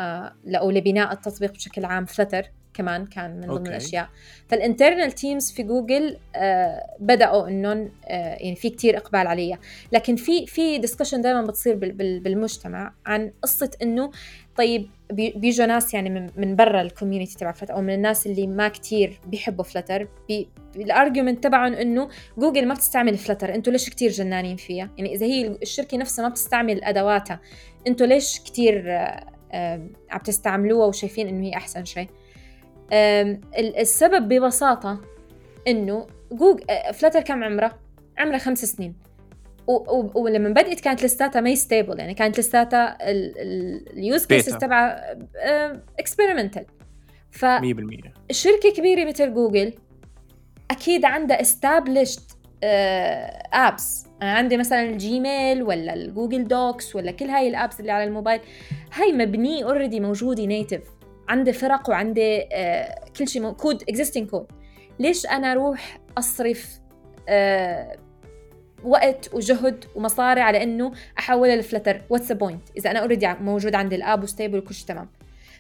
أو 0.48 0.72
لبناء 0.72 1.14
التطبيق 1.14 1.52
بشكل 1.52 1.86
عام 1.86 2.06
Flutter 2.06 2.44
كمان 2.82 3.06
كان 3.06 3.32
من 3.36 3.42
ضمن 3.42 3.50
okay. 3.50 3.70
الأشياء. 3.70 4.10
فال 4.48 4.61
internal 4.61 5.12
teams 5.12 5.52
في 5.52 5.64
جوجل 5.64 6.18
آه 6.36 6.96
بدأوا 7.00 7.48
إنهم 7.48 7.92
آه 8.06 8.36
يعني 8.36 8.56
في 8.56 8.70
كتير 8.70 8.98
إقبال 8.98 9.28
عليها. 9.28 9.60
لكن 9.92 10.16
في 10.16 10.46
في 10.46 10.78
discussion 10.78 11.22
دائما 11.22 11.42
بتصير 11.42 11.76
بالمجتمع 12.20 12.94
عن 13.06 13.32
قصة 13.42 13.72
إنه 13.82 14.12
طيب 14.56 14.90
بيجوا 15.12 15.66
ناس 15.66 15.94
يعني 15.94 16.10
من, 16.10 16.30
من 16.38 16.56
برا 16.56 16.82
ال 16.82 16.87
community 16.87 17.38
تبع 17.38 17.52
Flutter 17.52 17.74
أو 17.74 17.82
من 17.82 17.94
الناس 17.94 18.28
اللي 18.28 18.48
ما 18.48 18.68
كتير 18.68 19.20
بيحبوا 19.28 19.64
Flutter 19.64 20.08
بي 20.28 20.48
ال 20.76 20.83
argument 20.83 21.44
تبعهم 21.44 21.74
إنه 21.74 22.10
جوجل 22.38 22.68
ما 22.68 22.74
بتستعمل 22.74 23.18
Flutter 23.18 23.56
إنتوا 23.56 23.74
ليش 23.74 23.90
كتير 23.90 24.12
جنانين 24.12 24.56
فيها؟ 24.56 24.90
يعني 24.98 25.16
إذا 25.16 25.26
هي 25.26 25.48
الشركة 25.48 25.98
نفسها 25.98 26.24
ما 26.24 26.30
بتستعمل 26.30 26.84
أدواتها 26.84 27.40
إنتوا 27.88 28.08
ليش 28.08 28.40
كتير 28.40 28.84
آه 28.88 29.88
عم 30.10 30.20
تستعملوها 30.24 30.86
وشايفين 30.86 31.28
إنه 31.28 31.48
هي 31.48 31.54
أحسن 31.54 31.86
شيء؟ 31.86 32.08
السبب 32.94 34.28
ببساطة 34.28 35.02
إنه 35.68 36.08
جوجل 36.32 36.64
Flutter 36.94 37.22
كم 37.22 37.44
عمره؟ 37.44 37.80
عمره 38.18 38.38
خمس 38.38 38.66
سنين. 38.66 38.96
ولما 40.16 40.50
بدأت 40.50 40.80
كانت 40.80 41.04
لساتها 41.04 41.42
ما 41.42 41.56
stable 41.56 42.00
يعني 42.00 42.14
كانت 42.14 42.40
لساتها 42.40 42.98
ال 43.02 43.33
use 43.33 44.26
cases 44.26 44.56
تبعها 44.58 45.18
experimental 46.00 46.66
ف 47.32 47.46
100% 47.46 47.50
شركة 48.32 48.74
كبيرة 48.78 49.06
مثل 49.06 49.34
جوجل 49.34 49.74
أكيد 50.72 51.06
عندها 51.06 51.38
established 51.38 52.36
apps 53.54 54.06
أنا 54.22 54.32
عندي 54.32 54.58
مثلا 54.58 54.84
ال 54.84 54.97
Gmail 54.97 55.64
ولا 55.64 55.94
ال 55.94 56.01
Google 56.01 56.48
Docs 56.48 56.96
ولا 56.96 57.12
كل 57.12 57.26
هاي 57.26 57.48
ال 57.48 57.54
apps 57.54 57.80
اللي 57.80 57.92
على 57.92 58.04
الموبايل 58.04 58.42
هاي 58.94 59.14
مبنية 59.14 59.64
already 59.64 60.00
موجودة 60.00 60.46
native 60.46 60.82
عندي 61.30 61.54
فرق 61.54 61.90
وعندي 61.90 62.48
آه 62.52 62.96
كل 63.18 63.28
شيء 63.28 63.52
code 63.52 63.84
existing 63.90 64.30
code 64.30 64.48
ليش 65.00 65.26
أنا 65.26 65.52
أروح 65.52 66.00
أصرف 66.18 66.80
آه 67.30 67.98
وقت 68.84 69.34
وجهد 69.34 69.86
ومصاري 69.96 70.42
على 70.42 70.64
إنه 70.64 70.92
أحولها 71.20 71.56
ل 71.56 71.61
Flutter؟ 71.61 72.02
what's 72.10 72.32
the 72.32 72.43
point 72.43 72.62
إذا 72.78 72.92
أنا 72.92 73.00
already 73.00 73.34
موجود 73.34 73.76
عندي 73.76 73.96
ال 73.96 74.03
app 74.03 74.24
و 74.24 74.29
stable 74.29 74.58
وكل 74.58 74.74
شيء 74.74 74.88
تمام. 74.88 75.10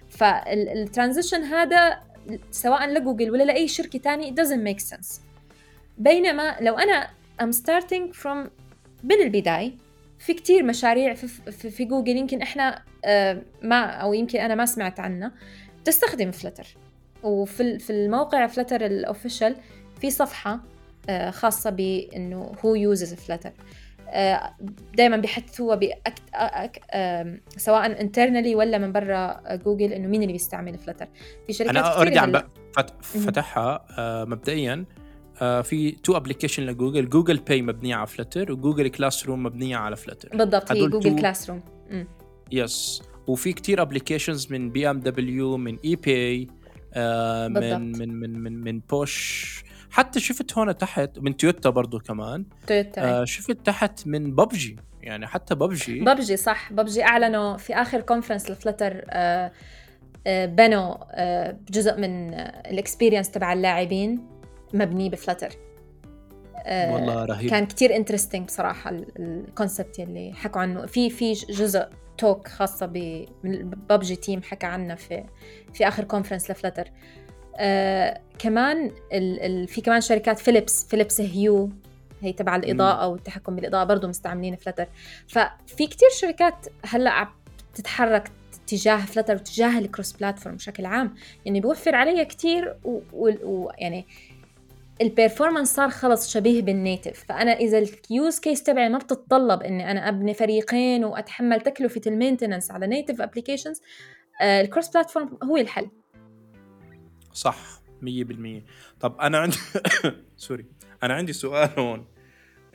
فال 0.09 0.32
transition 0.32 1.43
هذا 1.43 1.99
سواء 2.51 2.89
لجوجل 2.89 3.31
ولا 3.31 3.43
لأي 3.43 3.67
شركة 3.67 4.29
it 4.29 4.33
doesn't 4.33 4.63
make 4.69 4.79
sense. 4.93 5.21
بينما 5.97 6.55
لو 6.61 6.77
أنا 6.77 7.07
I'm 7.41 7.53
starting 7.55 8.13
from 8.23 8.49
من 9.03 9.21
البداية 9.21 9.71
في 10.21 10.33
كتير 10.33 10.63
مشاريع 10.63 11.13
في, 11.13 11.27
في, 11.27 11.69
في 11.69 11.85
جوجل 11.85 12.17
يمكن 12.17 12.41
إحنا 12.41 12.83
آه 13.05 13.41
ما 13.61 13.85
أو 13.85 14.13
يمكن 14.13 14.39
أنا 14.39 14.55
ما 14.55 14.65
سمعت 14.65 14.99
عنها 14.99 15.31
تستخدم 15.85 16.31
Flutter 16.31 16.67
وفي 17.23 17.79
في 17.79 17.89
الموقع 17.89 18.47
Flutter 18.47 18.85
ال 18.85 18.93
official 18.93 19.55
في 20.01 20.11
صفحة 20.11 20.59
آه 21.09 21.29
خاصة 21.29 21.69
بإنه 21.69 22.51
who 22.65 22.75
uses 22.75 23.13
Flutter 23.13 23.51
دائما 24.97 25.17
بيحدثوها 25.17 25.75
بأكت... 25.75 26.21
أك... 26.33 26.81
آه 26.91 27.37
سواء 27.57 28.01
internally 28.01 28.55
ولا 28.55 28.77
من 28.77 28.91
برا 28.91 29.41
جوجل 29.55 29.93
إنه 29.93 30.07
مين 30.07 30.21
اللي 30.21 30.33
بيستعمل 30.33 30.77
Flutter 30.77 31.07
في 31.47 31.53
شركات 31.53 31.75
أنا 31.75 31.87
already 31.87 32.19
عم 32.19 32.41
فتحها 33.01 33.85
آه 33.97 34.25
مبدئيا. 34.25 34.73
آه 34.73 35.00
في 35.41 35.91
two 36.03 36.17
application 36.17 36.63
لجوجل. 36.63 37.09
Google 37.09 37.37
Pay 37.37 37.61
مبنية 37.61 37.95
على 37.95 38.07
Flutter 38.07 38.51
و 38.51 38.87
Google 38.87 39.25
Classroom 39.25 39.43
مبنية 39.43 39.77
على 39.77 39.95
Flutter 39.95 40.37
بالضبط 40.37 40.71
هي 40.71 40.87
Google 40.87 41.19
Classroom 41.19 41.61
yes 42.51 43.01
وفي 43.27 43.53
كتير 43.53 43.81
applications 43.81 44.51
من 44.51 44.69
BMW 44.69 45.57
من 45.57 45.77
eBay 45.85 46.47
آه 46.93 47.47
من 47.47 47.91
من 47.91 48.19
من 48.19 48.39
من 48.39 48.53
من 48.53 48.79
بوش 48.79 49.63
حتى 49.91 50.19
شفت 50.19 50.57
هون 50.57 50.77
تحت 50.77 51.19
من 51.19 51.37
تويوتا 51.37 51.69
برضو 51.69 51.99
كمان. 51.99 52.45
تويوتا 52.67 53.01
آه 53.01 53.25
شفت 53.25 53.57
تحت 53.65 54.07
من 54.07 54.35
ببجي. 54.35 54.75
يعني 55.01 55.27
حتى 55.27 55.55
ببجي. 55.55 55.99
ببجي 55.99 56.37
صح. 56.37 56.73
ببجي 56.73 57.03
أعلنوا 57.03 57.57
في 57.57 57.75
آخر 57.75 58.01
conference 58.01 58.51
ل 58.51 58.58
Flutter 58.58 59.05
آه 59.09 59.51
آه 60.27 60.45
بنوا 60.45 60.95
آه 61.11 61.57
جزء 61.71 61.97
من 61.97 62.33
ال 62.33 62.42
experience 62.42 63.31
تبع 63.31 63.53
اللاعبين. 63.53 64.30
مبني 64.73 65.09
ب 65.09 65.14
Flutter 65.14 65.49
آه 66.65 66.93
والله 66.93 67.25
رهيب. 67.25 67.49
كان 67.49 67.65
كتير 67.65 67.95
interesting 67.95 68.45
بصراحة 68.45 68.91
ال 69.19 69.29
concept 69.29 69.99
اللي 69.99 70.33
حكوا 70.33 70.61
عنه. 70.61 70.85
في 70.85 71.09
في 71.09 71.33
جزء 71.33 71.85
talk 72.17 72.47
خاصة 72.47 72.85
ب 72.85 73.25
ببجي 73.43 74.15
team 74.15 74.41
حكى 74.41 74.65
عنها 74.65 74.95
في 74.95 75.23
في 75.73 75.87
آخر 75.87 76.03
conference 76.03 76.51
ل 76.51 76.56
Flutter 76.56 76.91
آه 77.57 78.21
كمان 78.39 78.91
ال 79.13 79.39
ال 79.39 79.67
في 79.67 79.81
كمان 79.81 80.01
شركات 80.01 80.39
فيليبس 80.39 80.85
Philips 80.85 81.21
Hue 81.21 81.69
هي 82.21 82.33
تبع 82.33 82.55
الإضاءة 82.55 83.07
والتحكم 83.07 83.55
بالإضاءة 83.55 83.83
برضه 83.83 84.07
مستعملين 84.07 84.55
Flutter 84.55 84.87
ففي 85.27 85.87
كتير 85.87 86.09
شركات 86.09 86.67
هلأ 86.85 87.09
عم 87.09 87.27
تتحرك 87.73 88.31
تجاه 88.67 88.97
Flutter 88.97 89.35
وتجاه 89.35 89.79
ال 89.79 90.11
cross-platform 90.11 90.55
بشكل 90.55 90.85
عام. 90.85 91.15
يعني 91.45 91.61
بيوفر 91.61 91.95
عليها 91.95 92.23
كتير 92.23 92.75
ويعني 93.13 94.05
ال 95.01 95.08
performance 95.08 95.75
صار 95.75 95.89
خلص 95.89 96.33
شبيه 96.33 96.61
بال 96.61 96.77
native 96.77 97.25
فأنا 97.29 97.51
إذا 97.51 97.77
ال 97.77 97.93
use 97.93 98.39
case 98.39 98.63
تبعي 98.63 98.89
ما 98.89 98.97
بتتطلب 98.97 99.61
إني 99.61 99.91
أنا 99.91 100.09
أبني 100.09 100.33
فريقين 100.33 101.05
وأتحمل 101.05 101.61
تكلفة 101.61 102.01
ال 102.07 102.13
maintenance 102.13 102.71
على 102.71 102.87
native 102.87 103.21
applications 103.21 103.81
ال 104.41 104.89
cross-platform 104.89 105.37
هو 105.43 105.57
الحل. 105.57 105.89
صح 107.33 107.81
100% 108.01 108.05
طب 108.99 109.19
أنا 109.21 109.37
عندي 109.37 109.57
sorry 110.37 110.65
أنا 111.03 111.13
عندي 111.13 111.33
سؤال 111.33 111.69
هون. 111.79 112.05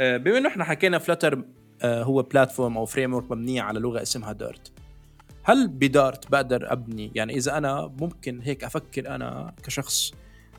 آه، 0.00 0.16
بما 0.16 0.38
إنه 0.38 0.48
إحنا 0.48 0.64
حكينا 0.64 0.98
Flutter 0.98 1.44
آه، 1.82 2.02
هو 2.02 2.22
platform 2.22 2.78
أو 2.78 2.84
framework 2.84 3.30
مبنيه 3.30 3.62
على 3.62 3.80
لغة 3.80 4.02
اسمها 4.02 4.32
Dart 4.32 4.72
هل 5.42 5.68
ب 5.68 5.80
Dart 5.80 6.30
بقدر 6.30 6.72
أبني؟ 6.72 7.12
يعني 7.14 7.36
إذا 7.36 7.58
أنا 7.58 7.92
ممكن 8.00 8.40
هيك 8.40 8.64
أفكر 8.64 9.08
أنا 9.08 9.54
كشخص 9.62 10.12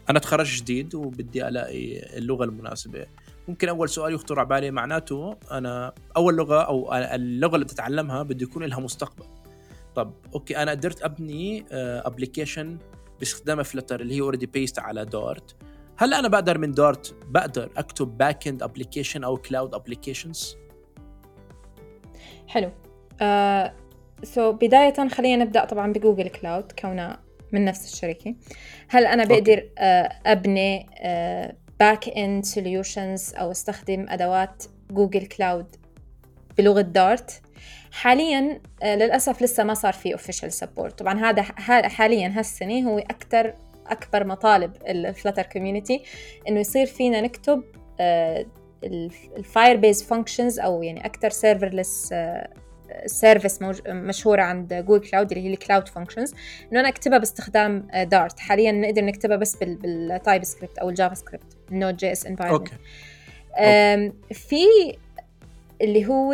أنا 0.10 0.20
تخرج 0.20 0.58
جديد 0.58 0.95
وبدي 0.95 1.47
ألاقي 1.47 2.18
اللغة 2.18 2.43
المناسبة. 2.43 3.05
ممكن 3.47 3.70
أول 3.70 3.89
سؤال 3.89 4.14
يخطر 4.14 4.39
على 4.39 4.47
بالي 4.47 4.72
معناته 4.72 5.38
أنا 5.51 5.93
أول 6.18 6.36
لغة 6.36 6.62
أو 6.62 6.93
اللغة 6.93 7.55
اللي 7.55 7.66
بتتعلمها 7.66 8.24
بده 8.24 8.43
يكون 8.43 8.64
لها 8.64 8.80
مستقبل. 8.80 9.26
طب 9.95 10.14
okay 10.34 10.58
أنا 10.58 10.72
قدرت 10.72 11.01
أبني 11.01 11.66
application 11.72 12.78
باستخدام 13.20 13.64
Flutter 13.64 14.02
اللي 14.01 14.16
هي 14.16 14.22
already 14.22 14.45
based 14.45 14.80
على 14.80 15.05
Dart 15.06 15.56
هل 15.97 16.14
أنا 16.14 16.28
بقدر 16.28 16.58
من 16.58 16.72
Dart 16.72 17.16
بقدر 17.30 17.70
أكتب 17.78 18.18
back-end 18.18 18.64
application 18.64 19.24
أو 19.24 19.38
cloud 19.38 19.74
applications 19.74 20.58
حلو. 22.47 22.72
آه 23.22 23.74
so 24.24 24.52
so 24.52 24.56
بداية 24.55 25.10
خلينا 25.10 25.43
نبدأ 25.43 25.66
طبعا 25.66 25.93
ب 25.93 25.98
Google 25.98 26.28
Cloud 26.28 26.72
كونها 26.72 27.27
من 27.52 27.66
نفس 27.66 27.93
الشركة. 27.93 28.36
هل 28.89 29.06
أنا 29.06 29.26
بقدر. 29.26 29.70
آه، 29.78 30.12
أبني 30.26 30.86
back-end 31.80 32.45
solutions 32.45 33.34
أو 33.36 33.52
أستخدم 33.52 34.06
أدوات 34.10 34.64
Google 34.91 35.26
Cloud 35.26 35.76
بلغة 36.58 36.82
Dart 36.82 37.41
حاليا 37.91 38.62
آه، 38.84 38.95
للأسف 38.95 39.41
لسه 39.41 39.64
ما 39.64 39.74
صار 39.74 39.93
في 39.93 40.14
official 40.14 40.54
support 40.54 41.00
طبعا 41.00 41.20
هذا 41.20 41.41
حاليا 41.89 42.34
هالسنة 42.36 42.89
هو 42.89 43.00
أكثر 43.00 43.54
أكبر 43.88 44.24
مطالب 44.24 44.72
ال 44.88 44.95
Flutter 44.95 45.43
community 45.43 46.04
إنه 46.48 46.60
يصير 46.60 46.86
فينا 46.86 47.22
نكتب 47.22 47.64
ال 49.38 49.76
Firebase 49.76 50.04
Functions 50.04 50.60
أو 50.60 50.84
يعني 50.84 51.06
أكثر 51.06 51.30
serverless 51.30 52.14
service 53.06 53.60
مشهورة 53.88 54.42
عند 54.42 54.74
Google 54.74 55.10
Cloud 55.10 55.32
اللي 55.32 55.44
هي 55.44 55.54
ال 55.54 55.59
Cloud 55.59 55.88
Functions 55.88 56.34
إنه 56.72 56.80
أنا 56.80 56.90
أكتبها 56.90 57.18
باستخدام 57.18 57.88
Dart 57.93 58.39
حاليا 58.40 58.72
نقدر 58.72 59.06
نكتبها 59.06 59.38
بس 59.38 59.56
بال 59.56 60.43
TypeScript 60.43 60.78
أو 60.78 60.90
ال 60.89 61.14
JavaScript 61.16 61.58
ال 61.72 61.75
Node.js 61.75 61.98
environment 61.98 62.70
في 64.32 64.66
اللي 65.82 66.06
هو 66.06 66.34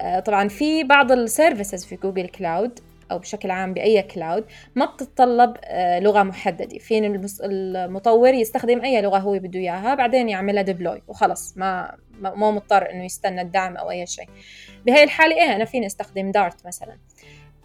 آه، 0.00 0.20
طبعا 0.20 0.48
في 0.48 0.84
بعض 0.84 1.12
ال 1.12 1.20
services 1.20 1.84
في 1.84 1.96
Google 1.96 2.28
Cloud 2.28 2.80
أو 3.10 3.18
بشكل 3.18 3.50
عام 3.50 3.74
بأي 3.74 4.02
cloud 4.02 4.44
ما 4.74 4.86
بتتطلب 4.86 5.56
آه، 5.64 5.98
لغة 5.98 6.22
محددة. 6.22 6.78
فين 6.78 7.28
المطور 7.42 8.34
يستخدم 8.34 8.80
أي 8.80 9.02
لغة 9.02 9.18
هو 9.18 9.38
بده 9.38 9.60
إياها 9.60 9.94
بعدين 9.94 10.28
يعملها 10.28 10.62
deploy 10.62 11.02
وخلص. 11.08 11.56
ما 11.56 11.96
مو 12.20 12.52
مضطر 12.52 12.90
إنه 12.90 13.04
يستنى 13.04 13.40
الدعم 13.40 13.76
أو 13.76 13.90
أي 13.90 14.06
شيء. 14.06 14.28
بهي 14.86 15.02
الحالة 15.02 15.36
إيه 15.36 15.56
أنا 15.56 15.64
فيني 15.64 15.86
أستخدم 15.86 16.30
Dart 16.30 16.66
مثلا. 16.66 16.98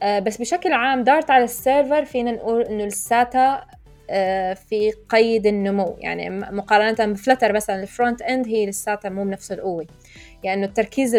آه، 0.04 0.20
بس 0.20 0.38
بشكل 0.38 0.74
عام 0.74 1.04
Dart 1.04 1.32
على 1.32 1.44
ال 1.44 1.53
server 1.53 2.06
فينا 2.06 2.32
نقول 2.32 2.62
إنه 2.62 2.86
لساتها 2.86 3.68
آه، 4.10 4.54
في 4.54 4.92
قيد 5.10 5.48
النمو. 5.48 5.96
يعني 6.00 6.30
مقارنة 6.30 7.14
ب 7.14 7.19
Flutter 7.19 7.54
مثلا 7.54 7.82
ال 7.82 8.22
front-end 8.22 8.48
هي 8.48 8.66
لساتها 8.66 9.10
مو 9.10 9.24
بنفس 9.24 9.52
القوة. 9.52 9.88
يعني 10.44 10.66
التركيز 10.66 11.16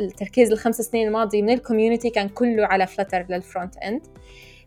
التركيز 0.00 0.52
الخمس 0.52 0.80
سنين 0.80 1.06
الماضية 1.06 1.42
من 1.42 1.50
ال 1.50 1.56
community 1.56 2.10
كان 2.10 2.28
كله 2.28 2.66
على 2.66 2.86
Flutter 2.86 3.26
لل 3.28 3.76
front-end 3.76 4.06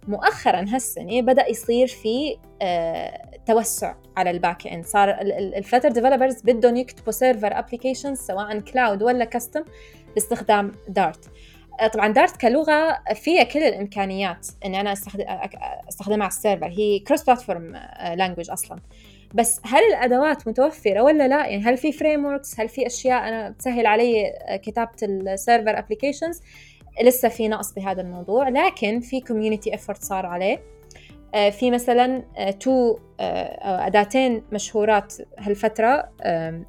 مؤخرا 0.08 0.66
هالسنة 0.68 1.22
بدأ 1.22 1.50
يصير 1.50 1.88
في 1.88 2.38
آه 2.62 3.28
توسع 3.46 3.96
على 4.18 4.30
ال 4.30 4.68
back-end 4.68 4.86
صار 4.86 5.10
ال 5.22 5.30
Flutter 5.30 5.90
developers 5.90 6.42
بدهم 6.42 6.76
يكتبوا 6.76 7.12
server 7.12 7.60
applications 7.60 8.18
سواء 8.20 8.60
cloud 8.60 9.04
ولا 9.04 9.26
custom 9.26 9.64
باستخدام 10.14 10.72
Dart 10.88 11.30
آه، 11.80 11.88
طبعا 11.88 12.08
Dart 12.08 12.38
كلغة 12.38 12.98
فيها 13.14 13.44
كل 13.44 13.60
الإمكانيات 13.60 14.48
اني 14.66 14.82
أنا 14.82 14.94
استخدم 14.94 15.26
أستخدمها 15.90 16.24
على 16.24 16.28
ال 16.28 16.33
server 16.33 16.68
هي 16.68 17.00
cross 17.00 17.24
platform 17.24 17.72
language 18.16 18.50
أصلا. 18.50 18.80
بس 19.34 19.62
هل 19.64 19.84
الأدوات 19.84 20.48
متوفرة 20.48 21.02
ولا 21.02 21.28
لا؟ 21.28 21.48
يعني 21.48 21.64
هل 21.64 21.78
في 21.78 21.92
frame 21.92 22.26
هل 22.58 22.70
في 22.70 22.88
أشياء 22.88 23.28
أنا 23.28 23.50
بتسهل 23.50 23.86
علي 23.86 24.28
آه، 24.28 24.56
كتابة 24.56 24.92
ال 25.04 25.14
server 25.14 25.80
applications 25.80 26.42
لسه 27.04 27.30
في 27.30 27.48
نقص 27.48 27.74
بهذا 27.74 28.02
الموضوع 28.02 28.50
لكن 28.50 29.00
في 29.00 29.22
community 29.22 29.76
effort 29.76 30.04
صار 30.04 30.26
عليه. 30.26 30.62
آه، 31.36 31.50
في 31.50 31.72
مثلا 31.72 32.24
two 32.60 32.98
أداتين 33.20 34.44
مشهورات 34.52 35.14
هالفترة 35.40 36.10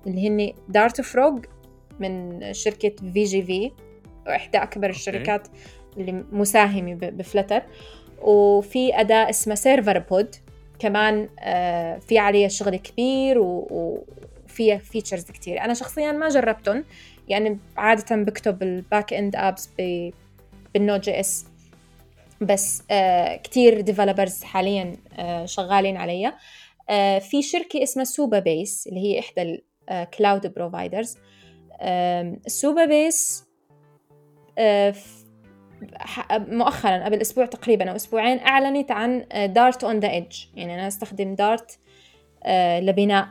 اللي 0.07 0.29
هن 0.29 0.53
Dart 0.69 1.01
Frog 1.01 1.39
من 2.01 2.41
شركة 2.53 2.93
VGV 3.13 3.71
وإحدى 4.27 4.59
أكبر 4.59 4.91
الشركات 4.91 5.49
اللي 5.97 6.25
مساهمة 6.33 6.95
ب 6.95 7.02
Flutter. 7.02 7.63
وفي 8.23 9.01
أداة 9.01 9.31
اسمها 9.31 9.57
Serverpod 9.57 10.37
كمان 10.79 11.29
آه، 11.41 11.99
في 11.99 12.19
عليها 12.19 12.49
شغل 12.49 12.77
كبير 12.77 13.39
وفيها 13.39 14.79
features 14.79 15.25
كتير. 15.25 15.61
أنا 15.61 15.75
شخصيا 15.75 16.13
ما 16.13 16.29
جربتهم 16.29 16.85
يعني 17.29 17.59
عادة 17.77 18.17
بكتب 18.17 18.63
ال 18.63 18.69
backend 18.69 19.13
apps 19.13 19.37
بال 19.37 19.71
Node.js 20.75 21.47
بس 22.41 22.83
آه 22.91 23.37
كتير 23.37 23.81
developers 23.81 24.43
حاليا 24.43 24.97
آه 25.19 25.45
شغالين 25.45 25.97
عليها. 25.97 26.39
في 27.19 27.43
شركة 27.43 27.83
اسمها 27.83 28.05
Supabase 28.05 28.87
اللي 28.87 29.01
هي 29.01 29.19
إحدى 29.21 29.63
ال 29.91 30.55
cloud 30.55 31.19
providers 32.47 32.85
Supabase 32.85 33.45
مؤخرا 36.31 37.05
قبل 37.05 37.21
أسبوع 37.21 37.47
تقريبا 37.47 37.91
أو 37.91 37.97
أسبوعين 37.97 38.39
أعلنت 38.39 38.91
عن 38.91 39.25
Dart 39.35 39.85
on 39.85 40.01
the 40.01 40.11
edge 40.11 40.37
يعني 40.57 40.75
أنا 40.75 40.89
أستخدم 40.89 41.35
Dart 41.35 41.79
آه، 42.45 42.81
لبناء 42.81 43.29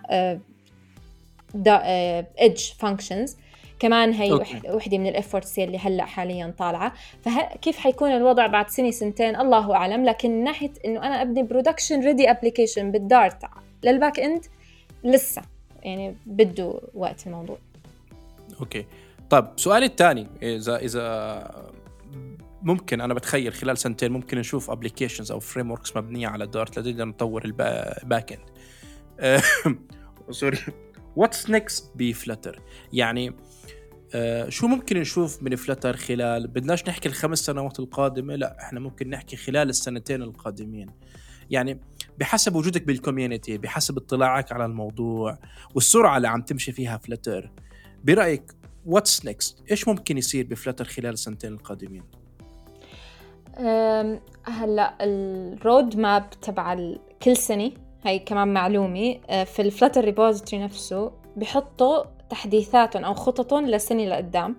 edge 1.56 2.70
آه، 2.72 2.76
functions 2.80 3.38
كمان 3.80 4.14
هي 4.14 4.34
وحده 4.70 4.98
من 4.98 5.08
ال 5.08 5.14
efforts 5.14 5.60
اللي 5.60 5.78
هلأ 5.78 6.06
حاليا 6.06 6.54
طالعة. 6.58 6.94
فكيف 7.22 7.78
حيكون 7.78 8.12
الوضع 8.12 8.48
بعد 8.48 8.70
سنة 8.70 8.92
سنتين؟ 8.92 9.36
الله 9.36 9.76
أعلم. 9.76 10.06
لكن 10.06 10.32
من 10.32 10.44
ناحية 10.44 10.72
إنه 10.86 11.00
أنا 11.00 11.22
أبني 11.22 11.44
production 11.44 12.06
ready 12.06 12.32
application 12.32 12.92
بال 12.92 13.10
Dart 13.10 13.46
لل 13.84 14.20
backend 14.20 14.46
لسه. 15.04 15.42
يعني 15.84 16.16
بده 16.26 16.82
وقت 16.94 17.28
الموضوع. 17.28 17.58
okay. 18.60 18.86
طيب 19.30 19.46
سؤالي 19.56 19.86
الثاني 19.86 20.28
اذا 20.42 20.78
إذا 20.78 21.52
ممكن 22.62 23.02
أنا 23.02 23.14
بتخيل 23.14 23.54
خلال 23.54 23.78
سنتين 23.78 24.12
ممكن 24.12 24.38
نشوف 24.38 24.70
applications 24.70 25.32
أو 25.32 25.40
frameworks 25.40 25.98
مبنية 25.98 26.28
على 26.28 26.48
Dart 26.48 26.80
لنقدر 26.80 27.06
نطور 27.06 27.46
ال 27.46 28.40
backend 29.22 29.42
sorry 30.32 30.58
what's 31.16 31.50
next 31.50 31.92
ب 31.96 32.04
Flutter 32.04 32.62
يعني 32.94 33.36
آه 34.16 34.50
شو 34.50 34.68
ممكن 34.68 35.00
نشوف 35.00 35.44
من 35.44 35.56
Flutter 35.56 35.98
خلال 35.98 36.48
بدناش 36.48 36.88
نحكي 36.88 37.10
الخمس 37.10 37.40
سنوات 37.40 37.80
القادمة؟ 37.80 38.36
لا 38.36 38.58
إحنا 38.60 38.80
ممكن 38.80 39.10
نحكي 39.10 39.36
خلال 39.36 39.70
السنتين 39.70 40.22
القادمين. 40.22 40.90
يعني 41.50 41.80
بحسب 42.20 42.56
وجودك 42.56 42.84
بال 42.84 42.97
community 42.97 43.58
بحسب 43.58 43.98
اطلاعك 43.98 44.52
على 44.52 44.66
الموضوع 44.66 45.40
والسرعة 45.76 46.18
اللي 46.18 46.28
عم 46.28 46.42
تمشي 46.42 46.72
فيها 46.72 46.98
Flutter 46.98 47.52
برأيك 48.04 48.52
what's 48.86 49.26
next 49.26 49.64
إيش 49.72 49.88
ممكن 49.88 50.18
يصير 50.18 50.48
ب 50.48 50.53
Flutter 50.53 50.86
خلال 50.86 51.14
السنتين 51.14 51.54
القادمين؟ 51.54 52.04
هلا 54.46 54.94
ال 55.02 55.98
roadmap 55.98 56.30
تبع 56.30 56.94
كل 57.24 57.38
سنة 57.38 57.72
هي 58.04 58.20
كمان 58.20 58.54
معلومة. 58.54 59.20
أه، 59.30 59.44
في 59.44 59.62
ال 59.62 59.67
Flutter 59.67 60.06
repository 60.06 60.64
نفسه 60.64 61.12
بحطوا 61.36 62.04
تحديثاتهم 62.30 63.06
أو 63.06 63.14
خططهم 63.14 63.66
لسنة 63.66 64.06
لقدام. 64.06 64.56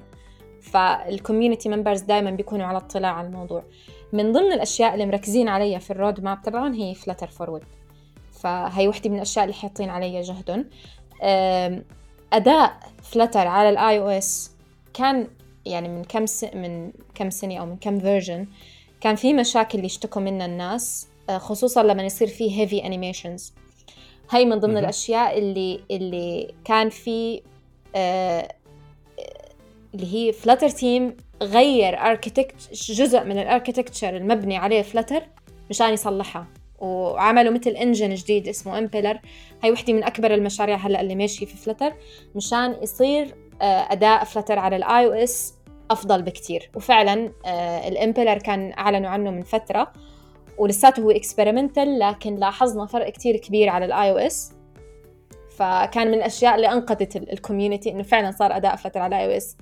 فال 0.63 0.82
community 0.82 1.69
members 1.69 2.01
دائما 2.01 2.31
بيكونوا 2.31 2.67
على 2.67 2.79
اطلاع 2.79 3.13
على 3.13 3.27
الموضوع. 3.27 3.63
من 4.13 4.33
ضمن 4.33 4.53
الأشياء 4.53 4.95
اللي 4.95 5.07
مركزين 5.07 5.49
عليها 5.49 5.79
في 5.79 5.91
ال 5.91 6.25
roadmap 6.25 6.43
تبعهم 6.43 6.73
هي 6.73 6.95
Flutter 6.95 7.27
Forward 7.27 7.65
فهي 8.33 8.89
وحدة 8.89 9.11
من 9.11 9.17
الأشياء 9.17 9.45
اللي 9.45 9.55
حاطين 9.55 9.91
عليها 9.91 10.23
جهدهم. 10.23 10.65
أداء 12.33 12.81
Flutter 13.03 13.47
على 13.47 13.69
ال 13.69 13.99
iOS 13.99 14.53
كان 14.95 15.27
يعني 15.67 15.89
من 15.89 16.05
كم 16.05 16.27
س... 16.27 16.45
من 16.45 16.93
كم 17.15 17.31
سنة 17.31 17.57
أو 17.57 17.67
من 17.67 17.77
كم 17.77 18.01
version 18.01 18.47
كان 19.01 19.17
في 19.17 19.35
مشاكل 19.35 19.85
يشتكوا 19.85 20.23
منها 20.23 20.47
الناس 20.47 21.09
آه، 21.31 21.39
خصوصا 21.39 21.83
لما 21.83 22.03
يصير 22.03 22.29
في 22.29 22.61
heavy 22.61 22.87
animations 22.87 23.55
هاي 24.31 24.45
من 24.45 24.57
ضمن 24.57 24.77
الأشياء 24.77 25.39
اللي 25.39 25.81
اللي 25.91 26.55
كان 26.65 26.89
في 26.89 27.43
آه 27.97 28.49
اللي 29.95 30.15
هي 30.15 30.33
Flutter 30.33 30.69
team 30.69 31.17
غير 31.43 31.99
architect 31.99 32.73
جزء 32.73 33.25
من 33.25 33.39
ال 33.39 33.45
architecture 33.45 34.17
المبني 34.17 34.57
عليه 34.57 34.83
Flutter 34.83 35.23
مشان 35.71 35.93
يصلحها. 35.93 36.47
وعملوا 36.79 37.53
مثل 37.53 37.71
engine 37.71 38.15
جديد 38.15 38.49
اسمه 38.49 38.79
Impeller 38.79 39.19
هي 39.63 39.71
وحدة 39.71 39.93
من 39.93 40.05
أكبر 40.05 40.35
المشاريع 40.35 40.77
هلأ 40.77 41.01
اللي 41.01 41.15
ماشية 41.15 41.47
في 41.47 41.57
Flutter 41.57 41.93
مشان 42.35 42.77
يصير 42.83 43.35
آه، 43.63 43.65
أداء 43.93 44.25
Flutter 44.25 44.59
على 44.59 44.77
ال 44.77 45.07
iOS 45.07 45.55
أفضل 45.91 46.23
بكتير. 46.23 46.71
وفعلا 46.75 47.33
آه، 47.47 47.89
ال 47.89 47.95
Impeller 47.95 48.39
كان 48.39 48.73
أعلنوا 48.79 49.11
عنه 49.11 49.31
من 49.31 49.43
فترة 49.43 49.93
ولساته 50.59 51.03
هو 51.03 51.11
experimental 51.11 51.99
لكن 51.99 52.35
لاحظنا 52.35 52.87
فرق 52.87 53.09
كتير 53.09 53.37
كبير 53.37 53.69
على 53.69 53.85
ال 53.85 54.11
iOS. 54.11 54.53
فكان 55.57 56.09
من 56.09 56.15
الأشياء 56.15 56.55
اللي 56.55 56.73
أنقذت 56.73 57.17
ال 57.17 57.24
community 57.24 57.91
إنه 57.91 58.03
فعلا 58.03 58.31
صار 58.31 58.57
أداء 58.57 58.77
Flutter 58.77 59.01
على 59.01 59.17
ال 59.17 59.27
iOS 59.27 59.57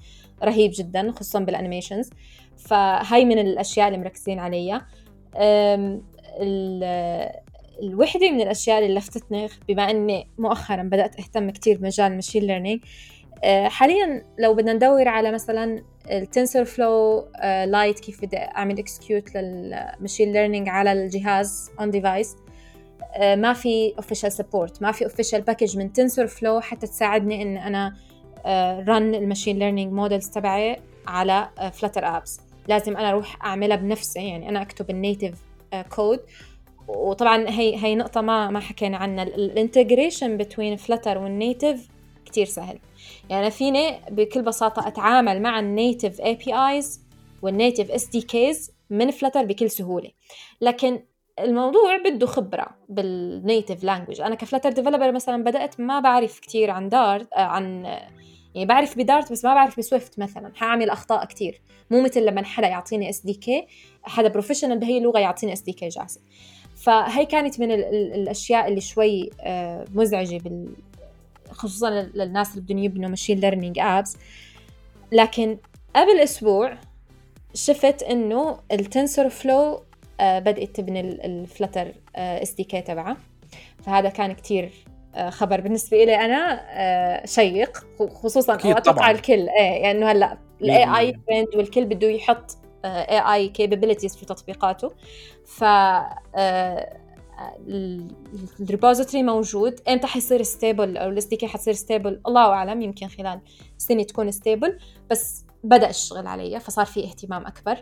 رهيب 0.44 0.70
جدا 0.74 1.12
خصوصا 1.12 1.40
بال 1.40 1.52
animations 1.52 2.10
فهي 2.56 3.24
من 3.24 3.38
الأشياء 3.38 3.88
اللي 3.88 3.98
مركزين 3.98 4.38
عليها. 4.38 4.86
الوحدة 7.82 8.30
من 8.30 8.40
الأشياء 8.40 8.78
اللي 8.78 8.94
لفتتني 8.94 9.48
بما 9.68 9.90
أني 9.90 10.28
مؤخرا 10.38 10.82
بدأت 10.82 11.18
أهتم 11.18 11.50
كتير 11.50 11.78
بمجال 11.78 12.12
ال 12.12 12.16
machine 12.16 12.42
learning 12.42 12.80
حاليا 13.66 14.24
لو 14.38 14.54
بدنا 14.54 14.72
ندور 14.72 15.08
على 15.08 15.32
مثلا 15.32 15.82
ال 16.10 16.64
TensorFlow 16.64 17.26
Lite 17.66 18.00
كيف 18.00 18.24
بدي 18.24 18.36
أعمل 18.36 18.78
execute 18.78 19.34
لل 19.34 19.56
machine 19.56 20.32
learning 20.32 20.68
على 20.68 20.92
الجهاز 20.92 21.70
on 21.80 21.90
device 21.90 22.36
ما 23.20 23.52
في 23.52 23.94
official 23.96 24.32
support 24.32 24.82
ما 24.82 24.92
في 24.92 25.04
official 25.04 25.40
package 25.40 25.76
من 25.78 25.92
TensorFlow 25.92 26.60
حتى 26.60 26.86
تساعدني 26.86 27.42
إن 27.42 27.56
أنا 27.56 27.94
run 28.88 29.14
ال 29.14 29.20
machine 29.20 29.58
learning 29.58 29.92
models 29.92 30.28
تبعي 30.28 30.76
على 31.06 31.48
Flutter 31.72 32.04
آه، 32.04 32.16
apps 32.16 32.40
لازم 32.68 32.96
أنا 32.96 33.10
أروح 33.10 33.44
أعملها 33.44 33.76
بنفسي 33.76 34.28
يعني 34.28 34.48
أنا 34.48 34.62
أكتب 34.62 34.90
ال 34.90 34.98
native 34.98 35.42
code 35.90 36.20
وطبعا 36.88 37.48
هي 37.48 37.76
هي 37.84 37.94
نقطة 37.94 38.20
ما 38.20 38.50
ما 38.50 38.60
حكينا 38.60 38.96
عنها. 38.96 39.22
ال 39.22 39.32
integration 39.32 40.36
بين 40.36 40.76
Flutter 40.76 41.18
وال 41.18 41.36
native 41.36 41.88
كتير 42.36 42.46
سهل. 42.46 42.78
يعني 43.30 43.50
فيني 43.50 44.00
بكل 44.10 44.42
بساطة 44.42 44.88
أتعامل 44.88 45.42
مع 45.42 45.58
ال 45.58 45.67
native 45.67 46.20
APIs 46.20 47.00
وال 47.42 47.54
native 47.54 47.90
SDKs 47.90 48.70
من 48.90 49.10
Flutter 49.10 49.44
بكل 49.44 49.70
سهولة. 49.70 50.10
لكن 50.60 51.02
الموضوع 51.40 51.96
بده 51.96 52.26
خبرة 52.26 52.66
بال 52.88 53.12
native 53.12 53.84
language. 53.84 54.20
أنا 54.20 54.34
ك 54.34 54.39
Flutter 54.39 54.72
developer 54.72 55.12
مثلا 55.12 55.44
بدأت 55.44 55.80
ما 55.80 56.00
بعرف 56.00 56.38
كتير 56.38 56.70
عن 56.70 56.88
Dart 56.88 57.28
عن 57.34 57.84
يعني 58.54 58.66
بعرف 58.66 58.98
ب 58.98 59.05
Dart 59.05 59.32
بس 59.32 59.44
ما 59.44 59.54
بعرف 59.54 59.78
ب 59.78 59.85
Swift 59.85 60.18
مثلا. 60.18 60.52
حأعمل 60.54 60.90
أخطاء 60.90 61.24
كتير. 61.24 61.60
مو 61.90 62.00
مثل 62.00 62.26
لما 62.26 62.44
حدا 62.44 62.68
يعطيني 62.68 63.10
SDK 63.10 63.66
حدا 64.02 64.28
professional 64.28 64.78
بهي 64.78 64.98
اللغة 64.98 65.18
يعطيني 65.18 65.52
SDK 65.52 65.88
جاهزة. 65.88 66.20
فهي 66.76 67.26
كانت 67.26 67.60
من 67.60 67.70
ال 67.72 67.84
ال 67.84 68.14
الأشياء 68.14 68.68
اللي 68.68 68.80
شوي 68.80 69.30
آه، 69.40 69.84
مزعجة 69.94 70.38
بال 70.38 70.68
خصوصا 71.56 71.90
للناس 71.90 72.50
اللي 72.50 72.60
بدهم 72.60 72.78
يبنوا 72.78 73.10
machine 73.10 73.38
learning 73.38 73.78
apps 73.78 74.16
لكن 75.12 75.58
قبل 75.96 76.18
أسبوع 76.20 76.76
شفت 77.54 78.02
إنه 78.02 78.58
ال 78.72 79.28
TensorFlow 79.28 79.82
آه، 80.20 80.38
بدأت 80.38 80.76
تبني 80.76 81.00
ال 81.00 81.12
Flutter 81.12 81.92
SDK 82.16 82.80
تبعها 82.80 83.16
فهذا 83.84 84.08
كان 84.08 84.32
كتير 84.32 84.70
آه، 85.14 85.30
خبر 85.30 85.60
بالنسبة 85.60 86.04
لي 86.04 86.14
أنا 86.16 87.26
شيق. 87.26 87.86
خصوصا 88.14 88.54
أتوقع 88.54 89.10
الكل. 89.10 89.48
إيه 89.48 89.82
يعني 89.82 90.04
هلأ 90.04 90.38
ال 90.62 90.98
AI 90.98 91.12
trend 91.12 91.48
والكل 91.56 91.84
بده 91.84 92.08
يحط 92.08 92.56
AI 92.84 93.34
capabilities 93.34 94.16
في 94.16 94.26
تطبيقاته. 94.26 94.92
ف 95.46 95.64
ال 98.60 98.66
repository 98.66 99.22
موجود. 99.22 99.80
إمتى 99.88 100.06
حيصير 100.06 100.42
stable 100.42 100.96
أو 100.96 101.08
ال 101.08 101.24
SDK 101.24 101.46
حتصير 101.46 101.74
stable 101.74 102.20
الله 102.26 102.46
أعلم 102.46 102.82
يمكن 102.82 103.08
خلال 103.08 103.40
سنة 103.78 104.02
تكون 104.02 104.30
stable 104.30 104.78
بس 105.10 105.44
بدأ 105.64 105.90
الشغل 105.90 106.26
عليها 106.26 106.58
فصار 106.58 106.86
في 106.86 107.04
اهتمام 107.04 107.46
أكبر. 107.46 107.76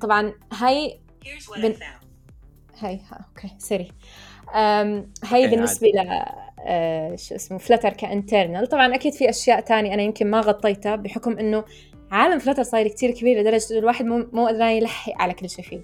طبعا 0.00 0.32
هاي 0.52 1.00
بن... 1.56 1.74
هاي 2.78 3.00
ها 3.10 3.26
okay 3.28 3.54
sorry. 3.58 3.88
هاي 5.24 5.48
بالنسبة 5.50 5.88
ل 5.88 6.24
آه، 6.66 7.16
شو 7.16 7.34
اسمه 7.34 7.58
Flutter 7.58 7.92
ك 7.92 8.00
internal 8.00 8.66
طبعا 8.66 8.94
أكيد 8.94 9.12
في 9.12 9.30
أشياء 9.30 9.60
تانية 9.60 9.94
أنا 9.94 10.02
يمكن 10.02 10.30
ما 10.30 10.40
غطيتها 10.40 10.96
بحكم 10.96 11.38
إنه 11.38 11.64
عالم 12.10 12.38
Flutter 12.38 12.62
صاير 12.62 12.88
كتير 12.88 13.10
كبير 13.10 13.40
لدرجة 13.40 13.66
إنه 13.70 13.78
الواحد 13.78 14.04
مو 14.04 14.26
مو 14.32 14.46
قادر 14.46 14.64
يلحق 14.64 15.12
على 15.16 15.34
كل 15.34 15.50
شيء 15.50 15.64
فيه. 15.64 15.80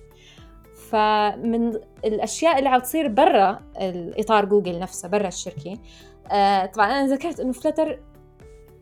فمن 0.90 1.80
الأشياء 2.04 2.58
اللي 2.58 2.68
عم 2.68 2.80
تصير 2.80 3.08
برا 3.08 3.60
الإطار 3.80 4.44
جوجل 4.44 4.78
نفسه 4.78 5.08
برا 5.08 5.28
الشركة. 5.28 5.78
آه 6.32 6.66
طبعا 6.66 6.86
أنا 6.86 7.14
ذكرت 7.14 7.40
إنه 7.40 7.52
Flutter 7.52 7.98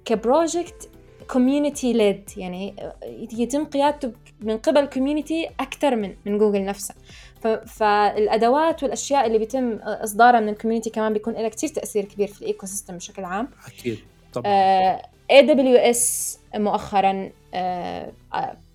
ك 0.05 0.15
project 0.15 0.90
community 1.30 1.92
led 1.92 2.30
يعني 2.36 2.76
يتم 3.32 3.64
قيادته 3.64 4.12
من 4.40 4.59
قبل 4.59 4.86
community 4.86 5.51
أكثر 5.61 5.96
من 5.96 6.14
من 6.26 6.38
جوجل 6.38 6.64
نفسها 6.64 6.96
فالأدوات 7.66 8.82
والأشياء 8.82 9.26
اللي 9.26 9.38
بيتم 9.38 9.72
إصدارها 9.82 10.40
من 10.40 10.48
ال 10.49 10.53
community 10.53 10.90
كمان 10.90 11.12
بيكون 11.12 11.34
لها 11.34 11.48
كثير 11.48 11.68
تأثير 11.70 12.05
كبير 12.05 12.28
في 12.28 12.42
ال 12.42 12.66
ecosystem 12.66 12.97
بشكل 12.96 13.24
عام. 13.24 13.48
أكيد 13.66 13.98
طبعا. 14.32 14.52
آه 14.52 15.02
AWS 15.33 15.99
مؤخرا 16.55 17.31
آه، 17.55 18.12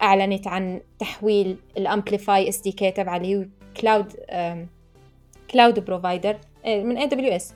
أعلنت 0.01 0.47
عن 0.47 0.81
تحويل 0.99 1.57
ال 1.77 1.86
Amplify 1.86 2.49
SDK 2.49 2.91
تبع 2.91 3.15
اللي 3.15 3.35
هو 3.35 3.45
cloud 3.81 4.13
cloud 5.51 5.85
provider 5.85 6.37
من 6.65 7.09
AWS 7.09 7.35
لل 7.35 7.53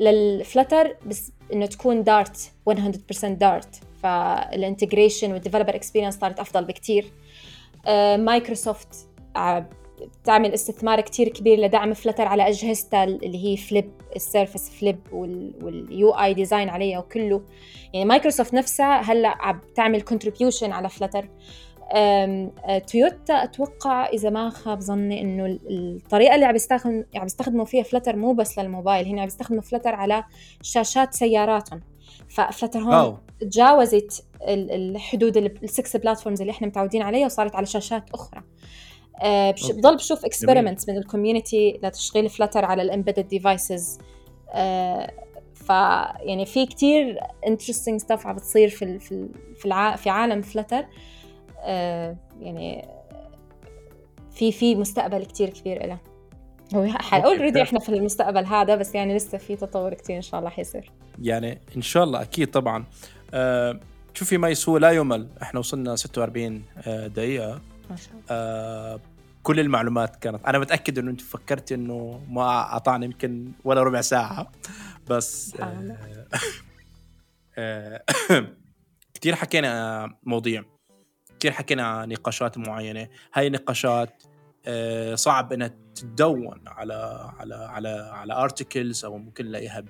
Flutter 0.00 0.96
بس 1.06 1.32
إنه 1.52 1.66
تكون 1.66 2.02
Dart 2.02 2.52
100% 2.70 3.24
Dart. 3.24 3.80
فال 4.02 4.22
integration 4.22 5.32
وال 5.32 5.40
developer 5.40 5.74
experience 5.74 6.18
صارت 6.18 6.40
أفضل 6.40 6.64
بكثير 6.64 7.12
مايكروسوفت 8.16 9.08
بتعمل 10.22 10.54
استثمار 10.54 11.00
كتير 11.00 11.28
كبير 11.28 11.58
لدعم 11.60 11.94
Flutter 11.94 12.26
على 12.26 12.48
اجهزتها 12.48 13.04
اللي 13.04 13.44
هي 13.44 13.56
فليب 13.56 13.90
ال 14.16 14.23
Surface 14.23 14.70
فليب 14.70 14.98
وال 15.12 16.10
UI 16.10 16.34
design 16.34 16.68
عليها 16.68 16.98
وكله. 16.98 17.42
يعني 17.92 18.04
مايكروسوفت 18.06 18.54
نفسها 18.54 19.00
هلأ 19.00 19.28
عم 19.28 19.60
تعمل 19.74 20.02
contribution 20.02 20.72
على 20.72 20.88
Flutter 20.88 21.28
تويوتا 22.86 23.34
أتوقع 23.44 24.06
إذا 24.06 24.30
ما 24.30 24.50
خاب 24.50 24.80
ظني 24.80 25.20
إنه 25.20 25.58
الطريقة 25.70 26.34
اللي 26.34 26.46
عم 26.46 26.52
بيستخدم 26.52 27.04
عم 27.14 27.22
بيستخدموا 27.22 27.64
فيها 27.64 27.82
Flutter 27.82 28.16
مو 28.16 28.32
بس 28.32 28.58
للموبايل 28.58 29.06
هنا 29.06 29.20
عم 29.20 29.26
بيستخدموا 29.26 29.62
Flutter 29.62 29.94
على 29.94 30.24
شاشات 30.62 31.14
سياراتهم. 31.14 31.80
ف 32.28 32.35
Flutter 32.35 32.80
هون 32.80 33.18
تجاوزت 33.40 34.24
الحدود 34.48 35.36
ال 35.36 35.51
six 35.51 35.96
platforms 35.96 36.40
اللي 36.40 36.50
إحنا 36.50 36.66
متعودين 36.66 37.02
عليها 37.02 37.26
وصارت 37.26 37.54
على 37.54 37.66
شاشات 37.66 38.10
أخرى. 38.14 38.42
آه، 39.22 39.50
بش... 39.50 39.70
بضل 39.70 39.96
بشوف 39.96 40.24
experiments 40.24 40.88
من 40.88 40.96
ال 40.96 41.04
community 41.04 41.80
لتشغيل 41.82 42.28
Flutter 42.28 42.64
على 42.64 42.82
ال 42.82 42.87
embedded 42.87 43.28
devices 43.28 43.98
ف 45.54 45.68
يعني 46.20 46.46
في 46.46 46.66
كتير 46.66 47.20
interesting 47.46 48.00
stuff 48.00 48.26
عم 48.26 48.36
بتصير 48.36 48.68
في 48.68 48.98
في 48.98 49.28
في, 49.56 49.66
الع... 49.66 49.96
في 49.96 50.10
عالم 50.10 50.42
Flutter 50.42 50.84
آه، 51.60 52.16
يعني 52.40 52.88
في 54.30 54.52
في 54.52 54.74
مستقبل 54.74 55.24
كتير 55.24 55.50
كبير 55.50 55.86
له 55.86 55.98
هو 56.74 56.84
already 57.12 57.62
إحنا 57.62 57.78
في 57.80 57.88
المستقبل 57.88 58.44
هذا 58.44 58.74
بس 58.76 58.94
يعني 58.94 59.16
لسه 59.16 59.38
في 59.38 59.56
تطور 59.56 59.94
كتير 59.94 60.16
إن 60.16 60.22
شاء 60.22 60.40
الله 60.40 60.50
حيصير. 60.50 60.90
يعني 61.22 61.58
إن 61.76 61.82
شاء 61.82 62.04
الله 62.04 62.22
أكيد 62.22 62.50
طبعا. 62.50 62.84
آه 63.34 63.80
شوفي 64.14 64.38
ما 64.38 64.48
يسوى 64.48 64.80
لا 64.80 64.90
يمل. 64.90 65.28
إحنا 65.42 65.60
وصلنا 65.60 65.96
46 65.96 66.62
آه، 66.86 67.06
دقيقة. 67.06 67.60
ما 67.90 67.96
شاء 67.96 68.12
الله. 68.12 68.24
آه 68.30 69.00
كل 69.42 69.60
المعلومات 69.60 70.16
كانت. 70.16 70.46
أنا 70.46 70.58
متأكد 70.58 70.98
إنه 70.98 71.10
أنت 71.10 71.20
فكرتي 71.20 71.74
إنه 71.74 72.26
ما 72.28 72.42
أعطانا 72.42 73.04
يمكن 73.04 73.52
ولا 73.64 73.82
ربع 73.82 74.00
ساعة. 74.00 74.52
بس 75.10 75.56
آه. 75.60 75.96
آه 77.58 78.04
كثير 79.14 79.34
حكينا 79.34 80.06
مواضيع 80.22 80.64
كثير 81.40 81.52
حكينا 81.52 82.06
نقاشات 82.06 82.58
معينة. 82.58 83.08
هاي 83.34 83.46
النقاشات 83.46 84.22
آه 84.66 85.14
صعب 85.14 85.52
إنها 85.52 85.70
تدون 85.94 86.60
على 86.66 87.30
على 87.38 87.54
على 87.54 87.88
على 88.12 88.32
articles 88.34 89.04
أو 89.04 89.18
ممكن 89.18 89.46
نلاقيها 89.46 89.80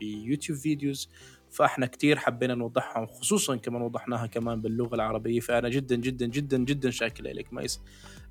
ب 0.00 0.07
YouTube 0.07 0.58
videos 0.58 1.10
فاحنا 1.56 1.86
كثير 1.86 2.18
حبينا 2.18 2.54
نوضحها 2.54 3.06
خصوصا 3.06 3.56
كمان 3.56 3.82
وضحناها 3.82 4.26
كمان 4.26 4.60
باللغة 4.60 4.94
العربية 4.94 5.40
فأنا 5.40 5.68
جدا 5.68 5.96
جدا 5.96 6.26
جدا 6.26 6.58
جدا 6.58 6.90
شاكر 6.90 7.24
لك 7.24 7.52
ميس. 7.52 7.80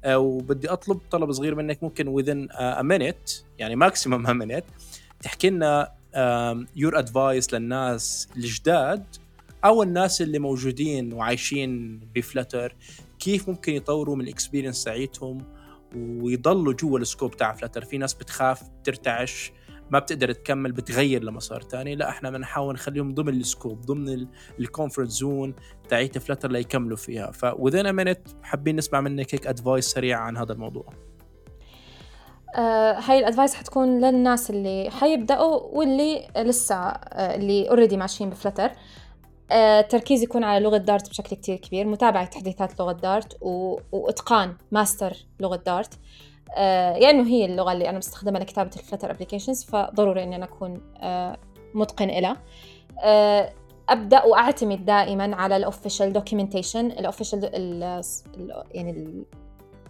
آه، 0.04 0.18
وبدي 0.18 0.70
أطلب 0.70 1.00
طلب 1.12 1.32
صغير 1.32 1.56
منك 1.56 1.84
ممكن 1.84 2.22
within 2.22 2.52
a 2.54 2.84
minute 2.84 3.44
يعني 3.58 3.76
maximum 3.76 4.28
a 4.28 4.46
minute 4.46 4.66
تحكي 5.22 5.50
لنا 5.50 5.92
your 6.76 7.00
advice 7.00 7.54
للناس 7.54 8.30
الجداد 8.38 9.06
أو 9.66 9.84
الناس 9.84 10.22
اللي 10.22 10.40
موجودين 10.40 11.14
وعايشين 11.14 12.00
ب 12.16 12.23
Flutter 12.23 12.76
كيف 13.20 13.50
ممكن 13.50 13.74
يطوروا 13.74 14.16
من 14.16 14.24
ال 14.24 14.29
experience 14.29 14.84
تاعيتهم 14.84 15.44
ويضلوا 15.96 16.74
جوا 16.74 17.00
ال 17.00 17.06
scope 17.06 17.38
تاع 17.38 17.54
Flutter 17.54 17.86
في 17.86 17.98
ناس 17.98 18.14
بتخاف 18.14 18.62
ترتعش 18.84 19.52
ما 19.90 20.00
بتقدر 20.00 20.32
تكمل 20.32 20.72
بتغير 20.72 21.24
لمسار 21.24 21.62
تاني. 21.62 21.96
لا 21.96 22.10
إحنا 22.10 22.30
بنحاول 22.30 22.74
نخليهم 22.74 23.14
ضمن 23.14 23.34
ال 23.34 23.42
scope 23.42 23.82
ضمن 23.82 24.28
ال 24.60 24.66
comfort 24.66 25.10
zone 25.10 25.56
تاعيت 25.90 26.18
Flutter 26.18 26.52
ليكملوا 26.52 26.98
فيها. 26.98 27.32
ف 27.32 27.41
within 27.41 27.96
minute 27.96 28.28
حابين 28.44 28.76
نسمع 28.76 29.02
منك 29.02 29.36
هيك 29.36 29.48
advice 29.48 29.86
سريع 29.86 30.20
عن 30.20 30.38
هذا 30.38 30.54
الموضوع. 30.54 30.86
آه 32.56 32.94
هاي 32.94 33.20
ال 33.20 33.25
advice 33.25 33.54
حتكون 33.54 34.06
للناس 34.06 34.50
اللي 34.50 34.90
حيبدأوا 34.92 35.62
واللي 35.62 36.28
لسه 36.38 36.76
آه 36.76 37.36
اللي 37.36 37.70
already 37.70 37.98
ماشيين 37.98 38.30
ب 38.30 38.35
Flutter 38.35 38.72
آه 39.52 39.80
التركيز 39.80 40.24
يكون 40.24 40.44
على 40.44 40.64
لغة 40.64 40.78
Dart 40.78 41.10
بشكل 41.10 41.36
كتير 41.36 41.56
كبير 41.58 41.88
متابعة 41.88 42.26
تحديثات 42.26 42.80
لغة 42.80 42.92
Dart 42.92 43.38
و... 43.42 43.80
وإتقان 43.92 44.56
ماستر 44.72 45.14
لغة 45.40 45.56
Dart. 45.56 45.94
آه 46.58 46.94
يعني 46.94 47.24
هي 47.24 47.46
اللغة 47.46 47.72
اللي 47.72 47.90
أنا 47.90 47.98
بستخدمها 47.98 48.40
لكتابة 48.40 48.72
ال 48.76 48.80
Flutter 48.80 49.12
applications 49.12 49.64
فضروري 49.64 50.24
إني 50.24 50.36
أنا 50.36 50.46
أكون 50.46 50.82
آه 50.98 51.38
متقن 51.74 52.10
إلها. 52.10 52.38
آه 53.04 53.54
أبدأ 53.90 54.24
وأعتمد 54.24 54.86
دائما 54.86 55.36
على 55.36 55.58
ال 55.58 55.64
official 55.64 56.14
documentation 56.14 56.86
ال 56.86 56.93
official 56.93 57.50
يعني 58.72 59.24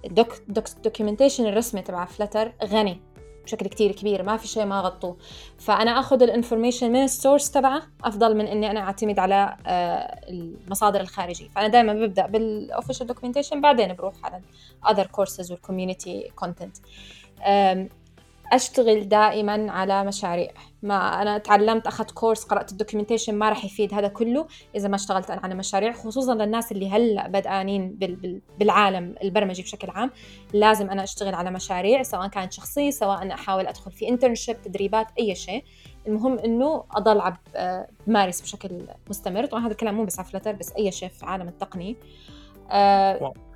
ال 0.06 0.11
doc 0.11 0.28
documentation 0.84 1.46
الرسمي 1.46 1.82
تبع 1.82 2.06
Flutter 2.06 2.52
غني. 2.66 3.02
بشكل 3.46 3.68
كتير 3.68 3.92
كبير 3.92 4.24
ما 4.24 4.38
في 4.38 4.48
شيء 4.48 4.66
ما 4.66 4.82
غطوه. 4.82 5.18
فأنا 5.58 6.00
آخذ 6.00 6.24
ال 6.24 6.29
information 6.29 6.92
من 6.92 7.04
ال 7.04 7.11
source 7.11 7.52
تبعه 7.52 7.82
أفضل 8.04 8.38
من 8.38 8.48
إني 8.48 8.72
أنا 8.72 8.80
أعتمد 8.80 9.20
على 9.20 9.58
آه، 9.66 10.22
المصادر 10.30 11.02
الخارجية. 11.02 11.48
فأنا 11.48 11.68
دائما 11.68 11.94
ببدأ 11.94 12.28
بال 12.28 12.44
official 12.44 13.08
documentation 13.08 13.62
بعدين 13.62 13.94
بروح 13.94 14.14
على 14.24 14.42
ال 14.84 14.88
other 14.88 15.08
courses 15.08 15.52
وال 15.52 15.66
community 15.66 16.32
content 16.36 16.78
أشتغل 18.52 19.10
دائما 19.10 19.72
على 19.72 20.04
مشاريع. 20.04 20.52
ما 20.84 21.22
أنا 21.22 21.38
تعلمت 21.38 21.88
أخذت 21.88 22.12
course 22.12 22.44
قرأت 22.44 22.72
ال 22.72 22.76
documentation 22.76 23.36
ما 23.36 23.50
راح 23.50 23.66
يفيد 23.66 23.94
هذا 23.94 24.08
كله 24.08 24.48
إذا 24.76 24.88
ما 24.88 24.96
اشتغلت 24.96 25.32
أنا 25.32 25.42
على 25.44 25.56
مشاريع. 25.56 25.94
خصوصا 25.94 26.36
للناس 26.36 26.72
اللي 26.72 26.90
هلأ 26.90 27.28
بدأانين 27.28 27.98
بالعالم 28.60 29.16
البرمجي 29.24 29.62
بشكل 29.62 29.90
عام 29.90 30.12
لازم 30.54 30.90
أنا 30.90 31.04
أشتغل 31.04 31.36
على 31.36 31.52
مشاريع 31.52 32.04
سواء 32.04 32.28
كانت 32.28 32.54
شخصيه 32.54 32.92
سواء 32.92 33.22
أنا 33.22 33.34
أحاول 33.34 33.68
أدخل 33.68 33.92
في 33.92 34.10
internship 34.10 34.62
تدريبات 34.62 35.08
أي 35.20 35.36
شيء. 35.36 35.64
المهم 36.08 36.40
إنه 36.40 36.84
أضل 36.92 37.34
بمارس 38.08 38.42
بشكل 38.42 38.88
مستمر. 39.10 39.46
طبعا 39.46 39.66
هذا 39.66 39.72
الكلام 39.72 39.96
مو 39.96 40.04
بس 40.04 40.20
على 40.20 40.28
Flutter 40.28 40.52
بس 40.52 40.72
أي 40.72 40.92
شيء 40.92 41.10
في 41.10 41.26
عالم 41.26 41.48
التقني. 41.48 41.92
آه، 41.92 41.96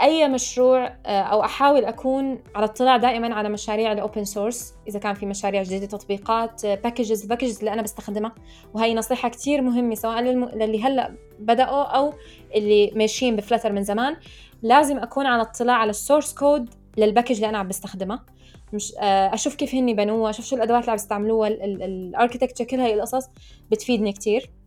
أي 0.01 0.27
مشروع 0.27 0.85
آه، 1.05 1.21
أو 1.21 1.43
أحاول 1.43 1.85
أكون 1.85 2.39
على 2.55 2.65
اطلاع 2.65 2.97
دائما 2.97 3.35
على 3.35 3.49
مشاريع 3.49 3.91
ال 3.91 3.98
open 3.98 4.25
source 4.25 4.73
إذا 4.87 4.99
كان 4.99 5.13
في 5.13 5.25
مشاريع 5.25 5.63
جديدة 5.63 5.85
تطبيقات 5.85 6.65
packages 6.65 7.21
ال 7.21 7.25
packages 7.25 7.59
اللي 7.59 7.73
أنا 7.73 7.81
بستخدمها. 7.81 8.35
وهي 8.73 8.95
نصيحة 8.95 9.29
كثير 9.29 9.61
مهمة 9.61 9.95
سواء 9.95 10.21
للي 10.21 10.83
هلأ 10.83 11.15
بدأوا 11.39 11.83
أو 11.83 12.13
اللي 12.55 12.91
ماشيين 12.95 13.35
ب 13.35 13.40
Flutter 13.40 13.71
من 13.71 13.83
زمان. 13.83 14.17
لازم 14.61 14.97
أكون 14.97 15.25
على 15.25 15.41
اطلاع 15.41 15.75
على 15.75 15.89
ال 15.89 15.95
source 15.95 16.33
code 16.33 16.69
لل 16.97 17.06
package 17.06 17.35
اللي 17.35 17.49
أنا 17.49 17.57
عم 17.57 17.67
بستخدمها 17.67 18.25
مش 18.73 18.93
آه، 18.99 19.33
أشوف 19.33 19.55
كيف 19.55 19.75
هني 19.75 19.93
بنوها 19.93 20.29
أشوف 20.29 20.45
شو 20.45 20.55
الأدوات 20.55 20.81
اللي 20.81 20.91
عم 20.91 20.95
يستعملوها 20.95 21.47
ال 21.47 21.56
architecture 21.56 22.65
كل 22.65 22.79
هاي 22.79 22.93
القصص 22.93 23.29
بتفيدني 23.71 24.13
كثير 24.13 24.41
آه، 24.41 24.58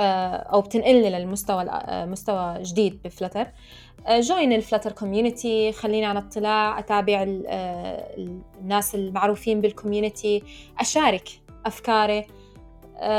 أو 0.00 0.60
بتنقلني 0.60 1.10
للمستوى 1.10 1.64
آه، 1.70 2.04
مستوى 2.04 2.62
جديد 2.62 3.02
ب 3.04 3.09
Flutter 3.09 3.46
join 4.08 4.52
ال 4.52 4.57
Flutter 4.57 4.92
community 4.92 5.72
خليني 5.72 6.06
على 6.06 6.18
اطلاع 6.18 6.78
أتابع 6.78 7.24
الناس 7.26 8.94
المعروفين 8.94 9.60
بال 9.60 9.75
community 9.75 10.42
أشارك 10.78 11.28
أفكاري. 11.66 12.26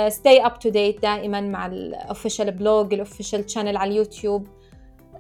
stay 0.08 0.46
up 0.46 0.60
to 0.60 0.70
date 0.70 1.02
دائما 1.02 1.42
مع 1.42 1.66
ال 1.66 1.75
official 1.75 2.52
blog 2.52 2.94
ال 2.94 3.00
official 3.00 3.50
channel 3.50 3.78
على 3.78 3.92
اليوتيوب. 3.92 4.48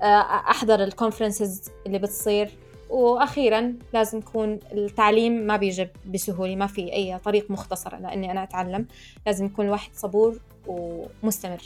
أحضر 0.01 0.83
ال 0.83 0.91
conferences 0.91 1.71
اللي 1.85 1.99
بتصير. 1.99 2.49
وأخيرا 2.89 3.73
لازم 3.93 4.17
يكون 4.17 4.59
التعليم 4.71 5.33
ما 5.33 5.57
بيجي 5.57 5.89
بسهولة 6.05 6.55
ما 6.55 6.67
في 6.67 6.93
أي 6.93 7.17
طريق 7.17 7.51
مختصر 7.51 7.97
لأني 7.97 8.31
أنا 8.31 8.43
أتعلم. 8.43 8.87
لازم 9.25 9.45
يكون 9.45 9.65
الواحد 9.65 9.89
صبور 9.93 10.39
ومستمر. 10.67 11.61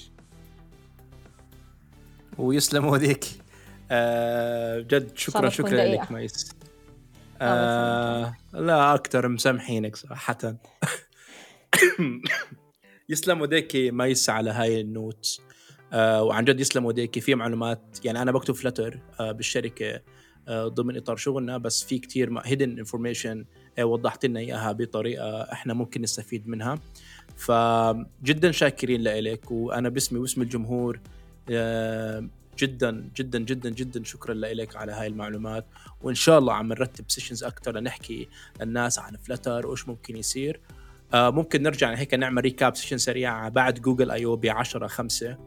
ويسلموا 2.38 2.86
إيديك 2.86 3.26
آه 3.92 4.80
جد 4.80 5.18
شكرا 5.18 5.50
شكرا 5.50 5.86
لك 5.86 6.12
ميس. 6.12 6.52
آه 7.42 8.36
لا 8.54 8.96
أكثر 8.96 9.28
مسامحينك 9.28 9.96
صراحة. 9.96 10.38
يسلموا 13.10 13.42
إيديكي 13.42 13.92
ميس 13.92 14.30
على 14.30 14.50
هاي 14.52 14.82
ال 14.82 14.92
note. 14.92 15.42
آه 15.94 16.24
وعن 16.24 16.46
جد 16.46 16.60
يسلموا 16.60 16.86
إيديكي 16.86 17.22
في 17.22 17.36
معلومات. 17.36 18.00
يعني 18.06 18.22
أنا 18.22 18.32
بكتب 18.32 18.54
Flutter 18.54 19.00
آه 19.20 19.32
بالشركة. 19.32 19.90
آه، 19.96 20.02
ضمن 20.50 20.98
إطار 20.98 21.16
شغلنا 21.16 21.58
بس 21.58 21.84
في 21.84 22.00
كتير 22.00 22.42
hidden 22.44 22.80
information 22.80 23.46
آه، 23.80 23.86
وضحت 23.86 24.26
لنا 24.26 24.40
إياها 24.40 24.72
بطريقة 24.72 25.42
إحنا 25.42 25.74
ممكن 25.74 26.02
نستفيد 26.02 26.48
منها. 26.48 26.80
فجدا 27.38 28.52
شاكرين 28.52 29.02
لك 29.02 29.52
وأنا 29.52 29.90
باسمي 29.90 30.20
واسم 30.20 30.42
الجمهور 30.42 31.00
آه، 31.52 32.28
جدا 32.58 33.10
جدا 33.16 33.40
جدا 33.40 33.70
جدا 33.70 34.04
شكرا 34.04 34.34
لك 34.34 34.76
على 34.76 34.92
هاي 34.92 35.08
المعلومات. 35.08 35.66
وإن 36.02 36.16
شاء 36.16 36.40
الله 36.40 36.54
عم 36.54 36.68
نرتب 36.68 37.06
sessions 37.08 37.44
أكثر 37.44 37.80
لنحكي 37.80 38.28
للناس 38.62 39.00
عن 39.00 39.18
Flutter 39.18 39.68
وإيش 39.68 39.88
ممكن 39.88 40.18
يصير. 40.18 40.60
ممكن 41.14 41.64
نرجع 41.64 41.94
هيك 41.94 42.14
نعمل 42.14 42.42
recap 42.42 42.76
session 42.76 42.98
سريعة 42.98 43.50
بعد 43.50 43.80
Google 43.80 44.12
I/O 44.12 44.36
ب 44.36 44.46
10 44.46 44.88
5 44.88 45.28
آه، 45.30 45.38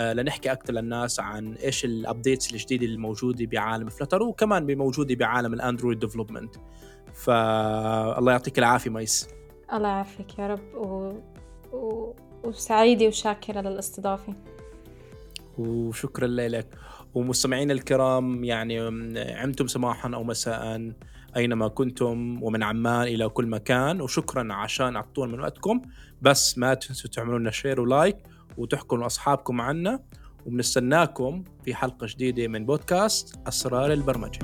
لنحكي 0.00 0.52
أكثر 0.52 0.72
للناس 0.72 1.20
عن 1.20 1.52
إيش 1.52 1.84
ال 1.84 1.92
updates 1.92 2.52
الجديدة 2.52 2.86
الموجوده 2.86 3.46
بعالم 3.46 3.88
Flutter 3.88 4.22
وكمان 4.22 4.76
موجوده 4.76 5.14
بعالم 5.14 5.54
ال 5.54 5.59
Android 5.59 5.98
development 5.98 6.54
فالله 7.14 8.32
يعطيك 8.32 8.58
العافية 8.58 8.90
ميس. 8.90 9.28
الله 9.72 9.88
يعافيك 9.88 10.38
يا 10.38 10.46
رب 10.46 10.74
و... 10.74 11.12
و... 11.72 12.14
وسعيدة 12.44 13.06
وشاكرة 13.06 13.60
للاستضافة. 13.60 14.34
وشكرا 15.58 16.26
لك. 16.26 16.66
ومستمعينا 17.14 17.72
الكرام 17.72 18.44
يعني 18.44 18.78
عمتم 19.16 19.66
صباحا 19.66 20.14
أو 20.14 20.24
مساء 20.24 20.92
أينما 21.36 21.68
كنتم 21.68 22.42
ومن 22.42 22.62
عمان 22.62 23.02
إلى 23.02 23.28
كل 23.28 23.46
مكان. 23.46 24.00
وشكرا 24.00 24.52
عشان 24.52 24.96
اعطونا 24.96 25.32
من 25.32 25.40
وقتكم. 25.40 25.82
بس 26.22 26.58
ما 26.58 26.74
تنسوا 26.74 27.10
تعملوا 27.10 27.38
لنا 27.38 27.50
شير 27.50 27.80
ولايك 27.80 28.16
وتحكوا 28.56 28.98
لاصحابكم 28.98 29.60
عنا 29.60 30.00
وبنستناكم 30.46 31.44
في 31.64 31.74
حلقة 31.74 32.06
جديدة 32.10 32.48
من 32.48 32.66
بودكاست 32.66 33.38
أسرار 33.48 33.92
البرمجة. 33.92 34.38